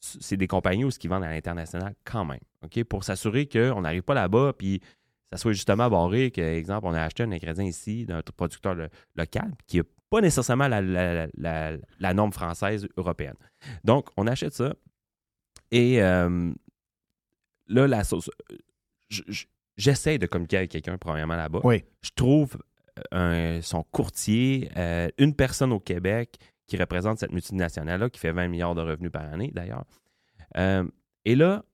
c'est 0.00 0.36
des 0.36 0.46
compagnies 0.46 0.84
où 0.84 0.90
ce 0.90 0.98
qu'ils 0.98 1.10
vendent 1.10 1.24
à 1.24 1.30
l'international 1.30 1.94
quand 2.04 2.24
même, 2.24 2.38
OK? 2.64 2.84
Pour 2.84 3.04
s'assurer 3.04 3.46
qu'on 3.46 3.80
n'arrive 3.82 4.02
pas 4.02 4.14
là-bas, 4.14 4.52
puis 4.56 4.80
ça 5.30 5.36
soit 5.36 5.52
justement 5.52 5.88
barré, 5.88 6.30
que, 6.30 6.40
exemple, 6.40 6.86
on 6.86 6.94
a 6.94 7.02
acheté 7.02 7.22
un 7.22 7.32
ingrédient 7.32 7.64
ici 7.64 8.04
d'un 8.06 8.20
producteur 8.36 8.74
lo- 8.74 8.86
local, 9.16 9.52
qui 9.66 9.78
n'a 9.78 9.84
pas 10.10 10.20
nécessairement 10.20 10.66
la, 10.68 10.80
la- 10.80 11.28
la- 11.36 11.76
la 11.98 12.14
norme 12.14 12.32
française 12.32 12.88
européenne. 12.96 13.36
Donc, 13.84 14.08
on 14.16 14.26
achète 14.26 14.52
ça, 14.54 14.74
et 15.70 16.02
euh, 16.02 16.52
là, 17.68 17.86
la 17.86 18.04
sauce... 18.04 18.30
je- 19.08 19.22
je- 19.28 19.46
J'essaie 19.76 20.18
de 20.18 20.26
communiquer 20.26 20.58
avec 20.58 20.70
quelqu'un, 20.72 20.98
premièrement, 20.98 21.36
là-bas 21.36 21.60
Oui. 21.64 21.84
je 22.02 22.10
trouve 22.14 22.58
euh, 23.14 23.56
un- 23.58 23.62
son 23.62 23.82
courtier, 23.82 24.70
euh, 24.76 25.08
une 25.16 25.34
personne 25.34 25.72
au 25.72 25.80
Québec 25.80 26.36
qui 26.66 26.76
représente 26.76 27.18
cette 27.18 27.32
multinationale-là, 27.32 28.10
qui 28.10 28.20
fait 28.20 28.32
20 28.32 28.48
milliards 28.48 28.74
de 28.74 28.82
revenus 28.82 29.10
par 29.10 29.22
année 29.22 29.50
d'ailleurs. 29.54 29.84
Euh, 30.58 30.86
et 31.24 31.34
là, 31.34 31.64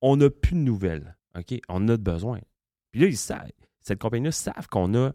on 0.00 0.16
n'a 0.16 0.30
plus 0.30 0.54
de 0.54 0.60
nouvelles. 0.60 1.15
OK? 1.36 1.58
On 1.68 1.86
a 1.88 1.96
besoin. 1.96 2.40
Puis 2.92 3.00
là, 3.02 3.06
ils 3.08 3.16
savent, 3.16 3.50
cette 3.82 3.98
compagnie-là 4.00 4.32
savent 4.32 4.68
qu'on 4.68 4.94
a 4.94 5.12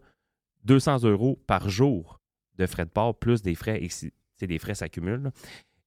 200 0.64 1.02
euros 1.04 1.36
par 1.46 1.68
jour 1.68 2.20
de 2.56 2.66
frais 2.66 2.84
de 2.84 2.90
port, 2.90 3.18
plus 3.18 3.42
des 3.42 3.54
frais, 3.54 3.82
et 3.82 4.46
des 4.46 4.58
frais 4.58 4.74
s'accumulent. 4.74 5.30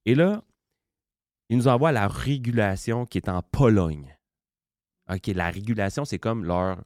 Et 0.05 0.15
là, 0.15 0.43
ils 1.49 1.57
nous 1.57 1.67
envoient 1.67 1.91
la 1.91 2.07
régulation 2.07 3.05
qui 3.05 3.17
est 3.19 3.29
en 3.29 3.41
Pologne. 3.41 4.17
OK, 5.13 5.27
la 5.27 5.49
régulation, 5.51 6.03
c'est 6.05 6.17
comme 6.19 6.43
leur, 6.43 6.83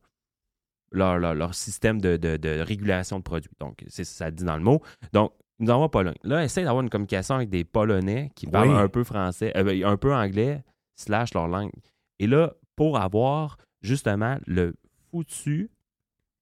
leur, 0.92 1.18
leur- 1.18 1.36
leur 1.36 1.54
système 1.56 2.02
de, 2.02 2.18
de- 2.18 2.38
de 2.38 2.60
régulation 2.60 3.20
de 3.20 3.24
produits. 3.24 3.52
Donc, 3.60 3.84
c'est 3.88 4.04
ça 4.04 4.30
dit 4.32 4.44
dans 4.44 4.58
le 4.58 4.64
mot. 4.64 4.82
Donc, 5.14 5.34
ils 5.60 5.66
nous 5.66 5.72
envoient 5.72 5.92
Pologne. 5.92 6.16
Là, 6.24 6.44
essaye 6.44 6.64
d'avoir 6.66 6.84
une 6.84 6.90
communication 6.90 7.36
avec 7.36 7.50
des 7.50 7.64
Polonais 7.64 8.32
qui 8.36 8.48
parlent 8.48 8.70
Oui. 8.70 8.76
un 8.76 8.90
peu 8.90 9.04
français, 9.04 9.56
euh, 9.58 9.64
ben, 9.64 9.84
un 9.86 9.98
peu 9.98 10.14
anglais, 10.14 10.64
slash 10.96 11.34
leur 11.34 11.48
langue. 11.48 11.72
Et 12.20 12.28
là, 12.28 12.54
pour 12.80 12.98
avoir 12.98 13.58
justement 13.82 14.38
le 14.48 14.74
foutu 15.12 15.70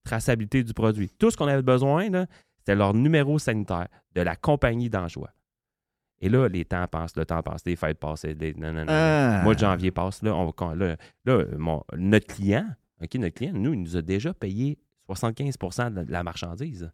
traçabilité 0.04 0.62
du 0.62 0.72
produit. 0.72 1.10
Tout 1.18 1.32
ce 1.32 1.36
qu'on 1.36 1.48
avait 1.48 1.62
besoin, 1.62 2.08
c'était 2.58 2.76
leur 2.76 2.94
numéro 2.94 3.40
sanitaire 3.40 3.88
de 4.14 4.20
la 4.20 4.36
compagnie 4.36 4.88
d'Anjoie. 4.88 5.32
Et 6.20 6.28
là, 6.28 6.46
les 6.48 6.64
temps 6.64 6.86
passent, 6.86 7.16
le 7.16 7.26
temps 7.26 7.42
passe, 7.42 7.62
les 7.66 7.74
fêtes 7.74 7.98
passent, 7.98 8.22
les... 8.24 8.54
non, 8.54 8.72
non, 8.72 8.82
non. 8.84 8.86
Ah. 8.88 9.40
mois 9.42 9.54
de 9.56 9.58
janvier 9.58 9.90
passe, 9.90 10.22
là, 10.22 10.32
on 10.32 10.46
là, 10.74 10.96
là, 11.24 11.44
mon- 11.56 11.82
notre 11.96 12.28
client, 12.28 12.68
OK, 13.02 13.14
notre 13.16 13.34
client, 13.34 13.52
nous, 13.56 13.72
il 13.74 13.82
nous 13.82 13.96
a 13.96 14.02
déjà 14.02 14.32
payé 14.32 14.78
75 15.06 15.56
de 15.90 15.94
la- 15.96 16.04
de 16.04 16.12
la 16.12 16.22
marchandise. 16.22 16.88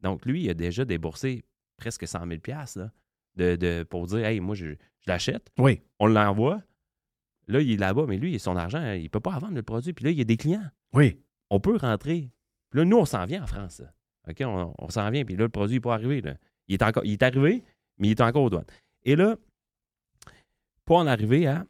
Donc, 0.00 0.26
lui, 0.26 0.42
il 0.42 0.50
a 0.50 0.54
déjà 0.54 0.84
déboursé 0.84 1.44
presque 1.76 2.08
100 2.08 2.26
000 2.26 2.40
là, 2.74 2.90
de, 3.36 3.54
de- 3.54 3.84
pour 3.84 4.06
dire, 4.08 4.26
hey, 4.26 4.40
moi, 4.40 4.56
je, 4.56 4.66
je 4.72 5.06
l'achète, 5.06 5.52
Oui. 5.56 5.82
on 6.00 6.08
l'envoie. 6.08 6.60
Là, 7.52 7.60
il 7.60 7.72
est 7.72 7.76
là-bas, 7.76 8.06
mais 8.08 8.16
lui, 8.16 8.38
son 8.38 8.56
argent, 8.56 8.92
il 8.94 9.04
ne 9.04 9.08
peut 9.08 9.20
pas 9.20 9.38
vendre 9.38 9.54
le 9.54 9.62
produit. 9.62 9.92
Puis 9.92 10.04
là, 10.04 10.10
il 10.10 10.18
y 10.18 10.20
a 10.20 10.24
des 10.24 10.36
clients. 10.36 10.64
Oui. 10.94 11.20
On 11.50 11.60
peut 11.60 11.76
rentrer. 11.76 12.30
Puis 12.70 12.78
là, 12.80 12.84
nous, 12.84 12.96
on 12.96 13.04
s'en 13.04 13.24
vient 13.26 13.42
en 13.44 13.46
France. 13.46 13.82
OK, 14.28 14.36
on, 14.40 14.74
on 14.78 14.88
s'en 14.88 15.08
vient. 15.10 15.24
Puis 15.24 15.36
là, 15.36 15.44
le 15.44 15.48
produit 15.48 15.76
n'est 15.76 15.80
pas 15.80 15.94
arrivé. 15.94 16.20
là. 16.20 16.34
Il, 16.68 16.74
est 16.74 16.82
encore, 16.82 17.04
il 17.04 17.12
est 17.12 17.22
arrivé, 17.22 17.62
mais 17.98 18.08
il 18.08 18.10
est 18.12 18.20
encore 18.20 18.42
aux 18.44 18.50
douanes. 18.50 18.64
Et 19.04 19.14
là, 19.16 19.36
pour 20.84 20.96
en 20.96 21.06
arriver 21.06 21.46
à. 21.46 21.66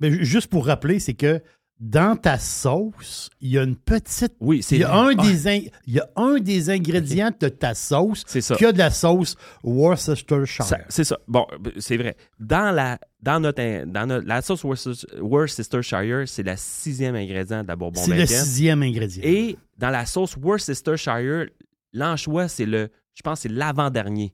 Mais 0.00 0.10
ju- 0.10 0.24
juste 0.24 0.50
pour 0.50 0.66
rappeler, 0.66 0.98
c'est 0.98 1.14
que 1.14 1.40
dans 1.86 2.16
ta 2.16 2.38
sauce, 2.38 3.28
il 3.42 3.50
y 3.50 3.58
a 3.58 3.62
une 3.62 3.76
petite. 3.76 4.32
Oui, 4.40 4.62
c'est 4.62 4.76
Il 4.76 4.80
y, 4.80 4.84
a 4.84 4.94
un 4.94 5.12
des 5.14 5.46
in- 5.46 5.68
il 5.86 5.92
y 5.94 6.00
a 6.00 6.08
un 6.16 6.38
des 6.38 6.70
ingrédients 6.70 7.30
de 7.38 7.48
ta 7.48 7.74
sauce 7.74 8.24
C'est 8.26 8.40
ça. 8.40 8.56
qui 8.56 8.64
a 8.64 8.72
de 8.72 8.78
la 8.78 8.90
sauce 8.90 9.36
Worcestershire. 9.62 10.64
C'est 10.88 11.04
ça. 11.04 11.18
Bon, 11.28 11.46
c'est 11.78 11.96
vrai. 11.98 12.16
Dans 12.40 12.74
la, 12.74 12.98
dans 13.20 13.38
notre, 13.38 13.84
dans 13.84 14.06
notre- 14.06 14.26
la 14.26 14.40
sauce 14.40 14.64
Worcester- 14.64 15.20
Worcestershire, 15.20 16.24
c'est 16.26 16.42
le 16.42 16.54
sixième 16.56 17.14
ingrédient 17.16 17.62
de 17.62 17.68
la 17.68 17.76
bourbon 17.76 18.00
c'est 18.02 18.16
le 18.16 18.26
sixième 18.26 18.82
ingrédient. 18.82 19.22
Et 19.24 19.56
dans 19.78 19.90
la 19.90 20.06
sauce 20.06 20.36
Worcestershire, 20.40 21.46
l'anchois, 21.92 22.48
c'est 22.48 22.66
le, 22.66 22.88
je 23.14 23.22
pense, 23.22 23.40
que 23.40 23.42
c'est 23.48 23.54
l'avant-dernier 23.54 24.32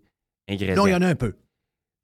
ingrédient. 0.49 0.77
Non, 0.77 0.87
il 0.87 0.93
y 0.93 0.95
en 0.95 1.03
a 1.03 1.09
un 1.09 1.15
peu. 1.17 1.35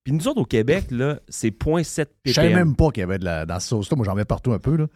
Puis 0.05 0.12
nous 0.12 0.28
autres, 0.28 0.40
au 0.40 0.44
Québec, 0.44 0.86
là, 0.92 1.18
c'est 1.28 1.51
0.7 1.51 2.07
Je 2.24 2.32
savais 2.32 2.49
ppm. 2.49 2.59
même 2.68 2.76
pas 2.76 2.90
qu'il 2.92 3.01
y 3.01 3.05
avait 3.05 3.18
de 3.18 3.24
la, 3.24 3.44
dans 3.44 3.55
la 3.55 3.61
sauce. 3.61 3.90
Moi, 3.90 4.05
j'en 4.07 4.14
mets 4.14 4.24
partout 4.24 4.53
un 4.53 4.61
peu. 4.61 4.76
Là. 4.76 4.86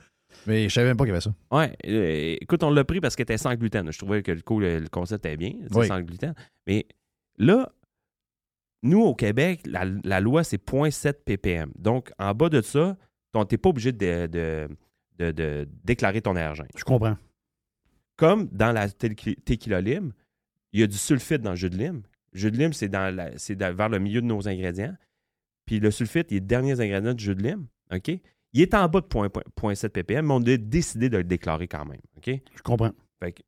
Mais 0.46 0.68
je 0.68 0.74
savais 0.74 0.88
même 0.88 0.96
pas 0.96 1.04
qu'il 1.04 1.10
y 1.10 1.12
avait 1.12 1.20
ça. 1.20 1.34
Ouais, 1.50 1.76
euh, 1.86 2.36
écoute, 2.40 2.62
on 2.62 2.70
l'a 2.70 2.84
pris 2.84 3.00
parce 3.00 3.16
qu'elle 3.16 3.24
était 3.24 3.38
sans 3.38 3.54
gluten. 3.54 3.90
Je 3.92 3.98
trouvais 3.98 4.22
que 4.22 4.32
le, 4.32 4.40
co- 4.40 4.60
le- 4.60 4.78
le 4.80 4.88
concept 4.88 5.24
était 5.26 5.36
bien, 5.36 5.54
Oui. 5.72 5.86
sans 5.86 6.00
gluten. 6.00 6.34
Mais 6.66 6.86
là, 7.38 7.70
nous, 8.82 9.00
au 9.02 9.14
Québec, 9.14 9.60
la, 9.66 9.84
la 10.04 10.20
loi, 10.20 10.42
c'est 10.44 10.62
0.7 10.64 11.22
ppm. 11.24 11.70
Donc, 11.78 12.10
en 12.18 12.32
bas 12.34 12.48
de 12.48 12.60
ça, 12.62 12.96
tu 13.34 13.38
n'es 13.38 13.58
pas 13.58 13.68
obligé 13.68 13.92
de, 13.92 14.26
de- 14.26 14.68
de- 15.18 15.32
de 15.32 15.68
déclarer 15.84 16.22
ton 16.22 16.34
allergène. 16.36 16.68
Je 16.76 16.84
comprends. 16.84 17.16
Comme 18.16 18.48
dans 18.52 18.72
la 18.72 18.88
tequi- 18.88 19.36
tequila 19.42 19.80
lime, 19.80 20.12
il 20.72 20.80
y 20.80 20.82
a 20.82 20.86
du 20.86 20.96
sulfite 20.96 21.42
dans 21.42 21.50
le 21.50 21.56
jus 21.56 21.70
de 21.70 21.76
lime. 21.76 22.02
Le 22.32 22.38
jus 22.38 22.50
de 22.50 22.56
lime, 22.56 22.72
c'est 22.72 22.88
vers 22.90 23.88
le 23.88 23.98
milieu 23.98 24.20
de 24.20 24.26
nos 24.26 24.48
ingrédients. 24.48 24.94
Puis 25.66 25.80
le 25.80 25.90
sulfite, 25.90 26.30
il 26.30 26.36
est 26.36 26.40
le 26.40 26.46
dernier 26.46 26.80
ingrédient 26.80 27.14
du 27.14 27.24
jus 27.24 27.34
de 27.34 27.42
lime. 27.42 27.66
OK? 27.92 28.10
Il 28.52 28.62
est 28.62 28.74
en 28.74 28.88
bas 28.88 29.00
de 29.00 29.06
0.7 29.06 29.88
ppm, 29.90 30.26
mais 30.26 30.34
on 30.34 30.38
a 30.38 30.56
décidé 30.56 31.08
de 31.08 31.18
le 31.18 31.24
déclarer 31.24 31.68
quand 31.68 31.84
même. 31.84 32.00
OK? 32.16 32.30
Je 32.54 32.62
comprends. 32.62 32.92
Fait 33.22 33.32
que 33.32 33.42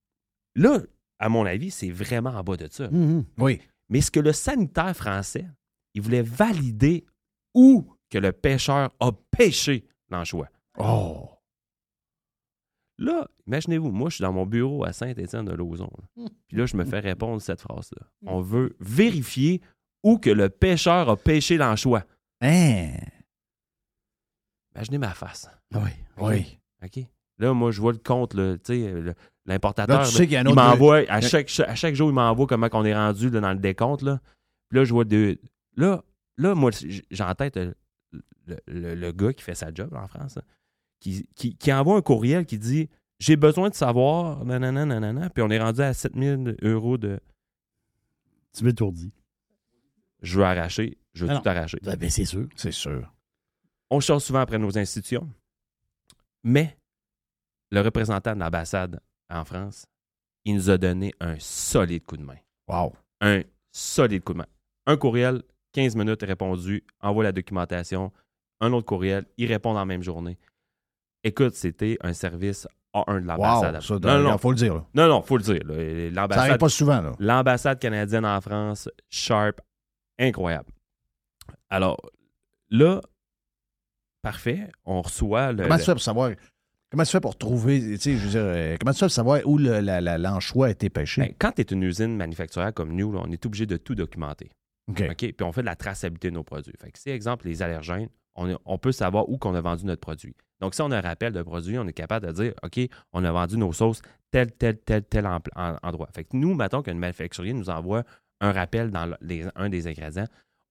là, 0.55 0.81
à 1.19 1.29
mon 1.29 1.45
avis, 1.45 1.71
c'est 1.71 1.91
vraiment 1.91 2.31
en 2.31 2.43
bas 2.43 2.57
de 2.57 2.69
ça. 2.71 2.89
Mhm. 2.89 3.25
Oui. 3.39 3.61
Mais 3.89 4.01
ce 4.01 4.11
que 4.11 4.21
le 4.21 4.33
sanitaire 4.33 4.95
français, 4.97 5.47
il 5.95 6.03
voulait 6.03 6.23
valider 6.23 7.05
où 7.55 7.87
que 8.11 8.19
le 8.19 8.33
pêcheur 8.33 8.95
a 9.01 9.13
pêché 9.31 9.85
l'anchois. 10.11 10.49
Oh. 10.79 11.29
Là, 12.99 13.29
imaginez-vous, 13.47 13.91
moi, 13.91 14.11
je 14.11 14.17
suis 14.17 14.23
dans 14.23 14.33
mon 14.33 14.47
bureau 14.47 14.85
à 14.85 14.93
Saint-Étienne-de-Lauzon. 14.93 15.91
Hmm. 16.17 16.25
là. 16.25 16.31
Puis 16.49 16.57
là, 16.57 16.67
je 16.67 16.77
me 16.77 16.85
fais 16.85 17.01
répondre 17.01 17.41
cette 17.43 17.61
phrase-là. 17.61 18.07
On 18.27 18.41
veut 18.41 18.77
vérifier 18.81 19.61
où 20.03 20.19
que 20.19 20.31
le 20.31 20.49
pêcheur 20.49 21.09
a 21.09 21.17
pêché 21.17 21.57
l'anchois. 21.57 22.05
Hein? 22.41 22.95
Imaginez 24.75 24.99
ma 24.99 25.15
face. 25.15 25.51
Oui. 25.75 25.91
Oui. 26.19 26.59
OK? 26.85 27.05
Là, 27.39 27.53
moi, 27.55 27.71
je 27.71 27.81
vois 27.81 27.93
le 27.93 27.99
compte, 27.99 28.35
là, 28.35 28.57
l'importateur. 29.47 30.07
tu 30.07 30.13
sais 30.13 30.25
qu'il 30.27 30.35
y 30.35 30.37
a 30.37 30.41
un 30.41 30.45
il 30.45 30.49
autre. 30.49 30.57
m'envoie, 30.63 31.03
à 31.09 31.21
chaque, 31.21 31.51
à 31.67 31.75
chaque 31.75 31.95
jour, 31.95 32.11
il 32.11 32.15
m'envoie 32.15 32.47
comment 32.47 32.69
on 32.73 32.85
est 32.85 32.95
rendu 32.95 33.31
là, 33.31 33.41
dans 33.41 33.53
le 33.53 33.59
décompte. 33.59 34.03
Là. 34.03 34.21
Puis 34.69 34.79
là, 34.79 34.85
je 34.85 34.93
vois 34.93 35.05
deux. 35.05 35.39
Là, 35.77 36.03
là 36.37 36.55
moi, 36.55 36.71
j'ai 36.73 37.23
en 37.25 37.35
tête 37.35 37.57
euh, 37.57 37.73
le, 38.47 38.57
le- 38.67 38.95
le 38.95 39.13
gars 39.13 39.33
qui 39.33 39.43
fait 39.43 39.55
sa 39.55 39.73
job 39.75 39.93
en 39.95 40.07
France, 40.07 40.37
là, 40.37 40.43
qui, 41.01 41.27
qui, 41.35 41.57
qui 41.57 41.73
envoie 41.73 41.97
un 41.97 42.03
courriel 42.03 42.47
qui 42.47 42.59
dit 42.59 42.89
J'ai 43.19 43.37
besoin 43.37 43.71
de 43.71 43.75
savoir, 43.75 44.45
nanana, 44.45 44.85
nanana. 44.85 45.29
Puis 45.31 45.43
on 45.43 45.51
est 45.51 45.59
rendu 45.61 45.81
à 45.81 45.93
7000 45.95 46.57
euros 46.63 46.97
de. 46.99 47.19
Tu 48.57 48.65
m'étourdis. 48.65 49.13
Je 50.23 50.39
veux 50.39 50.45
arracher, 50.45 50.99
je 51.15 51.25
veux 51.27 51.33
Ah 51.33 51.39
tout 51.41 51.49
arracher. 51.49 51.79
Ben, 51.83 51.97
ben, 51.97 52.09
c'est 52.11 52.25
sûr. 52.25 52.47
C'est 52.55 52.71
sûr. 52.73 53.12
On 53.95 54.01
chasse 54.01 54.25
souvent 54.25 54.41
après 54.41 54.59
nos 54.59 54.79
institutions, 54.79 55.29
mais 56.43 56.79
le 57.71 57.83
représentant 57.83 58.35
de 58.35 58.41
l'ambassade 58.41 58.99
en 59.29 59.45
France, 59.45 59.85
il 60.47 60.55
nous 60.55 60.71
a 60.71 60.79
donné 60.79 61.13
un 61.21 61.39
solide 61.39 62.03
coup 62.07 62.17
de 62.17 62.23
main. 62.23 62.39
Wow. 62.69 62.95
un 63.21 63.43
solide 63.71 64.25
coup 64.25 64.33
de 64.33 64.39
main. 64.39 64.47
Un 64.87 64.97
courriel, 64.97 65.43
15 65.73 65.95
minutes 65.97 66.23
répondu, 66.23 66.83
envoie 67.03 67.23
la 67.23 67.33
documentation. 67.33 68.11
Un 68.63 68.73
autre 68.73 68.87
courriel, 68.87 69.27
il 69.37 69.47
répond 69.53 69.75
dans 69.75 69.81
la 69.81 69.85
même 69.85 70.03
journée. 70.03 70.39
Écoute, 71.23 71.55
c'était 71.55 71.99
un 72.01 72.15
service 72.15 72.67
A1 72.95 73.21
de 73.21 73.27
l'ambassade. 73.27 73.75
Wow. 73.75 73.81
Ça, 73.83 73.99
non, 73.99 74.23
non, 74.23 74.37
il 74.37 74.41
faut 74.41 74.53
le 74.53 74.57
dire. 74.57 74.75
là. 74.75 74.87
non, 74.95 75.09
non, 75.09 75.21
faut 75.21 75.37
le 75.37 75.43
dire. 75.43 75.61
Ça 75.69 76.15
L'ambassade, 76.15 76.59
pas 76.59 76.69
souvent. 76.71 77.13
L'ambassade 77.19 77.79
canadienne 77.79 78.25
en 78.25 78.41
France, 78.41 78.89
sharp, 79.11 79.61
incroyable. 80.19 80.71
Alors, 81.69 81.99
là, 82.71 83.03
parfait, 84.23 84.69
on 84.85 85.03
reçoit 85.03 85.53
le... 85.53 85.65
Comment 85.65 85.77
tu 85.79 85.85
fais 85.85 85.93
pour 85.93 86.03
savoir. 86.03 86.31
Comment 86.91 87.05
tu 87.05 87.11
fais 87.11 87.21
pour 87.21 87.37
trouver. 87.37 87.81
Tu 87.81 87.99
sais, 87.99 88.17
je 88.17 88.25
veux 88.25 88.31
dire, 88.31 88.41
euh, 88.45 88.77
comment 88.79 88.93
tu 88.93 88.99
fais 88.99 89.07
pour 89.07 89.13
savoir 89.13 89.41
où 89.47 89.59
le- 89.59 89.81
l'anchois 90.19 90.67
a 90.67 90.71
été 90.71 90.91
pêché? 90.91 91.23
Ben, 91.23 91.33
quand 91.39 91.53
tu 91.53 91.63
es 91.63 91.65
une 91.65 91.83
usine 91.83 92.17
manufacturière 92.17 92.73
comme 92.75 92.95
nous, 92.95 93.13
là, 93.13 93.21
on 93.25 93.31
est 93.33 93.45
obligé 93.47 93.67
de 93.67 93.77
tout 93.77 93.95
documenter. 93.95 94.51
OK. 94.89 95.03
OK? 95.11 95.17
Puis 95.17 95.35
on 95.43 95.53
fait 95.53 95.63
de 95.63 95.67
la 95.67 95.77
traçabilité 95.77 96.29
de 96.31 96.35
nos 96.35 96.43
produits. 96.45 96.75
Fait 96.81 96.91
que 96.91 96.99
si, 96.99 97.09
exemple, 97.11 97.47
les 97.47 97.63
allergènes, 97.63 98.09
on, 98.35 98.79
peut 98.79 98.93
savoir 98.93 99.29
où 99.29 99.37
qu'on 99.39 99.55
a 99.55 99.61
vendu 99.61 99.85
notre 99.85 100.01
produit. 100.01 100.35
Donc, 100.61 100.75
si 100.75 100.81
on 100.83 100.91
a 100.91 100.99
un 100.99 101.01
rappel 101.03 101.33
de 101.33 101.43
produit, 101.43 101.79
on 101.79 101.87
est 101.87 101.93
capable 101.93 102.27
de 102.27 102.33
dire, 102.33 102.53
OK, 102.63 102.81
on 103.13 103.25
a 103.25 103.33
vendu 103.33 103.57
nos 103.59 103.73
sauces 103.73 104.01
tel, 104.31 104.51
tel, 104.53 104.79
tel, 104.79 105.03
tel 105.03 105.27
en- 105.27 105.39
en- 105.57 105.77
endroit. 105.83 106.09
Fait 106.15 106.25
que 106.25 106.37
nous, 106.37 106.55
mettons 106.55 106.83
qu'un 106.83 106.95
manufacturier 106.95 107.53
nous 107.53 107.69
envoie 107.69 108.05
un 108.41 108.53
rappel 108.53 108.91
dans 108.91 109.15
les- 109.21 109.47
un 109.55 109.69
des 109.69 109.87
ingrédients, 109.87 110.27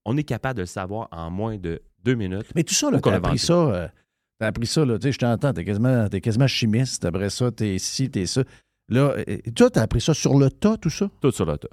on 0.05 0.17
est 0.17 0.23
capable 0.23 0.57
de 0.57 0.61
le 0.63 0.67
savoir 0.67 1.07
en 1.11 1.29
moins 1.29 1.57
de 1.57 1.81
deux 2.03 2.15
minutes. 2.15 2.47
Mais 2.55 2.63
tout 2.63 2.73
ça, 2.73 2.89
là, 2.91 2.99
t'as 3.01 3.15
appris 3.15 3.37
ça. 3.39 3.53
euh, 3.53 3.87
t'as 4.39 4.47
appris 4.47 4.67
ça, 4.67 4.85
là. 4.85 4.97
Tu 4.97 5.03
sais, 5.07 5.11
je 5.11 5.19
t'entends. 5.19 5.53
T'es 5.53 5.63
quasiment, 5.65 6.07
t'es 6.09 6.21
quasiment 6.21 6.47
chimiste. 6.47 7.05
Après 7.05 7.29
ça, 7.29 7.51
t'es 7.51 7.77
ci, 7.77 8.09
t'es 8.09 8.25
ça. 8.25 8.43
Là, 8.89 9.15
euh, 9.27 9.37
toi, 9.55 9.69
t'as 9.69 9.83
appris 9.83 10.01
ça 10.01 10.13
sur 10.13 10.37
le 10.37 10.49
tas, 10.49 10.77
tout 10.77 10.89
ça? 10.89 11.09
Tout 11.21 11.31
sur 11.31 11.45
le 11.45 11.57
tas. 11.57 11.67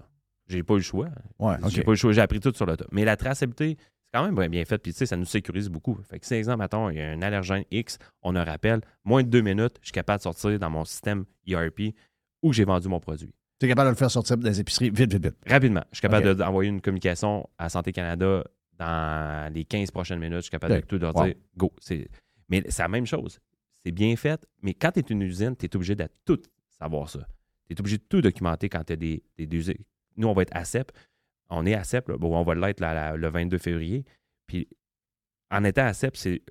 J'ai 0.47 0.63
pas 0.63 0.75
eu 0.75 0.79
le 0.79 0.83
choix. 0.83 1.09
Ouais, 1.39 1.57
J'ai 1.69 1.83
pas 1.83 1.91
eu 1.91 1.95
le 1.95 1.99
choix. 1.99 2.13
J'ai 2.13 2.21
appris 2.21 2.41
tout 2.41 2.53
sur 2.55 2.65
le 2.67 2.77
tas. 2.77 2.87
Mais 2.93 3.05
la 3.05 3.17
traçabilité, 3.17 3.77
c'est 3.79 4.11
quand 4.19 4.31
même 4.31 4.49
bien- 4.49 4.65
fait. 4.65 4.79
Puis, 4.79 4.93
tu 4.93 4.99
sais, 4.99 5.07
ça 5.07 5.17
nous 5.17 5.27
sécurise 5.27 5.69
beaucoup. 5.69 5.99
Fait 6.09 6.19
que, 6.19 6.27
si, 6.27 6.35
exemple, 6.35 6.61
mettons, 6.61 6.89
il 6.91 6.97
y 6.97 7.01
a 7.01 7.11
un 7.11 7.21
allergène 7.23 7.65
X, 7.71 7.99
on 8.23 8.35
a 8.37 8.41
un 8.41 8.45
rappel, 8.45 8.81
moins 9.05 9.23
de 9.23 9.29
deux 9.29 9.43
minutes, 9.43 9.77
je 9.83 9.87
suis 9.89 9.93
capable 9.93 10.19
de 10.19 10.23
sortir 10.23 10.59
dans 10.59 10.71
mon 10.71 10.85
système 10.85 11.25
ERP 11.47 11.95
où 12.43 12.53
j'ai 12.53 12.65
vendu 12.65 12.89
mon 12.89 13.01
produit. 13.01 13.31
T'es 13.59 13.67
capable 13.67 13.89
de 13.89 13.91
le 13.95 13.97
faire 13.97 14.11
sortir 14.11 14.37
des 14.37 14.61
épiceries 14.61 14.91
vite, 14.91 15.13
vite, 15.13 15.25
vite. 15.25 15.35
Rapidement. 15.47 15.83
Je 15.91 15.97
suis 15.97 16.03
capable 16.03 16.35
d'envoyer 16.37 16.71
une 16.71 16.81
communication 16.81 17.49
à 17.59 17.69
Santé 17.69 17.93
Canada 17.93 18.45
dans 18.79 19.53
les 19.53 19.65
15 19.65 19.91
prochaines 19.91 20.21
minutes. 20.21 20.37
Je 20.37 20.41
suis 20.43 20.51
capable 20.51 20.75
de 20.77 20.81
tout 20.81 20.99
leur 20.99 21.15
Wow. 21.17 21.25
dire 21.27 21.35
go. 21.57 21.73
Mais 22.49 22.63
c'est 22.69 22.83
la 22.83 22.89
même 22.89 23.07
chose. 23.07 23.39
C'est 23.85 23.93
bien 23.93 24.15
fait, 24.17 24.45
mais 24.63 24.75
quand 24.75 24.93
tu 24.93 25.01
es 25.01 25.03
une 25.03 25.23
usine, 25.23 25.57
tu 25.57 25.67
es 25.67 25.77
obligé 25.77 25.95
de 25.95 26.09
tout 26.25 26.41
savoir 26.79 27.09
ça. 27.11 27.27
Tu 27.69 27.75
es 27.75 27.81
obligé 27.81 27.99
de 27.99 28.03
tout 28.09 28.21
documenter 28.21 28.69
quand 28.69 28.83
tu 28.85 28.93
as 28.93 28.97
des, 28.97 29.23
des, 29.37 29.47
des- 29.47 29.79
Nous, 30.17 30.27
on 30.29 30.33
va 30.33 30.43
être 30.43 30.57
ACEP. 30.57 30.91
On 31.51 31.65
est 31.67 31.75
ACEP, 31.75 32.09
là. 32.09 32.17
Bon, 32.19 32.37
on 32.37 32.43
va 32.43 32.55
l'être 32.55 32.81
le 33.17 33.29
22 33.29 33.59
février. 33.59 34.05
Puis 34.47 34.69
en 35.51 35.65
étant 35.65 35.85
ACEP, 35.87 36.17
c'est 36.17 36.43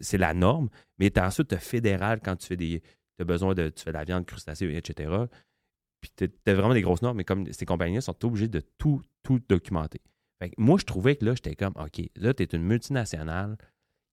c'est- 0.00 0.18
la 0.18 0.34
norme, 0.34 0.68
mais 0.98 1.10
tu 1.10 1.20
ensuite 1.20 1.56
fédéral 1.56 2.20
quand 2.22 2.36
tu 2.36 2.46
fais 2.48 2.56
des. 2.56 2.80
Tu 2.80 3.22
as 3.22 3.24
besoin 3.24 3.54
de. 3.54 3.68
Tu 3.68 3.82
fais 3.84 3.90
de 3.90 3.96
la 3.96 4.04
viande, 4.04 4.26
crustacée, 4.26 4.66
etc. 4.74 5.10
Puis 6.00 6.10
tu 6.16 6.50
as 6.50 6.54
vraiment 6.54 6.74
des 6.74 6.82
grosses 6.82 7.02
normes, 7.02 7.16
mais 7.16 7.24
comme 7.24 7.50
ces 7.52 7.64
compagnies 7.64 8.02
sont 8.02 8.24
obligées 8.24 8.48
de 8.48 8.60
tout, 8.78 9.00
tout 9.22 9.40
documenter. 9.48 10.00
Moi, 10.58 10.78
je 10.78 10.84
trouvais 10.84 11.16
que 11.16 11.24
là, 11.24 11.34
j'étais 11.34 11.54
comme, 11.56 11.74
OK, 11.76 12.02
là, 12.16 12.34
tu 12.34 12.42
es 12.42 12.46
une 12.46 12.62
multinationale 12.62 13.56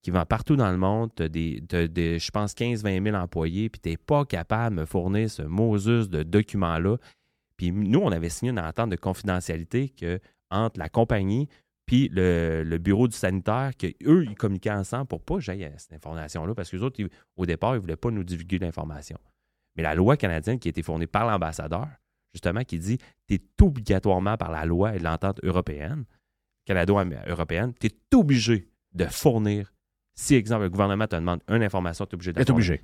qui 0.02 0.10
vend 0.10 0.26
partout 0.26 0.56
dans 0.56 0.70
le 0.70 0.76
monde, 0.76 1.10
tu 1.14 1.22
as 1.22 1.28
des, 1.28 1.60
des, 1.60 2.18
je 2.18 2.30
pense, 2.30 2.54
15-20 2.54 3.02
000 3.04 3.16
employés, 3.16 3.70
puis 3.70 3.80
tu 3.80 3.88
n'es 3.90 3.96
pas 3.96 4.24
capable 4.24 4.76
de 4.76 4.80
me 4.82 4.86
fournir 4.86 5.30
ce 5.30 5.42
Moses 5.42 6.08
de 6.10 6.22
documents-là. 6.22 6.98
Puis 7.56 7.72
nous, 7.72 8.00
on 8.00 8.10
avait 8.12 8.28
signé 8.28 8.50
une 8.50 8.58
entente 8.58 8.90
de 8.90 8.96
confidentialité 8.96 9.88
que, 9.88 10.20
entre 10.50 10.78
la 10.78 10.88
compagnie 10.88 11.48
puis 11.86 12.08
le, 12.12 12.62
le 12.64 12.78
bureau 12.78 13.08
du 13.08 13.16
sanitaire, 13.16 13.72
qu'eux, 13.78 14.24
ils 14.24 14.34
communiquaient 14.34 14.70
ensemble 14.70 15.06
pour 15.06 15.22
pas 15.22 15.34
que 15.34 15.40
j'aille 15.40 15.70
cette 15.76 15.92
information-là, 15.92 16.54
parce 16.54 16.70
que 16.70 16.76
autres, 16.78 17.00
ils- 17.00 17.10
au 17.36 17.46
départ, 17.46 17.72
ils 17.72 17.76
ne 17.76 17.80
voulaient 17.80 17.96
pas 17.96 18.10
nous 18.10 18.24
divulguer 18.24 18.58
l'information. 18.58 19.18
Mais 19.76 19.82
la 19.82 19.94
loi 19.94 20.16
canadienne 20.16 20.58
qui 20.58 20.68
a 20.68 20.70
été 20.70 20.82
fournie 20.82 21.06
par 21.06 21.26
l'ambassadeur, 21.26 21.88
justement, 22.32 22.64
qui 22.64 22.78
dit 22.78 22.98
tu 23.28 23.34
es 23.34 23.40
obligatoirement 23.60 24.36
par 24.36 24.50
la 24.50 24.64
loi 24.64 24.94
et 24.94 24.98
l'entente 24.98 25.40
européenne, 25.42 26.04
canado-européenne, 26.64 27.72
tu 27.78 27.86
es 27.88 28.16
obligé 28.16 28.68
de 28.92 29.04
fournir. 29.06 29.72
Si, 30.14 30.34
exemple, 30.34 30.64
le 30.64 30.70
gouvernement 30.70 31.06
te 31.06 31.16
demande 31.16 31.40
une 31.48 31.62
information, 31.62 32.06
tu 32.06 32.12
es 32.12 32.14
obligé 32.14 32.32
de 32.32 32.38
la 32.38 32.50
obligé. 32.50 32.82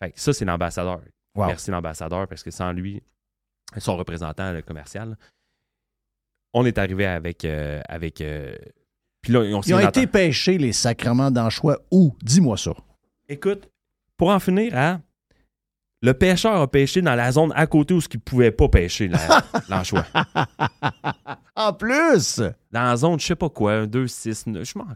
Fait 0.00 0.10
que 0.12 0.20
ça, 0.20 0.32
c'est 0.32 0.44
l'ambassadeur. 0.44 1.00
Wow. 1.34 1.46
Merci 1.46 1.70
l'ambassadeur, 1.70 2.26
parce 2.28 2.42
que 2.42 2.50
sans 2.50 2.72
lui, 2.72 3.02
son 3.78 3.96
représentant 3.96 4.52
le 4.52 4.62
commercial, 4.62 5.16
on 6.52 6.66
est 6.66 6.78
arrivé 6.78 7.06
avec. 7.06 7.44
euh, 7.44 7.80
avec 7.88 8.20
euh, 8.20 8.54
puis 9.22 9.32
là, 9.32 9.40
on 9.40 9.60
Ils 9.62 9.74
ont 9.74 9.78
été 9.78 10.06
pêchés, 10.06 10.58
les 10.58 10.72
sacrements 10.72 11.30
d'anchois, 11.30 11.78
où? 11.92 12.16
Dis-moi 12.22 12.56
ça. 12.56 12.72
Écoute, 13.28 13.70
pour 14.16 14.30
en 14.30 14.40
finir, 14.40 14.76
hein, 14.76 15.00
le 16.02 16.14
pêcheur 16.14 16.60
a 16.60 16.68
pêché 16.70 17.00
dans 17.00 17.14
la 17.14 17.30
zone 17.32 17.52
à 17.54 17.66
côté 17.66 17.94
où 17.94 18.00
ce 18.00 18.08
qu'il 18.08 18.18
ne 18.18 18.24
pouvait 18.24 18.50
pas 18.50 18.68
pêcher 18.68 19.08
la- 19.08 19.42
l'anchois. 19.68 20.04
En 21.56 21.72
plus! 21.72 22.38
Dans 22.70 22.82
la 22.82 22.96
zone, 22.96 23.20
je 23.20 23.26
sais 23.26 23.36
pas 23.36 23.48
quoi, 23.48 23.72
un 23.74 23.86
2, 23.86 24.06
6, 24.06 24.46
9, 24.48 24.64
je 24.68 24.78
m'en 24.78 24.86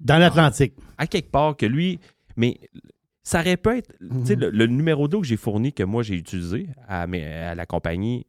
Dans 0.00 0.18
l'Atlantique. 0.18 0.74
à 0.98 1.06
quelque 1.06 1.30
part 1.30 1.56
que 1.56 1.66
lui, 1.66 2.00
mais 2.36 2.58
ça 3.22 3.40
aurait 3.40 3.56
pu 3.56 3.70
être, 3.78 3.92
tu 4.00 4.26
sais, 4.26 4.34
le, 4.34 4.50
le 4.50 4.66
numéro 4.66 5.06
d'eau 5.08 5.20
que 5.20 5.26
j'ai 5.26 5.36
fourni, 5.36 5.72
que 5.72 5.82
moi 5.84 6.02
j'ai 6.02 6.14
utilisé 6.16 6.68
à, 6.88 7.06
mes- 7.06 7.24
à 7.24 7.54
la 7.54 7.66
compagnie 7.66 8.26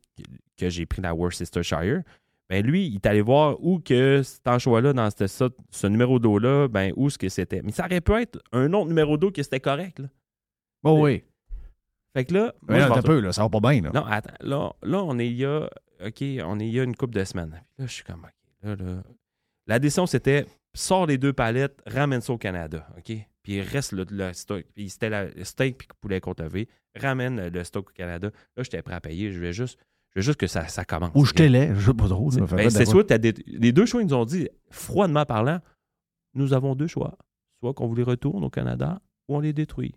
que 0.57 0.69
j'ai 0.69 0.85
pris 0.85 1.01
la 1.01 1.15
Worcestershire, 1.15 2.01
ben 2.49 2.63
lui, 2.63 2.87
il 2.87 2.95
est 2.95 3.05
allé 3.07 3.21
voir 3.21 3.55
où 3.63 3.79
que 3.79 4.21
cet 4.21 4.47
anchois-là, 4.47 4.93
dans 4.93 5.09
ça- 5.09 5.49
ce 5.71 5.87
numéro 5.87 6.19
d'eau-là, 6.19 6.67
ben 6.67 6.91
où 6.95 7.09
ce 7.09 7.17
que 7.17 7.29
c'était. 7.29 7.61
Mais 7.63 7.71
ça 7.71 7.85
aurait 7.85 8.01
pu 8.01 8.11
être 8.13 8.39
un 8.51 8.71
autre 8.73 8.89
numéro 8.89 9.17
d'eau 9.17 9.31
que 9.31 9.41
c'était 9.41 9.61
correct, 9.61 9.99
là. 9.99 10.07
Oh 10.83 10.99
oui. 11.01 11.23
Fait 12.13 12.25
que 12.25 12.33
là, 12.33 12.53
Mais 12.67 12.77
moi, 12.79 12.89
là, 12.89 12.95
vais- 12.95 13.01
peu, 13.01 13.31
ça 13.31 13.41
va 13.43 13.49
pas 13.49 13.59
bien. 13.59 13.81
Là. 13.81 13.91
non, 13.93 14.05
attends, 14.05 14.33
là, 14.41 14.71
là, 14.83 15.03
on 15.03 15.17
est 15.19 15.27
il 15.27 15.37
y 15.37 15.45
a, 15.45 15.65
OK, 16.05 16.23
on 16.45 16.59
est 16.59 16.67
il 16.67 16.73
y 16.73 16.79
a 16.79 16.83
une 16.83 16.95
couple 16.95 17.15
de 17.15 17.23
semaines. 17.23 17.49
Puis 17.75 17.83
là, 17.83 17.87
je 17.87 17.91
suis 17.93 18.03
comme, 18.03 18.23
OK, 18.23 18.31
là, 18.63 18.75
là. 18.75 19.03
La 19.67 19.79
décision, 19.79 20.05
c'était, 20.05 20.45
sors 20.75 21.05
les 21.07 21.17
deux 21.17 21.33
palettes, 21.33 21.81
ramène 21.87 22.21
ça 22.21 22.33
au 22.33 22.37
Canada, 22.37 22.87
OK? 22.97 23.15
puis 23.43 23.59
reste 23.61 23.91
le, 23.91 24.05
le 24.09 24.31
stock. 24.31 24.63
Puis 24.73 24.89
c'était 24.89 25.09
le 25.35 25.43
steak 25.43 25.77
puis 25.77 25.87
le 25.89 25.95
poulet 25.99 26.21
levée. 26.39 26.69
Ramène 26.95 27.49
le 27.49 27.63
stock 27.65 27.89
au 27.89 27.93
Canada. 27.93 28.29
Là, 28.55 28.63
j'étais 28.63 28.81
prêt 28.81 28.93
à 28.95 29.01
payer. 29.01 29.31
Je 29.33 29.37
voulais 29.37 29.51
juste, 29.51 29.77
je 30.11 30.19
veux 30.19 30.23
juste 30.23 30.39
que 30.39 30.47
ça, 30.47 30.65
ça 30.69 30.85
commence. 30.85 31.11
Ou 31.13 31.25
je 31.25 31.33
t'ai 31.33 31.49
je 31.49 31.87
sais 31.87 31.93
pas 31.93 32.07
trop. 32.07 32.29
Ben, 32.29 32.69
c'est 32.69 32.85
soit 32.85 33.03
t'as 33.03 33.17
des- 33.17 33.33
les 33.47 33.73
deux 33.73 33.85
choix, 33.85 34.01
ils 34.01 34.07
nous 34.07 34.13
ont 34.13 34.23
dit, 34.23 34.47
froidement 34.69 35.25
parlant, 35.25 35.59
nous 36.35 36.53
avons 36.53 36.73
deux 36.75 36.87
choix. 36.87 37.17
Soit 37.59 37.73
qu'on 37.73 37.87
vous 37.87 37.95
les 37.95 38.03
retourne 38.03 38.43
au 38.45 38.49
Canada 38.49 39.01
ou 39.27 39.35
on 39.35 39.39
les 39.41 39.51
détruit. 39.51 39.93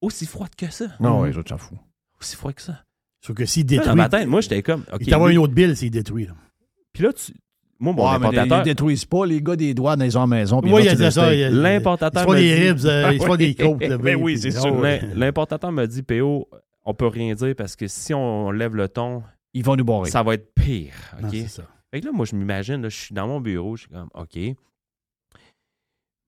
Aussi 0.00 0.26
froide 0.26 0.54
que 0.56 0.70
ça. 0.70 0.86
Non, 1.00 1.20
ouais, 1.20 1.32
je 1.32 1.40
t'en 1.40 1.58
fous. 1.58 1.78
Aussi 2.20 2.36
froid 2.36 2.52
que 2.52 2.62
ça. 2.62 2.84
Sauf 3.20 3.36
que 3.36 3.44
s'il 3.46 3.62
Là, 3.64 3.68
détruit. 3.68 3.88
dans 3.88 3.96
ma 3.96 4.08
tête, 4.08 4.26
moi, 4.28 4.40
j'étais 4.40 4.62
comme. 4.62 4.84
OK, 4.92 4.98
il 5.00 5.08
t'envoie 5.08 5.32
une 5.32 5.38
autre 5.38 5.54
bill 5.54 5.76
s'il 5.76 5.90
détruit. 5.90 6.26
Là. 6.26 6.34
Puis 6.92 7.02
là, 7.02 7.12
tu- 7.12 7.32
moi, 7.80 7.92
mon 7.92 8.04
Ouais, 8.04 8.18
mais 8.18 8.30
les- 8.30 8.38
importateur. 8.38 8.60
ils 8.60 8.64
détruisent 8.64 9.04
pas 9.04 9.26
les 9.26 9.40
gars 9.42 9.56
des 9.56 9.74
ont 9.80 9.86
à 9.86 9.96
la 9.96 10.26
maison. 10.26 10.60
ils 10.64 10.68
il 10.68 10.84
y 10.84 10.88
a 11.04 11.10
ça. 11.10 11.28
le 11.30 11.34
il 11.34 11.40
y 11.40 11.44
a- 11.44 11.48
steak. 11.50 11.62
L'importateur 11.62 12.22
Ils 12.22 12.26
font 12.26 12.34
des 12.34 12.54
ribs, 12.54 12.84
euh, 12.86 13.12
ils 13.12 13.22
font 13.24 13.36
des 13.36 13.54
côtes. 13.56 13.82
là, 13.82 13.98
Ben 13.98 14.16
oui, 14.16 14.38
c'est 14.38 14.50
sûr. 14.52 14.80
L'importateur 15.14 15.72
me 15.72 15.86
dit, 15.86 16.02
PO, 16.02 16.48
on 16.84 16.94
peut 16.94 17.06
rien 17.08 17.34
dire 17.34 17.54
parce 17.56 17.74
que 17.76 17.86
si 17.88 18.14
on 18.14 18.50
lève 18.50 18.74
le 18.76 18.88
ton, 18.88 19.22
Ils 19.54 19.64
vont 19.64 19.76
nous 19.76 19.84
barrer. 19.84 20.10
ça 20.10 20.22
va 20.22 20.34
être 20.34 20.54
pire. 20.54 20.94
OK? 21.22 21.28
c'est 21.32 21.48
ça. 21.48 21.62
Fait 21.90 22.00
que 22.00 22.06
là, 22.06 22.12
moi, 22.12 22.26
je 22.26 22.36
m'imagine, 22.36 22.82
là, 22.82 22.88
je 22.88 22.96
suis 22.96 23.14
dans 23.14 23.26
mon 23.26 23.40
bureau, 23.40 23.74
je 23.76 23.82
suis 23.82 23.90
comme, 23.90 24.10
OK. 24.14 24.38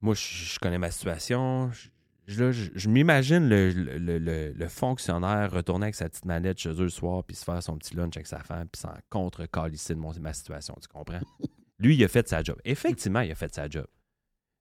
Moi, 0.01 0.15
je, 0.15 0.55
je 0.55 0.59
connais 0.59 0.79
ma 0.79 0.91
situation. 0.91 1.71
Je, 1.73 1.89
je- 2.33 2.45
là, 2.45 2.53
je- 2.53 2.71
je 2.75 2.89
m'imagine 2.89 3.49
le, 3.49 3.71
le- 3.71 3.99
le- 3.99 4.19
le- 4.19 4.53
le 4.53 4.69
fonctionnaire 4.69 5.51
retourner 5.53 5.85
avec 5.87 5.95
sa 5.95 6.09
petite 6.09 6.25
manette 6.25 6.59
chez 6.59 6.71
eux 6.71 6.83
le 6.85 6.89
soir, 6.89 7.25
puis 7.25 7.37
se 7.37 7.45
faire 7.45 7.63
son 7.63 7.77
petit 7.77 7.95
lunch 7.97 8.17
avec 8.17 8.27
sa 8.27 8.39
femme, 8.43 8.69
puis 8.69 8.81
s'en 8.81 8.95
contre 9.11 9.43
ici 9.75 9.95
de 9.95 9.99
mon- 10.01 10.19
ma 10.21 10.33
situation, 10.33 10.75
tu 10.81 10.89
comprends? 10.89 11.21
Lui, 11.79 11.97
il 11.97 12.05
a 12.05 12.09
fait 12.09 12.29
sa 12.29 12.43
job. 12.43 12.59
Effectivement, 12.65 13.21
il 13.21 13.31
a 13.31 13.35
fait 13.35 13.55
sa 13.55 13.69
job. 13.69 13.87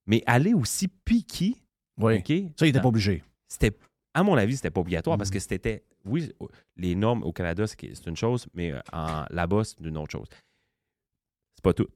Mais 0.07 0.23
aller 0.25 0.53
aussi 0.53 0.87
Oui. 1.97 2.17
OK? 2.19 2.51
Ça, 2.57 2.65
il 2.65 2.69
était 2.69 2.81
pas 2.81 2.87
obligé. 2.87 3.23
c'était, 3.47 3.77
à 4.13 4.23
mon 4.23 4.35
avis, 4.37 4.55
c'était 4.55 4.71
pas 4.71 4.81
obligatoire 4.81 5.17
parce 5.17 5.29
Mhm. 5.29 5.33
que 5.33 5.39
c'était, 5.39 5.83
oui, 6.05 6.31
les 6.77 6.95
normes 6.95 7.23
au 7.23 7.31
Canada, 7.33 7.65
c'est 7.67 8.05
une 8.07 8.15
chose, 8.15 8.47
mais 8.53 8.71
euh, 8.73 8.81
là-bas, 9.29 9.63
c'est 9.65 9.79
une 9.81 9.97
autre 9.97 10.11
chose. 10.11 10.27
C'est 11.55 11.63
pas 11.63 11.73
tout. 11.73 11.87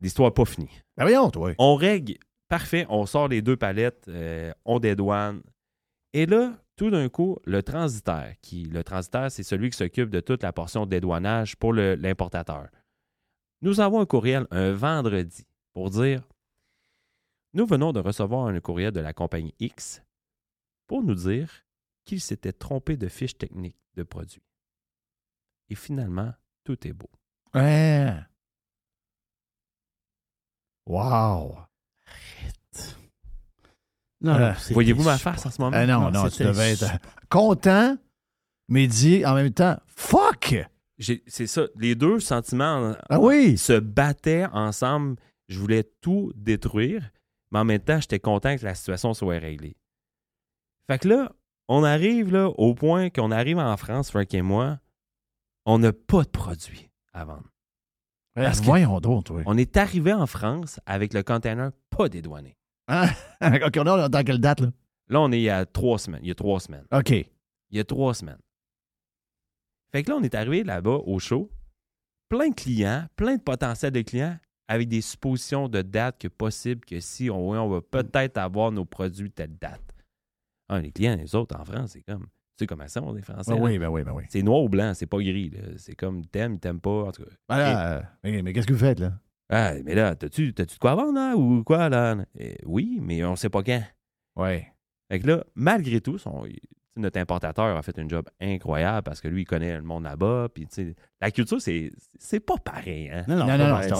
L'histoire 0.00 0.30
n'est 0.30 0.34
pas 0.34 0.44
finie. 0.44 0.70
Ben 0.96 1.04
voyons, 1.04 1.30
toi. 1.30 1.52
On 1.58 1.74
règle, 1.74 2.14
parfait, 2.50 2.84
on 2.90 3.06
sort 3.06 3.28
les 3.28 3.40
deux 3.40 3.56
palettes, 3.56 4.06
euh, 4.08 4.52
on 4.66 4.78
dédouane. 4.80 5.42
Et 6.12 6.26
là, 6.26 6.58
tout 6.76 6.90
d'un 6.90 7.08
coup, 7.08 7.38
le 7.44 7.62
transitaire, 7.62 8.34
qui, 8.42 8.64
le 8.64 8.84
transitaire, 8.84 9.30
c'est 9.30 9.44
celui 9.44 9.70
qui 9.70 9.78
s'occupe 9.78 10.10
de 10.10 10.20
toute 10.20 10.42
la 10.42 10.52
portion 10.52 10.84
de 10.84 10.90
dédouanage 10.90 11.56
pour 11.56 11.72
l'importateur. 11.72 12.68
Nous 13.62 13.80
avons 13.80 14.00
un 14.00 14.06
courriel 14.06 14.46
un 14.50 14.72
vendredi 14.72 15.46
pour 15.72 15.90
dire 15.90 16.26
Nous 17.54 17.66
venons 17.66 17.92
de 17.92 18.00
recevoir 18.00 18.46
un 18.46 18.60
courriel 18.60 18.92
de 18.92 19.00
la 19.00 19.12
compagnie 19.12 19.54
X 19.60 20.02
pour 20.86 21.02
nous 21.04 21.14
dire 21.14 21.50
qu'il 22.04 22.20
s'était 22.20 22.52
trompé 22.52 22.96
de 22.96 23.06
fiche 23.06 23.38
technique 23.38 23.76
de 23.94 24.02
produit. 24.02 24.42
Et 25.68 25.76
finalement, 25.76 26.32
tout 26.64 26.86
est 26.86 26.92
beau. 26.92 27.10
Wow. 30.86 31.69
Non, 34.22 34.34
Euh, 34.34 34.50
non, 34.50 34.54
Voyez-vous 34.72 35.02
ma 35.02 35.16
face 35.18 35.46
en 35.46 35.50
ce 35.50 35.60
moment? 35.60 35.76
Ah 35.76 35.86
non, 35.86 36.10
Non, 36.10 36.24
non, 36.24 36.28
tu 36.28 36.42
devais 36.44 36.72
être 36.72 36.84
super. 36.84 37.00
content, 37.30 37.96
mais 38.68 38.86
dit 38.86 39.24
en 39.24 39.34
même 39.34 39.52
temps, 39.52 39.78
fuck! 39.86 40.56
C'est 40.98 41.46
ça. 41.46 41.62
Les 41.76 41.94
deux 41.94 42.20
sentiments 42.20 42.94
Ah 43.08 43.18
oui! 43.18 43.56
se 43.56 43.78
battaient 43.78 44.44
ensemble. 44.52 45.16
Je 45.48 45.58
voulais 45.58 45.84
tout 46.02 46.30
détruire, 46.36 47.10
mais 47.50 47.58
en 47.60 47.64
même 47.64 47.80
temps, 47.80 47.98
j'étais 48.00 48.20
content 48.20 48.56
que 48.56 48.64
la 48.64 48.74
situation 48.74 49.14
soit 49.14 49.38
réglée. 49.38 49.76
Fait 50.88 50.98
que 50.98 51.08
là, 51.08 51.32
on 51.68 51.82
arrive 51.84 52.30
là, 52.32 52.48
au 52.48 52.74
point 52.74 53.08
qu'on 53.10 53.30
arrive 53.30 53.58
en 53.58 53.76
France, 53.76 54.10
Frank 54.10 54.32
et 54.34 54.42
moi, 54.42 54.78
on 55.64 55.78
n'a 55.78 55.92
pas 55.92 56.22
de 56.24 56.28
produit 56.28 56.90
à 57.14 57.24
vendre. 57.24 57.48
Parce 58.34 58.60
que- 58.60 58.66
Voyons 58.66 59.00
donc, 59.00 59.24
toi. 59.24 59.42
On 59.46 59.56
est 59.56 59.76
arrivé 59.76 60.12
en 60.12 60.26
France 60.26 60.78
avec 60.86 61.14
le 61.14 61.22
container 61.22 61.70
pas 61.90 62.08
dédouané. 62.08 62.56
Hein? 62.90 63.06
OK, 63.40 63.76
on 63.78 64.04
est 64.04 64.08
dans 64.08 64.24
quelle 64.24 64.40
date, 64.40 64.60
là? 64.60 64.68
Là, 65.08 65.20
on 65.20 65.32
est 65.32 65.38
il 65.38 65.44
y 65.44 65.50
a 65.50 65.64
trois 65.64 65.98
semaines. 65.98 66.20
Il 66.22 66.28
y 66.28 66.32
a 66.32 66.34
trois 66.34 66.60
semaines. 66.60 66.84
OK. 66.92 67.10
Il 67.10 67.76
y 67.76 67.80
a 67.80 67.84
trois 67.84 68.14
semaines. 68.14 68.38
Fait 69.92 70.02
que 70.02 70.10
là, 70.10 70.16
on 70.16 70.22
est 70.22 70.34
arrivé 70.34 70.62
là-bas 70.62 70.98
au 71.04 71.18
show, 71.18 71.50
plein 72.28 72.48
de 72.48 72.54
clients, 72.54 73.06
plein 73.16 73.36
de 73.36 73.42
potentiels 73.42 73.92
de 73.92 74.02
clients, 74.02 74.38
avec 74.68 74.88
des 74.88 75.00
suppositions 75.00 75.68
de 75.68 75.82
date 75.82 76.20
que 76.20 76.28
possible 76.28 76.84
que 76.84 77.00
si 77.00 77.28
on, 77.28 77.50
on 77.50 77.68
va 77.68 77.80
peut-être 77.80 78.38
avoir 78.38 78.70
nos 78.70 78.84
produits 78.84 79.32
telle 79.32 79.56
date. 79.58 79.82
Ah, 80.68 80.80
les 80.80 80.92
clients, 80.92 81.16
les 81.16 81.34
autres 81.34 81.58
en 81.58 81.64
France, 81.64 81.90
c'est 81.92 82.02
comme. 82.02 82.26
Tu 82.56 82.64
sais 82.64 82.66
comment 82.66 82.86
ça, 82.86 83.02
on 83.02 83.16
est 83.16 83.22
français? 83.22 83.52
Ben 83.52 83.60
oui, 83.60 83.78
ben 83.78 83.88
oui, 83.88 84.04
ben 84.04 84.12
oui. 84.12 84.24
C'est 84.28 84.42
noir 84.42 84.62
ou 84.62 84.68
blanc, 84.68 84.92
c'est 84.94 85.06
pas 85.06 85.18
gris. 85.18 85.50
C'est 85.78 85.96
comme 85.96 86.24
t'aimes, 86.26 86.60
t'aimes 86.60 86.80
pas. 86.80 87.06
En 87.06 87.10
tout 87.12 87.24
cas. 87.24 87.30
Ben 87.48 87.58
là, 87.58 87.96
euh, 87.96 88.02
mais, 88.22 88.42
mais 88.42 88.52
qu'est-ce 88.52 88.66
que 88.66 88.74
vous 88.74 88.78
faites, 88.78 89.00
là? 89.00 89.14
Ah, 89.50 89.72
mais 89.84 89.94
là, 89.94 90.14
t'as-tu 90.14 90.52
de 90.52 90.66
quoi 90.80 90.94
vendre, 90.94 91.14
là, 91.14 91.36
ou 91.36 91.64
quoi, 91.64 91.88
là? 91.88 92.16
Eh, 92.38 92.56
oui, 92.64 92.98
mais 93.02 93.24
on 93.24 93.34
sait 93.36 93.48
pas 93.50 93.62
quand. 93.62 93.82
Oui. 94.36 94.62
Fait 95.10 95.18
que 95.18 95.26
là, 95.26 95.44
malgré 95.56 96.00
tout, 96.00 96.18
son- 96.18 96.46
notre 96.96 97.18
importateur 97.18 97.76
a 97.76 97.82
fait 97.82 97.98
un 97.98 98.08
job 98.08 98.28
incroyable 98.40 99.02
parce 99.04 99.20
que 99.20 99.28
lui, 99.28 99.42
il 99.42 99.44
connaît 99.46 99.76
le 99.76 99.82
monde 99.82 100.04
là-bas. 100.04 100.48
Puis, 100.54 100.66
tu 100.66 100.74
sais, 100.74 100.94
la 101.20 101.30
culture, 101.30 101.60
c'est, 101.60 101.90
c'est 102.18 102.40
pas 102.40 102.56
pareil. 102.58 103.10
Hein? 103.10 103.24
Non, 103.26 103.36
non, 103.36 103.46
Non, 103.46 103.56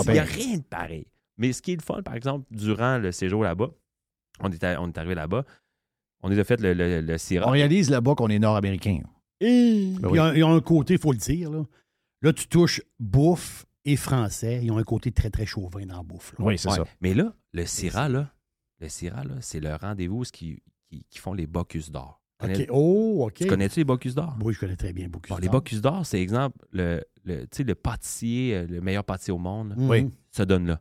Il 0.07 0.13
n'y 0.13 0.19
a 0.19 0.23
rien 0.23 0.59
de 0.59 0.63
pareil. 0.63 1.07
Mais 1.39 1.53
ce 1.53 1.63
qui 1.63 1.73
est 1.73 1.77
le 1.77 1.83
fun, 1.83 2.03
par 2.03 2.15
exemple, 2.15 2.47
durant 2.51 2.99
le 2.99 3.11
séjour 3.13 3.43
là-bas, 3.43 3.71
on 4.41 4.51
est, 4.53 4.63
à- 4.63 4.81
on 4.81 4.89
est 4.89 4.99
arrivé 4.99 5.15
là-bas, 5.15 5.45
on 6.23 6.31
a 6.31 6.45
fait 6.45 6.61
le, 6.61 6.75
le, 6.75 7.01
le 7.01 7.17
On 7.47 7.51
réalise 7.51 7.91
là-bas 7.91 8.15
qu'on 8.15 8.29
est 8.29 8.39
nord-américain. 8.39 9.01
Ben 9.41 10.09
oui. 10.11 10.21
ont, 10.21 10.33
ils 10.33 10.45
ont 10.45 10.55
un 10.55 10.61
côté, 10.61 10.95
il 10.95 11.01
faut 11.01 11.13
le 11.13 11.19
dire. 11.19 11.51
Là. 11.51 11.65
là, 12.23 12.33
tu 12.33 12.47
touches 12.47 12.83
bouffe 12.99 13.65
et 13.85 13.97
français. 13.97 14.61
Ils 14.63 14.71
ont 14.71 14.79
un 14.79 14.85
côté 14.85 15.13
très, 15.13 15.31
très 15.31 15.47
chauvin 15.47 15.85
dans 15.87 15.97
la 15.99 16.03
bouffe. 16.03 16.33
là. 16.39 16.45
Oui, 16.45 16.59
c'est 16.59 16.69
Ouais. 16.71 16.77
ça. 16.77 16.85
Mais 17.01 17.15
là, 17.15 17.35
le 17.53 17.65
Syrah, 17.67 18.09
là, 18.09 18.33
le 18.81 18.89
Syrah, 18.89 19.25
là, 19.25 19.35
c'est 19.41 19.61
le 19.61 19.75
rendez-vous 19.75 20.21
où 20.21 20.25
qui, 20.25 20.63
qui, 20.89 21.05
qui 21.09 21.19
font 21.19 21.33
les 21.35 21.47
Bocuse 21.47 21.91
d'or. 21.91 22.23
Connais- 22.39 22.63
OK. 22.63 22.69
Oh, 22.73 23.25
OK. 23.27 23.35
Tu 23.35 23.47
connais-tu 23.47 23.81
les 23.81 23.85
Bocuse 23.85 24.15
d'or? 24.15 24.35
Oui, 24.43 24.55
je 24.55 24.61
connais 24.61 24.77
très 24.77 24.93
bien 24.95 25.09
beaucoup. 25.09 25.29
Bon, 25.29 25.37
les 25.37 25.49
Bocuse 25.49 25.81
d'or, 25.83 26.07
c'est 26.07 26.21
exemple, 26.21 26.57
le, 26.73 27.03
le, 27.25 27.43
tu 27.43 27.49
sais, 27.59 27.65
le 27.65 27.75
pâtissier, 27.75 28.55
euh, 28.57 28.67
le 28.67 28.81
meilleur 28.81 29.05
pâtissier 29.05 29.33
au 29.35 29.39
monde, 29.39 29.75
Mhm. 29.77 29.89
Oui. 29.91 30.11
se 30.31 30.43
donne 30.43 30.67
là. 30.67 30.81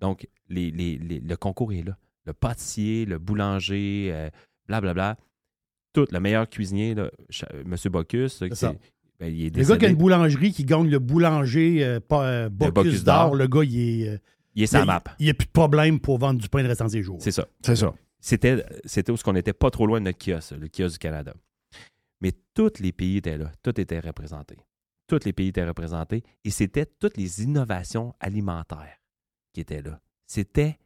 Donc, 0.00 0.28
les, 0.50 0.70
les- 0.70 0.98
les- 0.98 1.20
le 1.20 1.36
concours 1.36 1.72
est 1.72 1.82
là. 1.82 1.96
Le 2.26 2.32
pâtissier, 2.34 3.06
le 3.06 3.18
boulanger, 3.18 4.10
euh, 4.12 4.28
blablabla. 4.66 5.16
Tout, 5.94 6.06
le 6.10 6.18
meilleur 6.20 6.48
cuisinier, 6.50 6.94
là, 6.94 7.10
M. 7.52 7.76
Qui 8.06 8.28
ça. 8.28 8.46
c'est- 8.54 8.78
ben, 9.26 9.34
il 9.34 9.46
est 9.46 9.56
Le 9.56 9.64
gars 9.64 9.76
qui 9.78 9.86
a 9.86 9.88
une 9.88 9.96
boulangerie 9.96 10.52
qui 10.52 10.64
gagne 10.64 10.88
le 10.88 10.98
boulanger 10.98 11.84
euh, 11.84 12.00
pas, 12.00 12.24
euh, 12.26 12.48
Bocuse 12.48 12.72
Bocuse 12.74 13.04
d'or, 13.04 13.34
le 13.34 13.46
gars, 13.46 13.64
il 13.64 13.78
est. 14.02 14.08
euh, 14.08 14.18
Il 14.54 14.62
est 14.62 14.66
sa 14.66 14.80
il- 14.80 14.86
map. 14.86 15.02
Il 15.18 15.24
n'y 15.24 15.30
a 15.30 15.34
plus 15.34 15.46
de 15.46 15.52
problème 15.52 16.00
pour 16.00 16.18
vendre 16.18 16.40
du 16.40 16.48
pain 16.48 16.62
le 16.62 16.68
restant 16.68 16.84
de 16.86 16.90
ses 16.90 17.02
jours. 17.02 17.18
C'est 17.20 17.30
ça. 17.30 17.46
C'est 17.64 17.76
ça. 17.76 17.94
C'était, 18.20 18.64
c'était 18.84 19.12
où 19.12 19.16
ce 19.16 19.24
qu'on 19.24 19.32
n'était 19.34 19.52
pas 19.52 19.70
trop 19.70 19.86
loin 19.86 20.00
de 20.00 20.04
notre 20.06 20.18
kiosque, 20.18 20.52
le 20.58 20.68
kiosque 20.68 20.94
du 20.94 20.98
Canada. 20.98 21.34
Mais 22.20 22.32
tous 22.54 22.80
les 22.80 22.92
pays 22.92 23.18
étaient 23.18 23.36
là. 23.36 23.50
Tout 23.62 23.78
était 23.80 24.00
représenté. 24.00 24.56
Tous 25.06 25.20
les 25.26 25.32
pays 25.34 25.48
étaient 25.48 25.66
représentés. 25.66 26.22
Et 26.44 26.50
c'était 26.50 26.86
toutes 26.86 27.16
les 27.18 27.42
innovations 27.42 28.14
alimentaires 28.20 28.96
qui 29.52 29.60
étaient 29.60 29.82
là. 29.82 30.00
C'était 30.26 30.78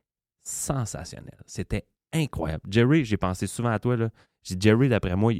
sensationnel. 0.42 1.38
C'était 1.46 1.84
incroyable. 2.12 2.64
Jerry, 2.70 3.04
j'ai 3.04 3.16
pensé 3.16 3.46
souvent 3.46 3.70
à 3.70 3.78
toi. 3.78 3.96
Là. 3.96 4.10
J'ai 4.42 4.56
dit, 4.56 4.68
Jerry, 4.68 4.88
d'après 4.88 5.14
moi, 5.14 5.32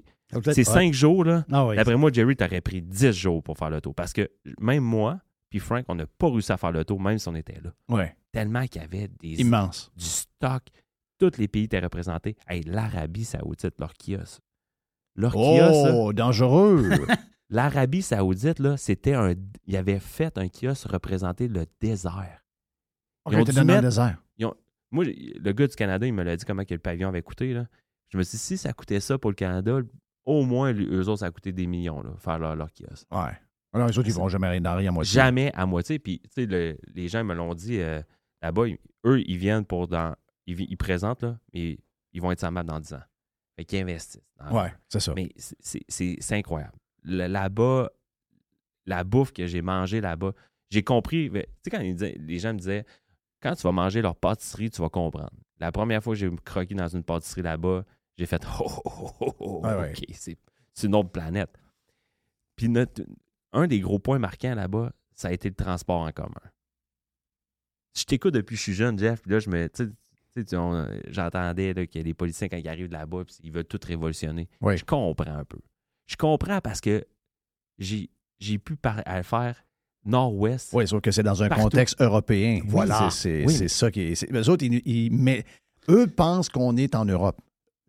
c'est 0.45 0.65
cinq 0.65 0.93
jours. 0.93 1.25
Là. 1.25 1.45
Ah 1.51 1.67
ouais. 1.67 1.77
D'après 1.77 1.97
moi, 1.97 2.11
Jerry, 2.13 2.37
t'aurais 2.37 2.61
pris 2.61 2.83
10 2.83 3.13
jours 3.13 3.43
pour 3.43 3.57
faire 3.57 3.71
le 3.71 3.81
tour. 3.81 3.95
Parce 3.95 4.13
que 4.13 4.31
même 4.61 4.85
moi, 4.85 5.21
puis 5.51 5.59
Frank, 5.59 5.85
on 5.89 5.95
n'a 5.95 6.07
pas 6.07 6.29
réussi 6.31 6.53
à 6.53 6.57
faire 6.57 6.73
le 6.73 6.85
tour, 6.85 7.01
même 7.01 7.19
si 7.19 7.29
on 7.29 7.35
était 7.35 7.61
là. 7.63 7.73
Oui. 7.89 8.05
Tellement 8.33 8.67
qu'il 8.67 8.83
y 8.83 8.85
avait 8.85 9.09
des, 9.09 9.41
Immense. 9.41 9.91
du 9.97 10.05
stock. 10.05 10.63
Tous 11.19 11.33
les 11.39 11.49
pays 11.49 11.65
étaient 11.65 11.81
représentés. 11.81 12.37
Hey, 12.47 12.63
L'Arabie 12.63 13.25
Saoudite, 13.25 13.75
leur 13.81 13.93
kiosque. 13.95 14.41
Leur 15.17 15.33
kiosque, 15.33 15.87
là, 15.87 15.93
Oh, 15.95 16.13
dangereux. 16.13 16.91
l'Arabie 17.51 18.03
Saoudite, 18.03 18.59
là, 18.61 18.77
c'était 18.77 19.15
un. 19.15 19.35
Il 19.67 19.77
avait 19.77 19.99
fait 19.99 20.37
un 20.39 20.49
kiosque 20.49 20.87
représenter 20.89 21.49
le 21.49 21.65
désert. 21.81 22.45
Ils 23.31 23.37
ont 23.37 23.43
dû 23.45 23.53
dans 23.53 23.61
le 23.63 23.67
mettre- 23.67 23.83
désert. 23.83 24.19
Moi, 24.91 25.05
le 25.05 25.53
gars 25.53 25.67
du 25.67 25.77
Canada, 25.77 26.07
il 26.07 26.15
me 26.15 26.23
l'a 26.23 26.35
dit 26.35 26.47
comment 26.47 26.65
que 26.65 26.73
le 26.73 26.81
pavillon 26.81 27.09
avait 27.09 27.21
coûté. 27.21 27.53
Là. 27.53 27.67
Je 28.09 28.17
me 28.17 28.23
suis 28.23 28.39
dit, 28.39 28.43
si 28.43 28.57
ça 28.57 28.73
coûtait 28.73 29.01
ça 29.01 29.19
pour 29.19 29.31
le 29.31 29.35
Canada, 29.35 29.81
au 30.29 30.45
moins, 30.45 30.73
eux 30.75 31.09
autres, 31.09 31.21
ça 31.21 31.27
a 31.27 31.31
coûté 31.31 31.53
des 31.53 31.67
millions, 31.67 32.03
là, 32.03 32.11
faire 32.19 32.39
leur, 32.39 32.55
leur 32.55 32.69
kiosque. 32.73 33.07
Ouais. 33.11 33.33
Alors, 33.73 33.89
les 33.89 33.99
autres, 33.99 34.09
ils 34.09 34.15
vont 34.15 34.29
jamais 34.29 34.49
rien 34.49 34.61
dans 34.61 34.77
rien, 34.77 34.91
moi. 34.91 35.05
Jamais 35.05 35.51
à 35.55 35.67
moitié. 35.67 35.99
Puis, 35.99 36.21
tu 36.21 36.29
sais, 36.35 36.47
le- 36.47 36.79
les 36.95 37.09
gens 37.09 37.23
me 37.25 37.35
l'ont 37.35 37.55
dit 37.55 37.79
euh, 37.81 38.03
là-bas, 38.43 38.69
ils- 38.69 38.79
eux, 39.07 39.21
ils 39.27 39.37
viennent 39.39 39.65
pour 39.65 39.89
dans. 39.89 40.15
Ils, 40.47 40.61
ils 40.61 40.77
présentent, 40.77 41.23
là, 41.23 41.39
mais 41.53 41.79
ils 42.13 42.21
vont 42.23 42.31
être 42.33 42.41
sans 42.41 42.51
map 42.51 42.63
dans 42.63 42.81
10 42.81 42.95
ans. 42.95 43.03
Fait 43.57 43.65
qu'ils 43.65 43.81
investissent. 43.81 44.23
dans- 44.39 44.57
Ouais, 44.63 44.73
c'est 44.89 45.01
ça. 45.01 45.13
Mais 45.15 45.31
c'est- 45.37 46.33
incroyable. 46.33 46.77
Le- 47.05 47.27
Là-bas, 47.27 47.91
la 48.87 49.05
bouffe 49.05 49.33
que 49.33 49.47
j'ai 49.47 49.63
mangée 49.63 50.01
là-bas, 50.01 50.33
j'ai 50.71 50.83
compris. 50.83 51.31
Tu 51.31 51.39
sais, 51.65 51.71
quand 51.71 51.81
ils 51.81 51.95
disaient- 51.95 52.17
les 52.19 52.39
gens 52.39 52.53
me 52.55 52.59
disaient, 52.59 52.85
quand 53.43 53.55
tu 53.55 53.63
vas 53.63 53.73
manger 53.73 54.01
leur 54.03 54.17
pâtisserie, 54.17 54.71
tu 54.71 54.81
vas 54.81 54.89
comprendre. 54.89 55.31
La 55.61 55.73
première 55.73 56.03
fois 56.03 56.15
que 56.15 56.19
j'ai 56.21 56.31
croqué 56.45 56.75
dans 56.75 56.89
une 56.89 57.03
pâtisserie 57.05 57.43
là-bas, 57.43 57.85
j'ai 58.19 58.27
fait 58.27 58.43
oh, 58.61 58.67
oh, 58.85 59.11
oh, 59.21 59.35
oh, 59.39 59.61
ouais. 59.67 59.91
OK, 59.97 60.05
c'est 60.19 60.37
une 60.87 60.95
autre 60.95 61.11
planète. 61.11 61.51
Puis 62.57 62.69
notre- 62.69 63.03
un 63.53 63.67
des 63.67 63.81
gros 63.81 63.99
points 63.99 64.19
marquants 64.19 64.55
là-bas, 64.55 64.93
ça 65.15 65.29
a 65.29 65.33
été 65.33 65.49
le 65.49 65.55
transport 65.55 66.01
en 66.03 66.11
commun. 66.13 66.35
Je 67.97 68.05
t'écoute 68.05 68.35
depuis 68.35 68.55
que 68.55 68.59
je 68.59 68.63
suis 68.65 68.75
jeune, 68.75 68.99
Jeff, 68.99 69.23
puis 69.23 69.33
là, 69.33 69.39
je 69.41 69.49
me. 69.51 69.69
J'entendais 71.11 71.87
que 71.89 71.99
les 71.99 72.15
policiers, 72.15 72.49
quand 72.49 72.57
ils 72.59 72.69
arrivent 72.69 72.93
là-bas, 72.93 73.25
puis 73.25 73.35
ils 73.43 73.51
veulent 73.51 73.65
tout 73.65 73.81
révolutionner. 73.85 74.49
Je 74.63 74.85
comprends 74.85 75.35
un 75.35 75.45
peu. 75.45 75.59
Je 76.07 76.17
comprends 76.17 76.61
parce 76.61 76.81
que 76.81 77.05
j'ai 77.79 78.09
j'ai 78.39 78.59
pu 78.59 78.77
faire 79.23 79.65
nord-ouest. 80.05 80.71
Oui, 80.75 80.87
sauf 80.87 81.01
que 81.01 81.11
c'est 81.11 81.25
dans 81.25 81.43
un 81.43 81.49
Partout. 81.49 81.65
contexte 81.65 82.01
européen. 82.01 82.61
Voilà. 82.67 83.11
C'est 83.11 83.45
Oui. 83.47 83.69
ça 83.69 83.91
qui 83.91 84.01
est. 84.03 84.15
c'est- 84.15 84.31
eux 84.33 84.49
autres, 84.49 84.65
ils, 84.65 84.81
ils- 84.87 85.11
mais 85.13 85.45
eux 85.89 86.07
pensent 86.07 86.49
qu'on 86.49 86.77
est 86.77 86.95
en 86.95 87.05
Europe. 87.05 87.41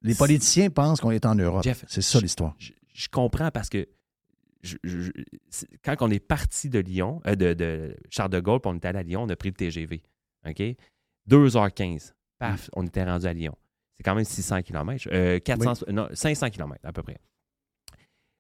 Les 0.02 0.16
politiciens 0.16 0.70
pensent 0.70 1.02
qu'on 1.02 1.12
est 1.12 1.26
en 1.26 1.36
Europe. 1.36 1.64
C'est 1.88 2.02
ça 2.02 2.20
l'histoire. 2.20 2.56
je, 2.58 2.72
je 2.93 3.08
comprends 3.10 3.52
parce 3.52 3.70
que 3.70 3.88
je- 4.62 4.78
je- 4.84 5.12
quand 5.84 5.95
on 6.02 6.10
est 6.10 6.20
parti 6.20 6.70
de 6.70 6.80
Lyon, 6.80 7.22
euh, 7.28 7.36
de, 7.36 7.54
de 7.54 7.95
Charles 8.10 8.30
de 8.32 8.39
Gaulle, 8.39 8.60
puis 8.62 8.72
on 8.72 8.76
est 8.76 8.86
allé 8.86 9.00
à 9.00 9.04
Lyon, 9.04 9.24
on 9.24 9.30
a 9.30 9.36
pris 9.36 9.50
le 9.50 9.56
TGV. 9.56 10.02
OK? 10.47 10.62
2h15. 11.30 12.14
Paf, 12.39 12.70
on 12.74 12.86
était 12.86 13.04
rendu 13.04 13.26
à 13.26 13.34
Lyon. 13.34 13.56
C'est 13.97 14.04
quand 14.04 14.16
même 14.16 14.24
600 14.26 14.62
km. 14.64 15.08
euh, 15.12 15.39
400, 15.39 15.86
non, 15.91 16.08
500 16.14 16.50
km 16.50 16.80
à 16.84 16.93
peu 16.93 17.04
près. 17.04 17.18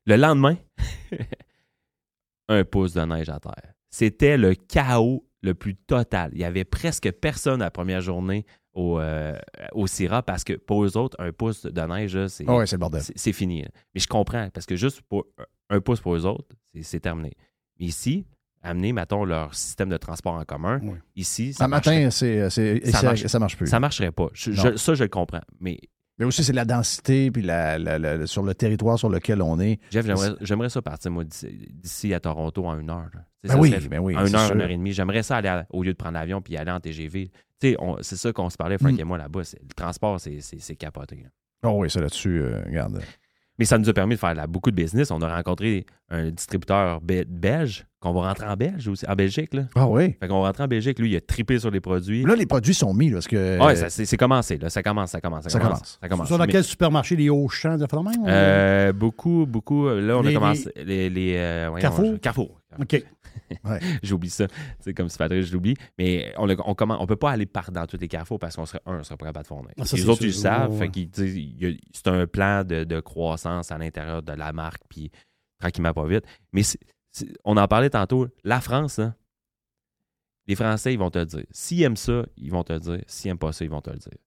Le 0.05 0.15
lendemain, 0.15 0.57
un 2.47 2.63
pouce 2.63 2.93
de 2.93 3.01
neige 3.01 3.29
à 3.29 3.39
terre. 3.39 3.73
C'était 3.89 4.37
le 4.37 4.55
chaos 4.55 5.25
le 5.41 5.53
plus 5.53 5.75
total. 5.75 6.31
Il 6.33 6.39
y 6.39 6.43
avait 6.43 6.63
presque 6.65 7.11
personne 7.11 7.59
la 7.59 7.71
première 7.71 8.01
journée 8.01 8.45
au, 8.73 8.99
euh, 8.99 9.35
au 9.73 9.87
parce 10.21 10.43
que 10.43 10.53
pour 10.53 10.83
eux 10.85 10.95
autres, 10.97 11.17
un 11.19 11.31
pouce 11.31 11.63
de 11.65 11.81
neige, 11.81 12.27
c'est 12.27 12.45
Ah 12.47 12.55
ouais, 12.55 12.67
c'est 13.15 13.33
fini. 13.33 13.63
là. 13.63 13.69
Mais 13.93 13.99
je 14.01 14.07
comprends, 14.07 14.49
parce 14.53 14.65
que 14.65 14.75
juste 14.75 15.01
pour 15.09 15.25
un 15.69 15.81
pouce 15.81 15.99
pour 16.01 16.15
eux 16.15 16.25
autres, 16.25 16.47
c'est- 16.73 16.83
terminé. 16.99 17.33
Mais 17.79 17.85
ici, 17.87 18.25
amener, 18.61 18.91
mettons, 18.93 19.23
leur 19.25 19.53
système 19.55 19.89
de 19.89 19.97
transport 19.97 20.33
en 20.33 20.43
commun, 20.43 20.79
Oui. 20.83 20.95
ici, 21.15 21.53
ça 21.53 21.65
Un 21.65 21.67
matin, 21.69 22.09
c'est, 22.11 22.49
c'est- 22.49 22.85
Ça 22.91 23.01
marche. 23.03 23.25
ça 23.25 23.39
marche 23.39 23.57
plus. 23.57 23.67
ça 23.67 23.79
marcherait 23.79 24.11
pas. 24.11 24.27
Je- 24.33 24.51
Non. 24.51 24.55
je- 24.71 24.75
ça, 24.77 24.93
je 24.95 25.03
le 25.03 25.09
comprends. 25.09 25.41
Mais 25.59 25.79
Mais 26.17 26.25
aussi, 26.25 26.43
c'est 26.43 26.51
la 26.51 26.65
densité, 26.65 27.31
puis 27.31 27.41
la, 27.41 27.79
la- 27.79 27.97
la- 27.97 28.27
sur 28.27 28.43
le 28.43 28.53
territoire 28.53 28.99
sur 28.99 29.07
lequel 29.07 29.41
on 29.41 29.57
est. 29.61 29.79
Jeff, 29.89 30.05
j'aimerais- 30.05 30.67
ça 30.69 30.81
partir, 30.81 31.11
moi, 31.11 31.23
d'ici 31.23 32.13
à 32.13 32.19
Toronto 32.19 32.65
en 32.65 32.77
une 32.77 32.89
heure. 32.89 33.09
Ben 33.41 33.51
ça 33.53 33.57
oui, 33.57 33.69
serait- 33.71 33.87
ben 33.87 33.99
oui. 33.99 34.17
en 34.17 34.25
une 34.25 34.35
heure, 34.35 34.47
sûr. 34.47 34.55
une 34.55 34.61
heure 34.61 34.69
et 34.69 34.75
demie. 34.75 34.91
J'aimerais 34.91 35.23
ça 35.23 35.37
aller 35.37 35.47
à- 35.47 35.65
au 35.69 35.81
lieu 35.81 35.93
de 35.93 35.97
prendre 35.97 36.15
l'avion 36.15 36.41
puis 36.41 36.57
aller 36.57 36.71
en 36.71 36.81
TGV. 36.81 37.31
C'est 38.01 38.15
ça 38.15 38.31
qu'on 38.33 38.49
se 38.49 38.57
parlait, 38.57 38.77
Frank 38.77 38.93
Mm. 38.93 38.99
et 38.99 39.03
moi, 39.03 39.17
là-bas. 39.17 39.41
Le 39.61 39.73
transport, 39.75 40.19
c'est- 40.19 40.39
capoté. 40.75 41.17
là. 41.23 41.29
Oh 41.63 41.75
oui, 41.81 41.89
ça 41.89 41.99
là-dessus, 41.99 42.41
euh, 42.41 42.63
regarde. 42.65 43.01
Mais 43.57 43.65
ça 43.65 43.77
nous 43.77 43.89
a 43.89 43.93
permis 43.93 44.15
de 44.15 44.19
faire 44.19 44.33
là, 44.33 44.47
beaucoup 44.47 44.71
de 44.71 44.75
business. 44.75 45.11
On 45.11 45.21
a 45.21 45.35
rencontré 45.35 45.85
un 46.09 46.31
distributeur 46.31 47.01
be- 47.01 47.25
belge, 47.25 47.85
qu'on 47.99 48.13
va 48.13 48.21
rentrer 48.27 48.45
en 48.47 48.55
Belge 48.55 48.87
aussi, 48.87 49.05
en 49.07 49.15
Belgique. 49.15 49.53
Là. 49.53 49.63
Ah 49.75 49.87
oui. 49.87 50.15
Fait 50.19 50.27
qu'on 50.27 50.41
va 50.41 50.47
rentrer 50.47 50.63
en 50.63 50.67
Belgique. 50.67 50.99
Lui, 50.99 51.11
il 51.11 51.15
a 51.17 51.21
trippé 51.21 51.59
sur 51.59 51.69
les 51.71 51.81
produits. 51.81 52.23
Là, 52.23 52.35
les 52.35 52.45
produits 52.45 52.73
sont 52.73 52.93
mis, 52.93 53.09
là, 53.09 53.15
parce 53.15 53.27
que. 53.27 53.59
Ouais, 53.63 53.75
ça, 53.75 53.89
c'est 53.89 54.17
commencé. 54.17 54.57
Là. 54.57 54.69
Ça 54.69 54.81
commence, 54.83 55.11
ça 55.11 55.21
commence. 55.21 55.43
Ça, 55.43 55.49
Ça 55.49 55.59
commence. 55.59 55.73
commence. 55.79 55.97
Ça 56.01 56.09
commence. 56.09 56.27
Sur 56.27 56.37
Mais, 56.39 56.47
quel 56.47 56.63
supermarché, 56.63 57.15
les 57.15 57.29
Auchan, 57.29 57.77
de 57.77 57.85
même? 57.95 58.25
euh, 58.27 58.93
beaucoup, 58.93 59.45
beaucoup. 59.47 59.87
Là, 59.89 60.17
on 60.17 60.21
Les- 60.21 60.31
a 60.31 60.33
commencé. 60.33 60.71
Les, 60.75 61.09
les, 61.09 61.35
euh, 61.37 61.67
voyons, 61.69 61.81
Carrefour? 61.81 62.19
Carrefour. 62.21 62.61
OK. 62.79 63.03
J'oublie 64.03 64.29
ça. 64.29 64.45
C'est 64.79 64.93
comme 64.93 65.09
si 65.09 65.17
Patrick, 65.17 65.43
je 65.43 65.53
l'oublie. 65.53 65.75
Mais 65.97 66.31
on, 66.37 66.45
le- 66.45 66.55
on, 66.65 66.75
on 66.77 67.05
peut 67.07 67.15
pas 67.15 67.31
aller 67.31 67.45
par 67.45 67.71
dans 67.71 67.85
tous 67.85 67.97
les 67.99 68.07
carrefours 68.07 68.39
parce 68.39 68.55
qu'on 68.55 68.65
serait, 68.65 68.81
un, 68.85 68.99
on 68.99 69.03
serait 69.03 69.17
pas 69.17 69.25
capable 69.25 69.43
de 69.43 69.47
fournir. 69.47 69.71
Ah, 69.79 69.85
ça, 69.85 69.95
les 69.97 70.03
c'est 70.03 70.09
autres, 70.09 70.17
sûr. 70.19 70.25
ils 70.25 70.27
le 70.29 70.33
savent. 70.33 70.71
Ouais, 70.79 70.89
fait 70.93 71.21
ouais. 71.21 71.77
c'est 71.93 72.07
un 72.07 72.27
plan 72.27 72.63
de, 72.63 72.83
de 72.83 72.99
croissance 72.99 73.71
à 73.71 73.77
l'intérieur 73.77 74.21
de 74.21 74.33
la 74.33 74.53
marque, 74.53 74.81
puis 74.87 75.11
tranquillement, 75.59 75.93
pas 75.93 76.05
vite. 76.05 76.25
Mais 76.53 76.61
on 77.45 77.57
en 77.57 77.67
parlait 77.67 77.89
tantôt. 77.89 78.27
La 78.43 78.61
France, 78.61 78.99
hein, 78.99 79.15
les 80.49 80.55
Français, 80.55 80.93
ils 80.93 80.97
vont 80.97 81.11
te 81.11 81.19
le 81.19 81.27
dire. 81.27 81.43
S'ils 81.51 81.83
aiment 81.83 81.95
ça, 81.95 82.25
ils 82.35 82.51
vont 82.51 82.63
te 82.63 82.73
le 82.73 82.79
dire. 82.79 83.01
S'ils 83.05 83.29
n'aiment 83.29 83.37
pas 83.37 83.51
ça, 83.51 83.63
ils 83.63 83.69
vont 83.69 83.81
te 83.81 83.91
le 83.91 83.97
dire. 83.97 84.17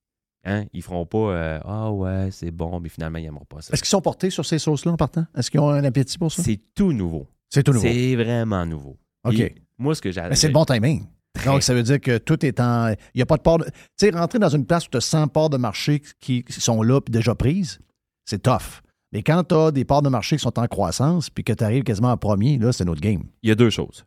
Hein? 0.44 0.66
Ils 0.72 0.82
feront 0.82 1.04
pas 1.04 1.18
euh, 1.18 1.60
Ah 1.64 1.90
ouais, 1.90 2.28
c'est 2.30 2.52
bon, 2.52 2.78
mais 2.78 2.88
finalement, 2.88 3.18
ils 3.18 3.24
n'aimeront 3.24 3.44
pas 3.44 3.60
ça. 3.60 3.72
Est-ce 3.72 3.82
qu'ils 3.82 3.88
sont 3.88 4.00
portés 4.00 4.30
sur 4.30 4.46
ces 4.46 4.60
sauces-là 4.60 4.92
en 4.92 4.96
partant? 4.96 5.26
Est-ce 5.36 5.50
qu'ils 5.50 5.58
ont 5.58 5.68
un 5.68 5.82
appétit 5.82 6.18
pour 6.18 6.30
ça? 6.30 6.42
C'est 6.42 6.60
tout 6.74 6.92
nouveau. 6.92 7.26
C'est 7.50 7.64
tout 7.64 7.72
nouveau. 7.72 7.86
C'est 7.86 8.14
vraiment 8.14 8.64
nouveau. 8.64 8.96
OK. 9.24 9.38
Et 9.38 9.54
moi, 9.78 9.96
ce 9.96 10.00
que 10.00 10.12
j'ai 10.12 10.22
Mais 10.22 10.36
c'est 10.36 10.46
le 10.46 10.52
bon 10.52 10.64
timing. 10.64 11.06
Donc, 11.44 11.64
ça 11.64 11.74
veut 11.74 11.82
dire 11.82 12.00
que 12.00 12.18
tout 12.18 12.44
est 12.46 12.60
en. 12.60 12.90
Il 12.90 13.16
n'y 13.16 13.22
a 13.22 13.26
pas 13.26 13.36
de 13.36 13.42
part 13.42 13.58
de. 13.58 13.64
Tu 13.64 13.72
sais, 13.96 14.10
rentrer 14.10 14.38
dans 14.38 14.48
une 14.48 14.64
place 14.64 14.86
où 14.86 14.90
tu 14.90 14.98
as 14.98 15.00
100 15.00 15.26
parts 15.28 15.50
de 15.50 15.56
marché 15.56 16.02
qui 16.20 16.44
sont 16.50 16.82
là 16.82 17.00
puis 17.00 17.10
déjà 17.10 17.34
prises, 17.34 17.80
c'est 18.24 18.42
tough. 18.42 18.82
Mais 19.12 19.22
quand 19.22 19.44
tu 19.44 19.54
as 19.54 19.70
des 19.70 19.84
parts 19.84 20.02
de 20.02 20.08
marché 20.08 20.36
qui 20.36 20.42
sont 20.42 20.58
en 20.58 20.66
croissance 20.66 21.28
puis 21.30 21.44
que 21.44 21.52
tu 21.52 21.62
arrives 21.64 21.84
quasiment 21.84 22.10
en 22.12 22.16
premier, 22.16 22.58
là, 22.58 22.72
c'est 22.72 22.84
notre 22.84 23.00
game. 23.00 23.24
il 23.42 23.48
y 23.48 23.52
a 23.52 23.54
deux 23.54 23.70
choses. 23.70 24.04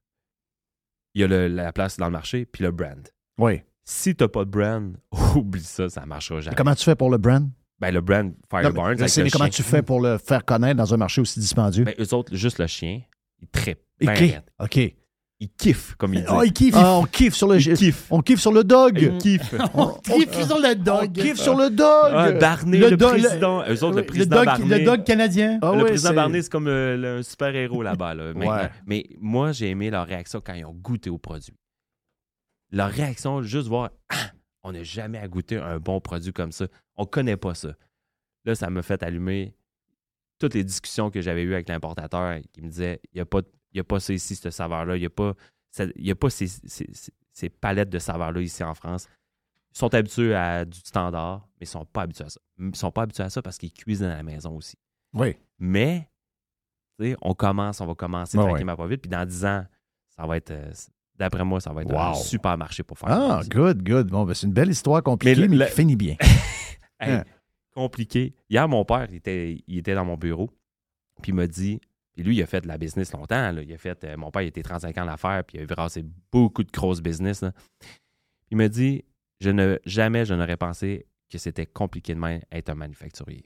Il 1.13 1.21
y 1.21 1.23
a 1.23 1.27
le- 1.27 1.47
la 1.47 1.71
place 1.71 1.97
dans 1.97 2.05
le 2.07 2.11
marché, 2.11 2.45
puis 2.45 2.63
le 2.63 2.71
brand. 2.71 3.07
Oui. 3.37 3.61
Si 3.83 4.15
tu 4.15 4.23
n'as 4.23 4.27
pas 4.27 4.43
de 4.45 4.49
brand, 4.49 4.97
oublie 5.35 5.61
ça, 5.63 5.87
ça 5.89 6.01
ne 6.01 6.07
marchera 6.07 6.41
jamais. 6.41 6.55
Comment 6.55 6.75
tu 6.75 6.83
fais 6.83 6.95
pour 6.95 7.09
le 7.09 7.17
brand? 7.17 7.49
Ben, 7.79 7.91
le 7.91 8.01
brand 8.01 8.25
Non, 8.25 8.33
Fire 8.49 8.71
mais- 8.71 9.23
mais 9.23 9.29
comment 9.29 9.45
chien. 9.45 9.49
tu 9.51 9.63
fais 9.63 9.81
pour 9.83 9.99
le 10.01 10.17
faire 10.17 10.43
connaître 10.45 10.77
dans 10.77 10.93
un 10.93 10.97
marché 10.97 11.21
aussi 11.21 11.39
dispendieux? 11.39 11.83
Ben, 11.83 11.93
eux 11.99 12.13
autres, 12.13 12.33
juste 12.35 12.57
le 12.59 12.67
chien, 12.67 13.01
il 13.41 13.47
trippe. 13.47 13.79
Et 13.99 14.05
Ben. 14.07 14.41
OK. 14.59 14.79
Il 15.41 15.49
kiffe, 15.49 15.95
comme 15.97 16.13
il 16.13 16.21
dit. 16.21 16.27
Oh, 16.31 16.41
il 16.43 16.53
kiffe. 16.53 16.75
Ah, 16.77 16.93
on 16.93 17.03
kiffe 17.03 17.33
sur 17.33 17.49
le. 17.49 17.59
il 17.59 17.73
kiffe. 17.75 18.07
On 18.09 18.21
kiffe 18.21 18.39
sur 18.39 18.53
le 18.53 18.63
dog. 18.63 18.97
Il 19.01 19.17
kiffe. 19.17 19.53
On, 19.73 19.89
kiffe 19.99 20.45
sur 20.47 20.59
le 20.59 20.69
on 20.79 20.83
dog. 20.83 21.11
kiffe 21.11 21.37
sur 21.37 21.57
le 21.57 21.69
dog. 21.69 22.11
Ah, 22.13 22.31
Barney, 22.31 22.77
Le 22.77 22.91
le, 22.91 22.97
dog- 22.97 23.19
président. 23.19 23.61
Eux 23.67 23.83
autres, 23.83 23.95
le 23.97 24.01
Le 24.01 24.05
président 24.05 24.35
dog, 24.37 24.45
Barney. 24.45 24.79
le 24.79 24.85
dog 24.85 25.03
canadien. 25.03 25.59
Ah 25.61 25.73
le 25.75 25.83
président 25.83 26.09
c'est- 26.09 26.15
Barney, 26.15 26.41
c'est 26.41 26.49
comme 26.51 26.67
euh, 26.67 26.95
le- 26.95 27.17
un 27.17 27.23
super-héros 27.23 27.83
là-bas. 27.83 28.15
Là. 28.15 28.31
Ouais. 28.31 28.69
Mais 28.87 29.05
moi, 29.19 29.51
j'ai 29.51 29.69
aimé 29.69 29.89
leur 29.89 30.07
réaction 30.07 30.39
quand 30.41 30.53
ils 30.53 30.63
ont 30.65 30.73
goûté 30.73 31.09
au 31.09 31.17
produit. 31.17 31.53
Leur 32.71 32.89
réaction, 32.89 33.41
juste 33.41 33.67
voir, 33.67 33.89
Ah, 34.09 34.31
on 34.63 34.71
n'a 34.71 34.83
jamais 34.83 35.17
à 35.17 35.27
goûter 35.27 35.57
un 35.57 35.79
bon 35.79 35.99
produit 35.99 36.31
comme 36.31 36.53
ça. 36.53 36.67
On 36.95 37.05
connaît 37.05 37.37
pas 37.37 37.55
ça. 37.55 37.69
Là, 38.45 38.55
ça 38.55 38.69
m'a 38.69 38.81
fait 38.83 39.03
allumer 39.03 39.53
toutes 40.39 40.53
les 40.53 40.63
discussions 40.63 41.09
que 41.11 41.19
j'avais 41.21 41.43
eues 41.43 41.53
avec 41.53 41.67
l'importateur 41.67 42.37
qui 42.53 42.61
me 42.61 42.69
disait, 42.69 43.01
il 43.11 43.17
n'y 43.17 43.21
a, 43.21 43.25
pas- 43.25 43.41
il 43.41 43.64
y 43.77 43.79
a 43.79 43.83
pas 43.83 43.99
ça 43.99 44.13
ici, 44.13 44.35
cette 44.35 44.51
saveur-là. 44.51 44.95
Il 44.97 44.99
n'y 45.01 45.05
a 45.05 45.09
pas, 45.09 45.33
ça- 45.71 45.85
y 45.95 46.11
a 46.11 46.15
pas 46.15 46.29
ces, 46.29 46.47
ces- 46.47 46.89
ces- 47.33 47.49
palettes 47.49 47.89
de 47.89 47.99
saveurs-là 47.99 48.41
ici 48.41 48.63
en 48.63 48.73
France. 48.73 49.07
Ils 49.73 49.77
sont 49.77 49.93
habitués 49.93 50.33
à 50.33 50.63
du 50.65 50.79
standard, 50.79 51.47
mais 51.59 51.65
ils 51.65 51.69
ne 51.69 51.71
sont 51.71 51.85
pas 51.85 52.03
habitués 52.03 52.25
à 52.25 52.29
ça. 52.29 52.39
Ils 52.57 52.69
ne 52.69 52.75
sont 52.75 52.91
pas 52.91 53.01
habitués 53.03 53.23
à 53.23 53.29
ça 53.29 53.41
parce 53.41 53.57
qu'ils 53.57 53.73
cuisinent 53.73 54.05
à 54.07 54.15
la 54.17 54.23
maison 54.23 54.55
aussi. 54.55 54.77
Oui. 55.13 55.35
Mais, 55.59 56.09
tu 56.99 57.05
sais, 57.11 57.17
on 57.21 57.33
commence, 57.33 57.81
on 57.81 57.85
va 57.85 57.95
commencer 57.95 58.37
Ouais, 58.37 58.45
tranquillement 58.45 58.75
pas 58.77 58.87
vite. 58.87 59.01
Puis 59.01 59.09
dans 59.09 59.25
10 59.25 59.45
ans, 59.45 59.65
ça 60.15 60.25
va 60.25 60.37
être, 60.37 60.51
euh, 60.51 60.71
d'après 61.15 61.43
moi, 61.43 61.59
ça 61.59 61.73
va 61.73 61.81
être 61.81 61.93
un 61.93 62.13
super 62.13 62.57
marché 62.57 62.83
pour 62.83 62.97
faire. 62.97 63.09
Ah, 63.11 63.41
good, 63.49 63.83
good. 63.83 64.07
Bon, 64.07 64.23
ben, 64.23 64.33
c'est 64.33 64.47
une 64.47 64.53
belle 64.53 64.69
histoire 64.71 65.03
compliquée, 65.03 65.41
Mais 65.41 65.47
mais, 65.49 65.57
le- 65.57 65.65
finit 65.65 65.95
bien. 65.97 66.15
Hey, 66.99 67.11
Hein? 67.11 67.23
compliqué. 67.73 68.33
Hier, 68.49 68.65
mon 68.69 68.85
père, 68.85 69.07
il 69.09 69.15
était, 69.17 69.61
il 69.67 69.77
était 69.79 69.93
dans 69.95 70.05
mon 70.05 70.15
bureau, 70.15 70.49
puis 71.21 71.33
il 71.33 71.35
m'a 71.35 71.45
dit, 71.47 71.81
puis 72.15 72.23
lui, 72.23 72.35
il 72.37 72.41
a 72.41 72.45
fait 72.45 72.61
de 72.61 72.67
la 72.67 72.77
business 72.77 73.11
longtemps. 73.13 73.51
là. 73.51 73.61
Il 73.61 73.73
a 73.73 73.77
fait, 73.77 74.03
euh, 74.05 74.15
mon 74.17 74.31
père, 74.31 74.41
il 74.41 74.47
était 74.47 74.63
35 74.63 74.97
ans 74.97 75.01
à 75.01 75.05
l'affaire, 75.05 75.43
puis 75.43 75.57
il 75.57 75.63
a 75.63 75.65
brassé 75.65 76.03
beaucoup 76.31 76.63
de 76.63 76.71
grosses 76.71 77.01
business. 77.01 77.41
là. 77.41 77.51
Il 78.51 78.57
m'a 78.57 78.67
dit, 78.69 79.03
je 79.41 79.49
ne, 79.49 79.77
jamais 79.85 80.23
je 80.25 80.33
n'aurais 80.33 80.57
pensé 80.57 81.05
que 81.29 81.37
c'était 81.37 81.65
compliqué 81.65 82.13
de 82.15 82.19
même 82.19 82.41
être 82.51 82.69
un 82.69 82.75
manufacturier. 82.75 83.43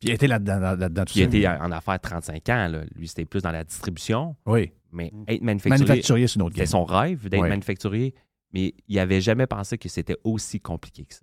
Puis 0.00 0.10
il 0.10 0.12
était 0.12 0.26
là-dedans, 0.26 0.58
là- 0.58 0.76
là-dedans 0.76 1.04
tout 1.04 1.12
il 1.16 1.22
était 1.22 1.46
en 1.46 1.70
affaires 1.72 2.00
35 2.00 2.48
ans. 2.50 2.68
là. 2.68 2.84
Lui, 2.94 3.08
c'était 3.08 3.24
plus 3.24 3.42
dans 3.42 3.52
la 3.52 3.64
distribution, 3.64 4.36
Oui. 4.44 4.72
mais 4.92 5.12
être 5.28 5.40
manufacturier, 5.42 5.78
Manufacturier, 5.86 6.26
c'est 6.26 6.34
une 6.36 6.42
autre 6.42 6.56
game. 6.56 6.66
son 6.66 6.84
rêve 6.84 7.28
d'être 7.28 7.40
manufacturier, 7.48 8.14
mais 8.52 8.74
il 8.88 8.96
n'avait 8.96 9.20
jamais 9.20 9.46
pensé 9.46 9.78
que 9.78 9.88
c'était 9.88 10.16
aussi 10.24 10.60
compliqué 10.60 11.06
que 11.06 11.14
ça. 11.14 11.22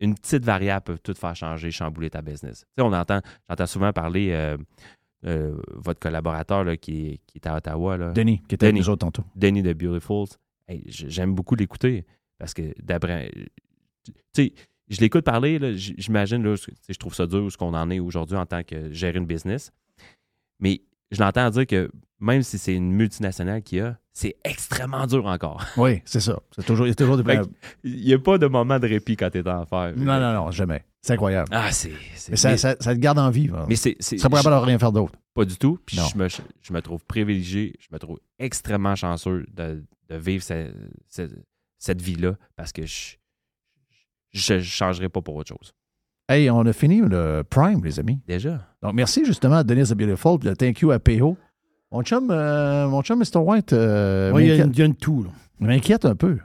Une 0.00 0.14
petite 0.14 0.44
variable 0.44 0.84
peut 0.84 0.98
tout 1.02 1.14
faire 1.14 1.34
changer, 1.34 1.70
chambouler 1.72 2.10
ta 2.10 2.22
business. 2.22 2.60
Tu 2.60 2.66
sais, 2.82 2.82
on 2.88 2.92
entend, 2.92 3.20
j'entends 3.48 3.66
souvent 3.66 3.92
parler 3.92 4.30
euh, 4.32 4.56
euh, 5.26 5.56
votre 5.74 5.98
collaborateur 6.00 6.64
là, 6.64 6.76
qui, 6.76 7.20
qui 7.26 7.38
est 7.38 7.46
à 7.46 7.56
Ottawa, 7.56 7.96
là, 7.96 8.12
Denis, 8.12 8.42
qui 8.48 8.54
était 8.54 8.66
avec 8.66 8.74
Denis. 8.74 8.86
nous 8.86 8.90
autres 8.90 9.04
tantôt. 9.06 9.24
Denis 9.34 9.62
de 9.62 9.72
Beautifuls. 9.72 10.36
Hey, 10.68 10.82
J'aime 10.86 11.34
beaucoup 11.34 11.54
l'écouter 11.54 12.04
parce 12.38 12.54
que 12.54 12.74
d'après. 12.82 13.30
Tu 14.04 14.12
sais, 14.34 14.52
je 14.88 15.00
l'écoute 15.00 15.24
parler, 15.24 15.58
là, 15.58 15.74
j'imagine, 15.74 16.42
là, 16.42 16.54
je 16.56 16.94
trouve 16.98 17.14
ça 17.14 17.26
dur 17.26 17.42
où 17.44 17.50
ce 17.50 17.56
qu'on 17.56 17.74
en 17.74 17.90
est 17.90 17.98
aujourd'hui 18.00 18.36
en 18.36 18.46
tant 18.46 18.62
que 18.62 18.92
gérer 18.92 19.18
une 19.18 19.26
business. 19.26 19.70
Mais 20.60 20.80
je 21.10 21.20
l'entends 21.20 21.50
dire 21.50 21.66
que 21.66 21.90
même 22.20 22.42
si 22.42 22.58
c'est 22.58 22.74
une 22.74 22.92
multinationale 22.92 23.62
qu'il 23.62 23.78
y 23.78 23.80
a, 23.80 23.98
c'est 24.12 24.36
extrêmement 24.44 25.06
dur 25.06 25.26
encore. 25.26 25.64
Oui, 25.76 26.02
c'est 26.04 26.20
ça. 26.20 26.40
C'est 26.56 26.64
toujours, 26.64 26.86
il 26.86 26.90
y 26.90 26.92
a 26.92 26.94
toujours 26.94 27.16
des 27.16 27.40
Il 27.84 28.04
n'y 28.04 28.12
a 28.12 28.18
pas 28.18 28.38
de 28.38 28.46
moment 28.46 28.78
de 28.78 28.88
répit 28.88 29.16
quand 29.16 29.30
tu 29.30 29.38
es 29.38 29.48
en 29.48 29.62
affaires. 29.62 29.92
Non, 29.96 30.18
non, 30.18 30.32
non, 30.34 30.50
jamais. 30.50 30.84
C'est 31.00 31.12
incroyable. 31.12 31.48
Ah, 31.52 31.70
c'est. 31.72 31.92
mais 32.30 32.36
ça, 32.36 32.50
mais- 32.50 32.56
ça, 32.56 32.76
ça 32.80 32.94
te 32.94 32.98
garde 33.00 33.18
en 33.18 33.30
vie. 33.30 33.48
mais 33.68 33.76
c'est. 33.76 33.96
c'est- 34.00 34.18
ça 34.18 34.28
pourrait 34.28 34.42
je- 34.42 34.48
pas 34.48 34.60
rien 34.60 34.78
faire 34.78 34.92
d'autre. 34.92 35.14
Pas 35.34 35.44
du 35.44 35.56
tout. 35.56 35.78
Puis 35.86 35.96
je 36.12 36.18
me, 36.18 36.26
je 36.28 36.72
me 36.72 36.80
trouve 36.82 37.04
privilégié, 37.04 37.74
je 37.78 37.86
me 37.92 37.98
trouve 37.98 38.18
extrêmement 38.38 38.96
chanceux 38.96 39.46
de, 39.54 39.84
de 40.08 40.16
vivre 40.16 40.42
ce- 40.42 40.72
ce- 41.08 41.28
cette 41.78 42.02
vie-là 42.02 42.34
parce 42.56 42.72
que 42.72 42.84
je, 42.84 43.14
je 44.32 44.54
ne 44.54 44.60
changerai 44.60 45.08
pas 45.08 45.20
pour 45.22 45.36
autre 45.36 45.48
chose. 45.48 45.72
Hey, 46.28 46.50
on 46.50 46.60
a 46.66 46.72
fini 46.72 47.00
le 47.00 47.42
Prime, 47.48 47.82
les 47.84 47.98
amis. 48.00 48.20
Déjà? 48.26 48.66
Donc, 48.82 48.92
merci 48.94 49.24
justement 49.24 49.56
à 49.56 49.64
Denise 49.64 49.90
the 49.90 49.94
Beautiful, 49.94 50.38
puis 50.38 50.48
le 50.48 50.56
thank 50.56 50.80
you 50.80 50.90
à 50.90 50.98
PO. 50.98 51.38
Mon 51.90 52.02
chum, 52.02 52.30
euh, 52.30 52.86
mon 52.88 53.00
chum 53.02 53.18
Mr. 53.20 53.38
White 53.38 53.72
euh, 53.72 54.30
Oui, 54.32 54.42
il 54.42 54.48
y 54.48 54.60
a 54.60 54.64
une- 54.64 54.72
il 54.72 54.78
y 54.78 54.82
a 54.82 54.84
une 54.84 54.94
toux, 54.96 55.22
là. 55.22 55.30
m'inquiète 55.60 56.04
un 56.04 56.14
peu. 56.16 56.38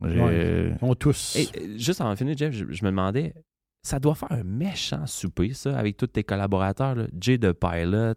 Ouais. 0.00 0.74
Sont 0.80 0.94
tous. 0.94 1.36
Et, 1.36 1.48
euh, 1.58 1.78
juste 1.78 2.00
avant 2.02 2.10
de 2.12 2.16
finir, 2.18 2.36
Jeff, 2.36 2.52
je, 2.52 2.66
je 2.68 2.84
me 2.84 2.90
demandais, 2.90 3.32
ça 3.84 4.00
doit 4.00 4.14
faire 4.16 4.32
un 4.32 4.42
méchant 4.42 5.06
souper, 5.06 5.52
ça, 5.52 5.78
avec 5.78 5.96
tous 5.96 6.06
tes 6.08 6.24
collaborateurs. 6.24 6.94
là. 6.96 7.04
Jay 7.20 7.38
de 7.38 7.52
Pilot, 7.52 7.96
euh, 7.96 8.14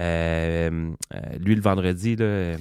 euh, 0.00 0.90
lui 1.38 1.54
le 1.54 1.60
vendredi, 1.60 2.16
là, 2.16 2.24
euh, 2.24 2.54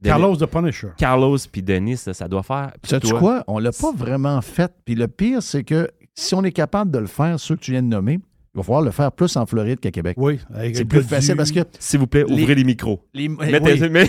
Denis- 0.00 0.10
Carlos 0.12 0.36
the 0.36 0.46
Punisher. 0.46 0.88
Carlos 0.96 1.38
puis 1.50 1.62
Denis, 1.62 1.96
ça, 1.96 2.14
ça 2.14 2.28
doit 2.28 2.42
faire. 2.44 2.72
Sais-tu 2.84 3.12
quoi? 3.14 3.42
On 3.48 3.58
l'a 3.58 3.72
pas 3.72 3.92
vraiment 3.92 4.40
fait. 4.42 4.72
Puis 4.84 4.94
le 4.94 5.08
pire, 5.08 5.42
c'est 5.42 5.64
que 5.64 5.88
si 6.14 6.34
on 6.34 6.44
est 6.44 6.52
capable 6.52 6.90
de 6.92 6.98
le 6.98 7.06
faire, 7.06 7.40
ceux 7.40 7.56
que 7.56 7.60
tu 7.62 7.72
viens 7.72 7.82
de 7.82 7.88
nommer, 7.88 8.20
il 8.54 8.58
va 8.58 8.62
falloir 8.62 8.82
le 8.82 8.90
faire 8.92 9.10
plus 9.10 9.36
en 9.36 9.44
Floride 9.46 9.80
qu'à 9.80 9.90
Québec. 9.90 10.16
Oui. 10.18 10.38
C'est 10.72 10.84
plus 10.84 11.02
facile 11.02 11.32
du- 11.32 11.36
parce 11.36 11.50
que 11.50 11.60
S'il 11.80 11.98
vous 11.98 12.06
plaît, 12.06 12.24
Les- 12.28 12.42
ouvrez 12.42 12.54
les 12.54 12.64
micros. 12.64 13.04
les, 13.12 13.28
Mettez- 13.28 13.80
oui, 13.82 13.88
mais- 13.90 14.04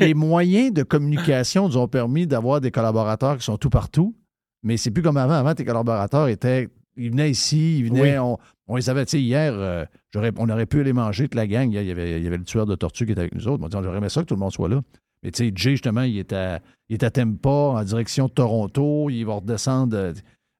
les- 0.00 0.06
les 0.08 0.14
moyens 0.14 0.72
de 0.74 0.82
communication 0.82 1.68
nous 1.68 1.76
ont 1.78 1.88
permis 1.88 2.26
d'avoir 2.26 2.60
des 2.60 2.70
collaborateurs 2.70 3.38
qui 3.38 3.44
sont 3.44 3.56
tout 3.56 3.70
partout, 3.70 4.14
mais 4.62 4.76
c'est 4.76 4.90
plus 4.90 5.02
comme 5.02 5.16
avant. 5.16 5.34
Avant, 5.34 5.54
tes 5.54 5.64
collaborateurs 5.64 6.28
étaient. 6.28 6.68
Ils 6.96 7.10
venaient 7.10 7.30
ici, 7.30 7.78
ils 7.78 7.88
venaient. 7.88 8.18
On, 8.18 8.38
on 8.68 8.76
les 8.76 8.90
avait, 8.90 9.04
tu 9.06 9.12
sais, 9.12 9.20
hier, 9.22 9.52
euh, 9.54 9.84
j'aurais- 10.12 10.32
on 10.36 10.48
aurait 10.48 10.66
pu 10.66 10.80
aller 10.80 10.92
manger 10.92 11.24
toute 11.24 11.34
la 11.34 11.46
gang. 11.46 11.70
Il 11.72 11.82
y 11.82 11.90
avait, 11.90 12.18
il 12.18 12.24
y 12.24 12.26
avait 12.26 12.36
le 12.38 12.44
tueur 12.44 12.66
de 12.66 12.74
tortue 12.74 13.06
qui 13.06 13.12
était 13.12 13.20
avec 13.22 13.34
nous 13.34 13.48
autres. 13.48 13.62
On 13.64 13.68
dit, 13.68 13.76
J'aurais 13.82 13.98
aimé 13.98 14.08
ça 14.08 14.20
que 14.22 14.26
tout 14.26 14.34
le 14.34 14.40
monde 14.40 14.52
soit 14.52 14.68
là. 14.68 14.80
Mais 15.22 15.30
tu 15.30 15.44
sais, 15.46 15.52
Jay, 15.54 15.70
justement, 15.72 16.02
il 16.02 16.18
est 16.18 16.32
à, 16.32 16.60
il 16.88 16.94
est 16.94 17.02
à 17.04 17.10
Tampa, 17.10 17.48
en 17.50 17.82
direction 17.84 18.26
de 18.26 18.32
Toronto. 18.32 19.10
Il 19.10 19.24
va 19.24 19.34
redescendre. 19.34 19.96
euh, 19.96 20.12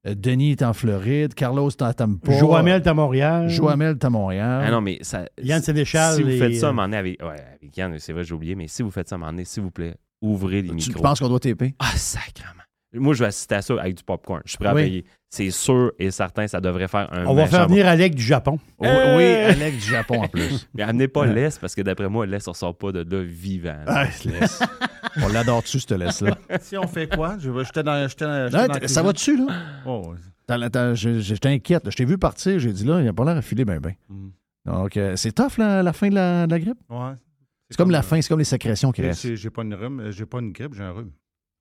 euh, 0.06 0.14
Denis 0.14 0.52
est 0.52 0.62
en 0.62 0.72
Floride. 0.72 1.34
Carlos 1.34 1.68
est 1.70 1.82
à 1.82 1.92
Tampa. 1.94 2.32
Joamel 2.38 2.82
est 2.82 2.86
à 2.86 2.94
Montréal. 2.94 3.48
Joamel 3.48 3.96
est 3.96 4.04
à 4.04 4.10
Montréal. 4.10 4.64
Ah 4.66 4.70
non, 4.70 4.80
mais 4.80 4.98
ça. 5.02 5.26
Yann 5.42 5.60
Sénéchal 5.62 6.16
Si 6.16 6.22
vous 6.22 6.28
et, 6.30 6.38
faites 6.38 6.54
ça 6.56 6.66
à 6.66 6.68
un 6.68 6.72
euh, 6.72 6.74
moment 6.74 6.86
donné 6.88 6.96
avec, 6.96 7.22
ouais, 7.22 7.44
avec 7.60 7.76
Yann, 7.76 7.98
c'est 7.98 8.12
vrai, 8.12 8.24
j'ai 8.24 8.34
oublié, 8.34 8.54
mais 8.54 8.66
si 8.68 8.82
vous 8.82 8.90
faites 8.90 9.08
ça 9.08 9.14
à 9.14 9.16
un 9.16 9.18
moment 9.18 9.32
donné, 9.32 9.44
s'il 9.44 9.62
vous 9.62 9.70
plaît, 9.70 9.94
ouvrez 10.22 10.62
les 10.62 10.68
tu, 10.68 10.74
micros. 10.74 10.94
tu 10.94 11.02
penses 11.02 11.20
qu'on 11.20 11.28
doit 11.28 11.40
taper? 11.40 11.74
Ah, 11.78 11.92
sacrément. 11.96 12.59
Moi, 12.92 13.14
je 13.14 13.20
vais 13.20 13.26
assister 13.26 13.54
à 13.54 13.62
ça 13.62 13.74
avec 13.80 13.94
du 13.96 14.02
popcorn. 14.02 14.42
Je 14.44 14.50
suis 14.50 14.58
prêt 14.58 14.68
à 14.68 14.74
Oui. 14.74 14.82
payer. 14.82 15.04
C'est 15.28 15.50
sûr 15.52 15.92
et 15.98 16.10
certain, 16.10 16.48
ça 16.48 16.60
devrait 16.60 16.88
faire 16.88 17.08
un. 17.12 17.24
On 17.26 17.34
va 17.34 17.46
faire 17.46 17.68
bon- 17.68 17.74
venir 17.74 17.86
Alec 17.86 18.16
du 18.16 18.22
Japon. 18.22 18.58
Oui, 18.80 18.88
Euh. 18.88 19.16
oui, 19.16 19.24
Alex 19.24 19.76
du 19.84 19.90
Japon 19.90 20.22
en 20.22 20.28
plus. 20.28 20.68
Mais 20.74 20.82
amenez 20.82 21.06
pas 21.06 21.24
l'Est 21.26 21.60
parce 21.60 21.76
que 21.76 21.82
d'après 21.82 22.08
moi, 22.08 22.26
l'Est 22.26 22.44
ne 22.46 22.50
ressort 22.50 22.76
pas 22.76 22.90
de 22.90 23.04
là 23.08 23.22
vivant. 23.22 23.68
là. 23.68 23.84
Ah, 23.86 24.04
laisse. 24.24 24.60
On 25.22 25.28
l'adore 25.28 25.62
dessus, 25.62 25.78
cette 25.80 25.92
laisse-là. 25.92 26.36
Si 26.60 26.76
on 26.76 26.88
fait 26.88 27.06
quoi? 27.14 27.36
Je 27.38 27.48
vais- 27.50 27.64
J'étais 27.64 27.84
dans, 27.84 27.94
dans- 28.50 28.66
dans 28.66 28.88
ça 28.88 29.02
va 29.04 29.12
dessus, 29.12 29.36
là? 29.36 29.46
Oh, 29.86 30.08
ouais. 30.10 30.16
T'as- 30.48 30.68
t'as- 30.70 30.94
je- 30.94 31.14
je- 31.14 31.20
J'étais 31.20 31.48
inquiète. 31.50 31.84
là. 31.84 31.90
Je 31.92 31.96
t'ai 31.96 32.04
vu 32.04 32.18
partir. 32.18 32.58
J'ai 32.58 32.72
dit, 32.72 32.84
là, 32.84 32.98
il 32.98 33.04
n'a 33.04 33.12
pas 33.12 33.24
l'air 33.24 33.36
à 33.36 33.42
filer 33.42 33.64
bien, 33.64 33.78
bien. 33.78 33.92
Mm. 34.08 34.28
Donc, 34.66 34.96
euh, 34.96 35.14
c'est 35.14 35.30
tough, 35.32 35.58
la, 35.58 35.82
la 35.84 35.92
fin 35.92 36.08
de 36.08 36.14
la, 36.16 36.46
de 36.48 36.50
la 36.50 36.58
grippe? 36.58 36.78
Ouais. 36.90 37.12
C'est 37.70 37.76
comme 37.76 37.92
la 37.92 38.00
euh, 38.00 38.02
fin, 38.02 38.20
c'est 38.20 38.28
comme 38.28 38.40
les 38.40 38.44
sécrétions 38.44 38.90
qui 38.90 39.00
restent. 39.02 39.36
J'ai 39.36 39.50
pas 39.50 39.62
une 39.62 39.74
rhume, 39.74 40.00
euh, 40.00 40.10
j'ai 40.10 40.26
pas 40.26 40.40
une 40.40 40.50
grippe, 40.50 40.74
j'ai 40.74 40.82
un 40.82 40.90
rhume. 40.90 41.12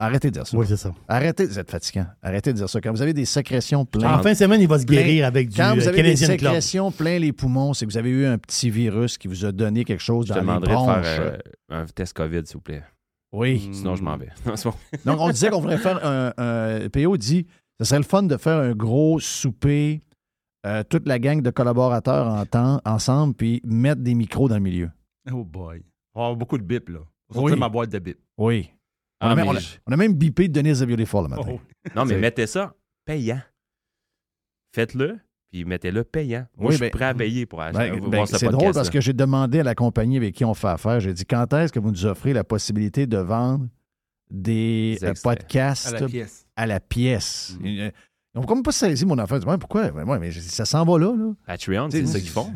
Arrêtez 0.02 0.30
de 0.30 0.34
dire 0.36 0.48
ça. 0.48 0.58
Oui, 0.58 0.66
c'est 0.68 0.78
ça. 0.78 0.94
Arrêtez, 1.10 1.46
vous 1.46 1.60
êtes 1.60 1.70
fatigant. 1.70 2.06
Arrêtez 2.22 2.54
de 2.54 2.58
dire 2.58 2.70
ça. 2.70 2.80
Quand 2.80 2.92
vous 2.92 3.02
avez 3.02 3.14
des 3.14 3.26
sécrétions 3.26 3.84
pleines. 3.86 4.06
En 4.06 4.24
fin 4.24 4.32
de 4.32 4.38
semaine, 4.38 4.62
il 4.62 4.68
va 4.68 4.80
se 4.80 4.86
Plein- 4.86 4.98
guérir 5.02 5.26
avec 5.26 5.50
du 5.50 5.58
Quand 5.58 5.76
vous 5.76 5.82
euh, 5.86 5.90
avez 5.90 5.98
des 6.04 6.14
Canadian 6.14 6.28
Club. 6.28 6.40
sécrétions 6.40 6.92
plein 6.92 7.20
les 7.20 7.34
poumons, 7.34 7.74
c'est 7.74 7.86
que 7.86 7.92
vous 7.92 7.98
avez 7.98 8.10
eu 8.10 8.26
un 8.26 8.38
petit 8.38 8.70
virus 8.70 9.18
qui 9.18 9.28
vous 9.28 9.44
a 9.46 9.52
donné 9.52 9.84
quelque 9.84 10.00
chose 10.02 10.26
Je 10.28 10.30
dans 10.30 10.36
les 10.36 10.42
demanderai 10.42 10.72
de 10.72 10.76
bronches. 10.76 11.06
faire 11.06 11.22
euh, 11.34 11.38
un 11.70 11.86
test 11.88 12.14
COVID, 12.14 12.42
s'il 12.46 12.54
vous 12.56 12.62
plaît. 12.62 12.84
Oui. 13.34 13.70
Sinon, 13.74 13.96
je 13.98 14.04
m'en 14.04 14.16
vais. 14.18 14.30
Non, 14.46 14.56
c'est 14.56 14.70
bon. 14.70 14.76
Donc, 15.06 15.20
on 15.20 15.30
disait 15.30 15.50
qu'on 15.50 15.60
voudrait 15.60 15.78
faire 15.78 16.04
un, 16.06 16.34
un- 16.38 16.90
PO 16.90 17.18
dit 17.18 17.46
ce 17.78 17.86
serait 17.86 18.00
le 18.00 18.06
fun 18.06 18.24
de 18.24 18.38
faire 18.38 18.58
un 18.58 18.72
gros 18.72 19.20
souper, 19.20 20.02
euh, 20.66 20.82
toute 20.90 21.08
la 21.08 21.20
gang 21.20 21.42
de 21.42 21.50
collaborateurs 21.50 22.28
en 22.28 22.46
temps, 22.46 22.80
ensemble, 22.86 23.34
puis 23.34 23.62
mettre 23.66 24.02
des 24.02 24.16
micros 24.16 24.48
dans 24.48 24.56
le 24.56 24.62
milieu. 24.62 24.90
Oh 25.32 25.44
boy. 25.44 25.84
On 26.16 26.20
va 26.22 26.26
avoir 26.28 26.38
beaucoup 26.38 26.58
de 26.58 26.64
bip, 26.64 26.88
là. 26.90 27.00
On 27.32 27.36
va 27.36 27.42
Oui. 27.42 27.50
sortir 27.52 27.58
ma 27.60 27.70
boîte 27.70 27.90
de 27.92 28.00
bip. 28.00 28.18
Oui. 28.38 28.70
On, 29.22 29.28
Ah, 29.28 29.32
a, 29.32 29.36
même, 29.36 29.46
mais 29.46 29.52
on 29.52 29.56
a- 29.56 29.60
je- 29.60 29.78
on 29.86 29.92
a 29.92 29.98
même 29.98 30.14
bipé 30.14 30.48
Denise 30.48 30.80
the 30.80 30.86
Beautiful 30.86 31.24
le 31.24 31.30
matin. 31.30 31.52
Oh. 31.56 31.60
Non, 31.96 32.06
mais 32.06 32.18
mettez 32.18 32.48
ça 32.48 32.74
payant. 33.06 33.42
Faites-le, 34.74 35.20
puis 35.52 35.66
mettez-le 35.66 36.04
payant. 36.04 36.46
Moi, 36.58 36.68
Oui, 36.68 36.72
je 36.72 36.78
suis 36.78 36.82
ben- 36.86 36.92
prêt 36.92 37.06
à 37.06 37.14
payer 37.14 37.46
pour 37.46 37.62
acheter, 37.62 37.92
Ben, 38.00 38.10
ben, 38.10 38.26
ce 38.26 38.38
c'est 38.38 38.48
drôle 38.50 38.74
parce 38.74 38.90
que 38.90 39.02
j'ai 39.02 39.14
demandé 39.14 39.60
à 39.60 39.64
la 39.64 39.76
compagnie 39.76 40.18
avec 40.18 40.36
qui 40.36 40.46
on 40.46 40.54
fait 40.54 40.68
affaire, 40.68 41.00
j'ai 41.00 41.14
dit 41.14 41.26
quand 41.26 41.52
est-ce 41.54 41.74
que 41.74 41.80
vous 41.80 41.92
nous 41.92 42.06
offrez 42.06 42.34
la 42.34 42.44
possibilité 42.44 43.08
de 43.08 43.18
vendre 43.18 43.68
des, 44.30 44.98
Des 45.02 45.08
euh, 45.08 45.14
podcasts 45.24 45.88
À 45.88 46.00
la 46.00 46.06
pièce. 46.08 46.46
à 46.56 46.68
la 46.68 46.80
pièce? 46.80 47.58
Mm. 47.60 47.66
Ils 47.66 47.92
n'ont 48.36 48.44
comme 48.44 48.62
pas 48.62 48.72
saisi 48.72 49.06
mon 49.06 49.18
affaire. 49.18 49.40
Pourquoi? 49.60 49.90
Ben, 49.90 50.08
ouais, 50.08 50.20
mais 50.20 50.32
ça 50.32 50.66
s'en 50.66 50.86
va 50.86 51.00
là. 51.00 51.16
là. 51.18 51.34
Patreon, 51.48 51.90
c'est 51.90 52.06
ça 52.06 52.20
qu'ils 52.20 52.30
font. 52.30 52.54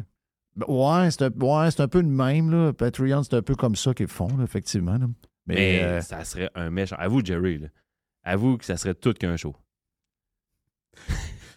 Ben, 0.56 0.66
Ouais, 0.68 1.10
c'est 1.10 1.24
un, 1.24 1.30
ouais, 1.32 1.72
c'est 1.72 1.82
un 1.82 1.88
peu 1.88 2.00
le 2.02 2.08
même. 2.08 2.52
Là. 2.52 2.74
Patreon, 2.74 3.24
c'est 3.24 3.34
un 3.34 3.42
peu 3.42 3.56
comme 3.56 3.76
ça 3.76 3.92
qu'ils 3.96 4.08
font, 4.08 4.28
là, 4.38 4.44
effectivement. 4.44 4.98
là. 5.00 5.08
Mais, 5.46 5.56
Mais 5.56 5.84
euh, 5.84 6.02
ça 6.02 6.24
serait 6.24 6.50
un 6.56 6.70
méchant. 6.70 6.96
Avoue, 6.98 7.24
Jerry, 7.24 7.60
là. 7.60 7.68
Avoue 8.24 8.58
que 8.58 8.66
ça 8.66 8.78
serait 8.78 8.94
tout 8.94 9.14
qu'un 9.14 9.36
show. 9.36 9.56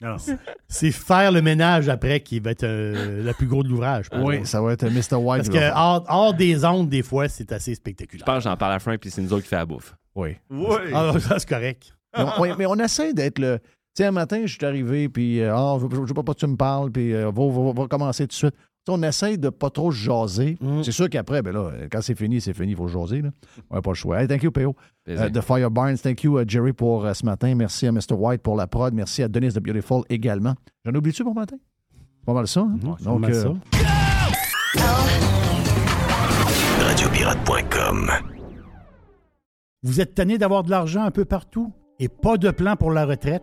Non, 0.02 0.10
non. 0.10 0.16
C'est 0.68 0.90
faire 0.90 1.32
le 1.32 1.40
ménage 1.40 1.88
après 1.88 2.20
qui 2.20 2.40
va 2.40 2.50
être 2.50 2.64
euh, 2.64 3.22
le 3.22 3.32
plus 3.32 3.46
gros 3.46 3.62
de 3.62 3.68
l'ouvrage. 3.68 4.06
oui, 4.14 4.44
ça 4.44 4.60
va 4.60 4.72
être 4.72 4.84
Mr. 4.88 5.16
White. 5.16 5.46
Parce 5.46 5.48
que 5.48 5.72
hors, 5.74 6.04
hors 6.08 6.34
des 6.34 6.64
ondes, 6.64 6.88
des 6.88 7.02
fois, 7.02 7.28
c'est 7.28 7.50
assez 7.52 7.70
Je 7.72 7.76
spectaculaire. 7.76 8.24
pense 8.24 8.44
que 8.44 8.50
j'en 8.50 8.56
parle 8.56 8.72
à 8.72 8.78
Frank, 8.78 8.98
puis 9.00 9.10
c'est 9.10 9.22
nous 9.22 9.32
autres 9.32 9.44
qui 9.44 9.48
fait 9.48 9.56
la 9.56 9.64
bouffe. 9.66 9.94
Oui. 10.14 10.36
Oui. 10.50 10.76
Ah, 10.92 11.12
ça, 11.20 11.38
c'est 11.38 11.48
correct. 11.48 11.94
mais, 12.16 12.24
on, 12.24 12.40
oui, 12.42 12.48
mais 12.58 12.66
on 12.66 12.74
essaie 12.76 13.14
d'être 13.14 13.38
le. 13.38 13.58
Tu 13.58 14.02
sais, 14.02 14.06
un 14.08 14.10
matin, 14.12 14.42
je 14.44 14.52
suis 14.52 14.66
arrivé, 14.66 15.08
puis 15.08 15.40
euh, 15.40 15.54
ah, 15.56 15.78
je 15.80 15.86
ne 15.86 16.06
veux 16.06 16.14
pas 16.22 16.34
que 16.34 16.38
tu 16.38 16.46
me 16.46 16.56
parles, 16.56 16.90
puis 16.90 17.14
euh, 17.14 17.30
va, 17.30 17.48
va- 17.48 17.72
va 17.82 17.88
commencer 17.88 18.24
tout 18.24 18.28
de 18.28 18.32
suite. 18.34 18.54
On 18.88 19.02
essaie 19.02 19.36
de 19.36 19.48
pas 19.48 19.68
trop 19.70 19.90
se 19.90 19.96
jaser. 19.98 20.56
Mm. 20.60 20.82
C'est 20.84 20.92
sûr 20.92 21.10
qu'après, 21.10 21.42
ben 21.42 21.52
là, 21.52 21.72
quand 21.90 22.00
c'est 22.02 22.14
fini, 22.14 22.40
c'est 22.40 22.54
fini, 22.54 22.70
il 22.72 22.76
faut 22.76 22.86
jaser. 22.86 23.20
Là. 23.22 23.30
On 23.70 23.74
n'a 23.74 23.82
pas 23.82 23.90
le 23.90 23.94
choix. 23.96 24.20
Hey, 24.22 24.28
thank 24.28 24.42
you, 24.44 24.52
PO. 24.52 24.76
Euh, 25.08 25.28
de 25.28 25.40
Fire 25.40 25.70
Barnes. 25.70 25.96
Thank 25.98 26.22
you, 26.22 26.38
euh, 26.38 26.44
Jerry, 26.46 26.72
pour 26.72 27.04
euh, 27.04 27.12
ce 27.12 27.24
matin. 27.24 27.52
Merci 27.56 27.86
à 27.88 27.92
Mr. 27.92 28.12
White 28.12 28.42
pour 28.42 28.54
la 28.56 28.66
prod. 28.68 28.94
Merci 28.94 29.22
à 29.24 29.28
Denise 29.28 29.54
the 29.54 29.60
Beautiful 29.60 30.02
également. 30.08 30.54
J'en 30.84 30.92
oublie-tu 30.94 31.24
pour 31.24 31.34
matin? 31.34 31.56
Pas 32.24 32.32
mal 32.32 32.46
ça. 32.46 32.60
hein? 32.60 32.76
C'est 32.98 33.04
Donc, 33.04 33.22
pas 33.22 33.28
mal 33.28 33.32
euh, 33.32 33.42
ça. 33.42 34.86
Radiopirate.com. 36.86 38.10
Vous 39.82 40.00
êtes 40.00 40.14
tanné 40.14 40.38
d'avoir 40.38 40.62
de 40.62 40.70
l'argent 40.70 41.02
un 41.02 41.10
peu 41.10 41.24
partout 41.24 41.72
et 41.98 42.08
pas 42.08 42.36
de 42.36 42.50
plan 42.50 42.76
pour 42.76 42.90
la 42.92 43.04
retraite? 43.06 43.42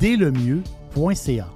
dès 0.00 0.16
le 0.16 0.32
mieux.ca. 0.32 1.46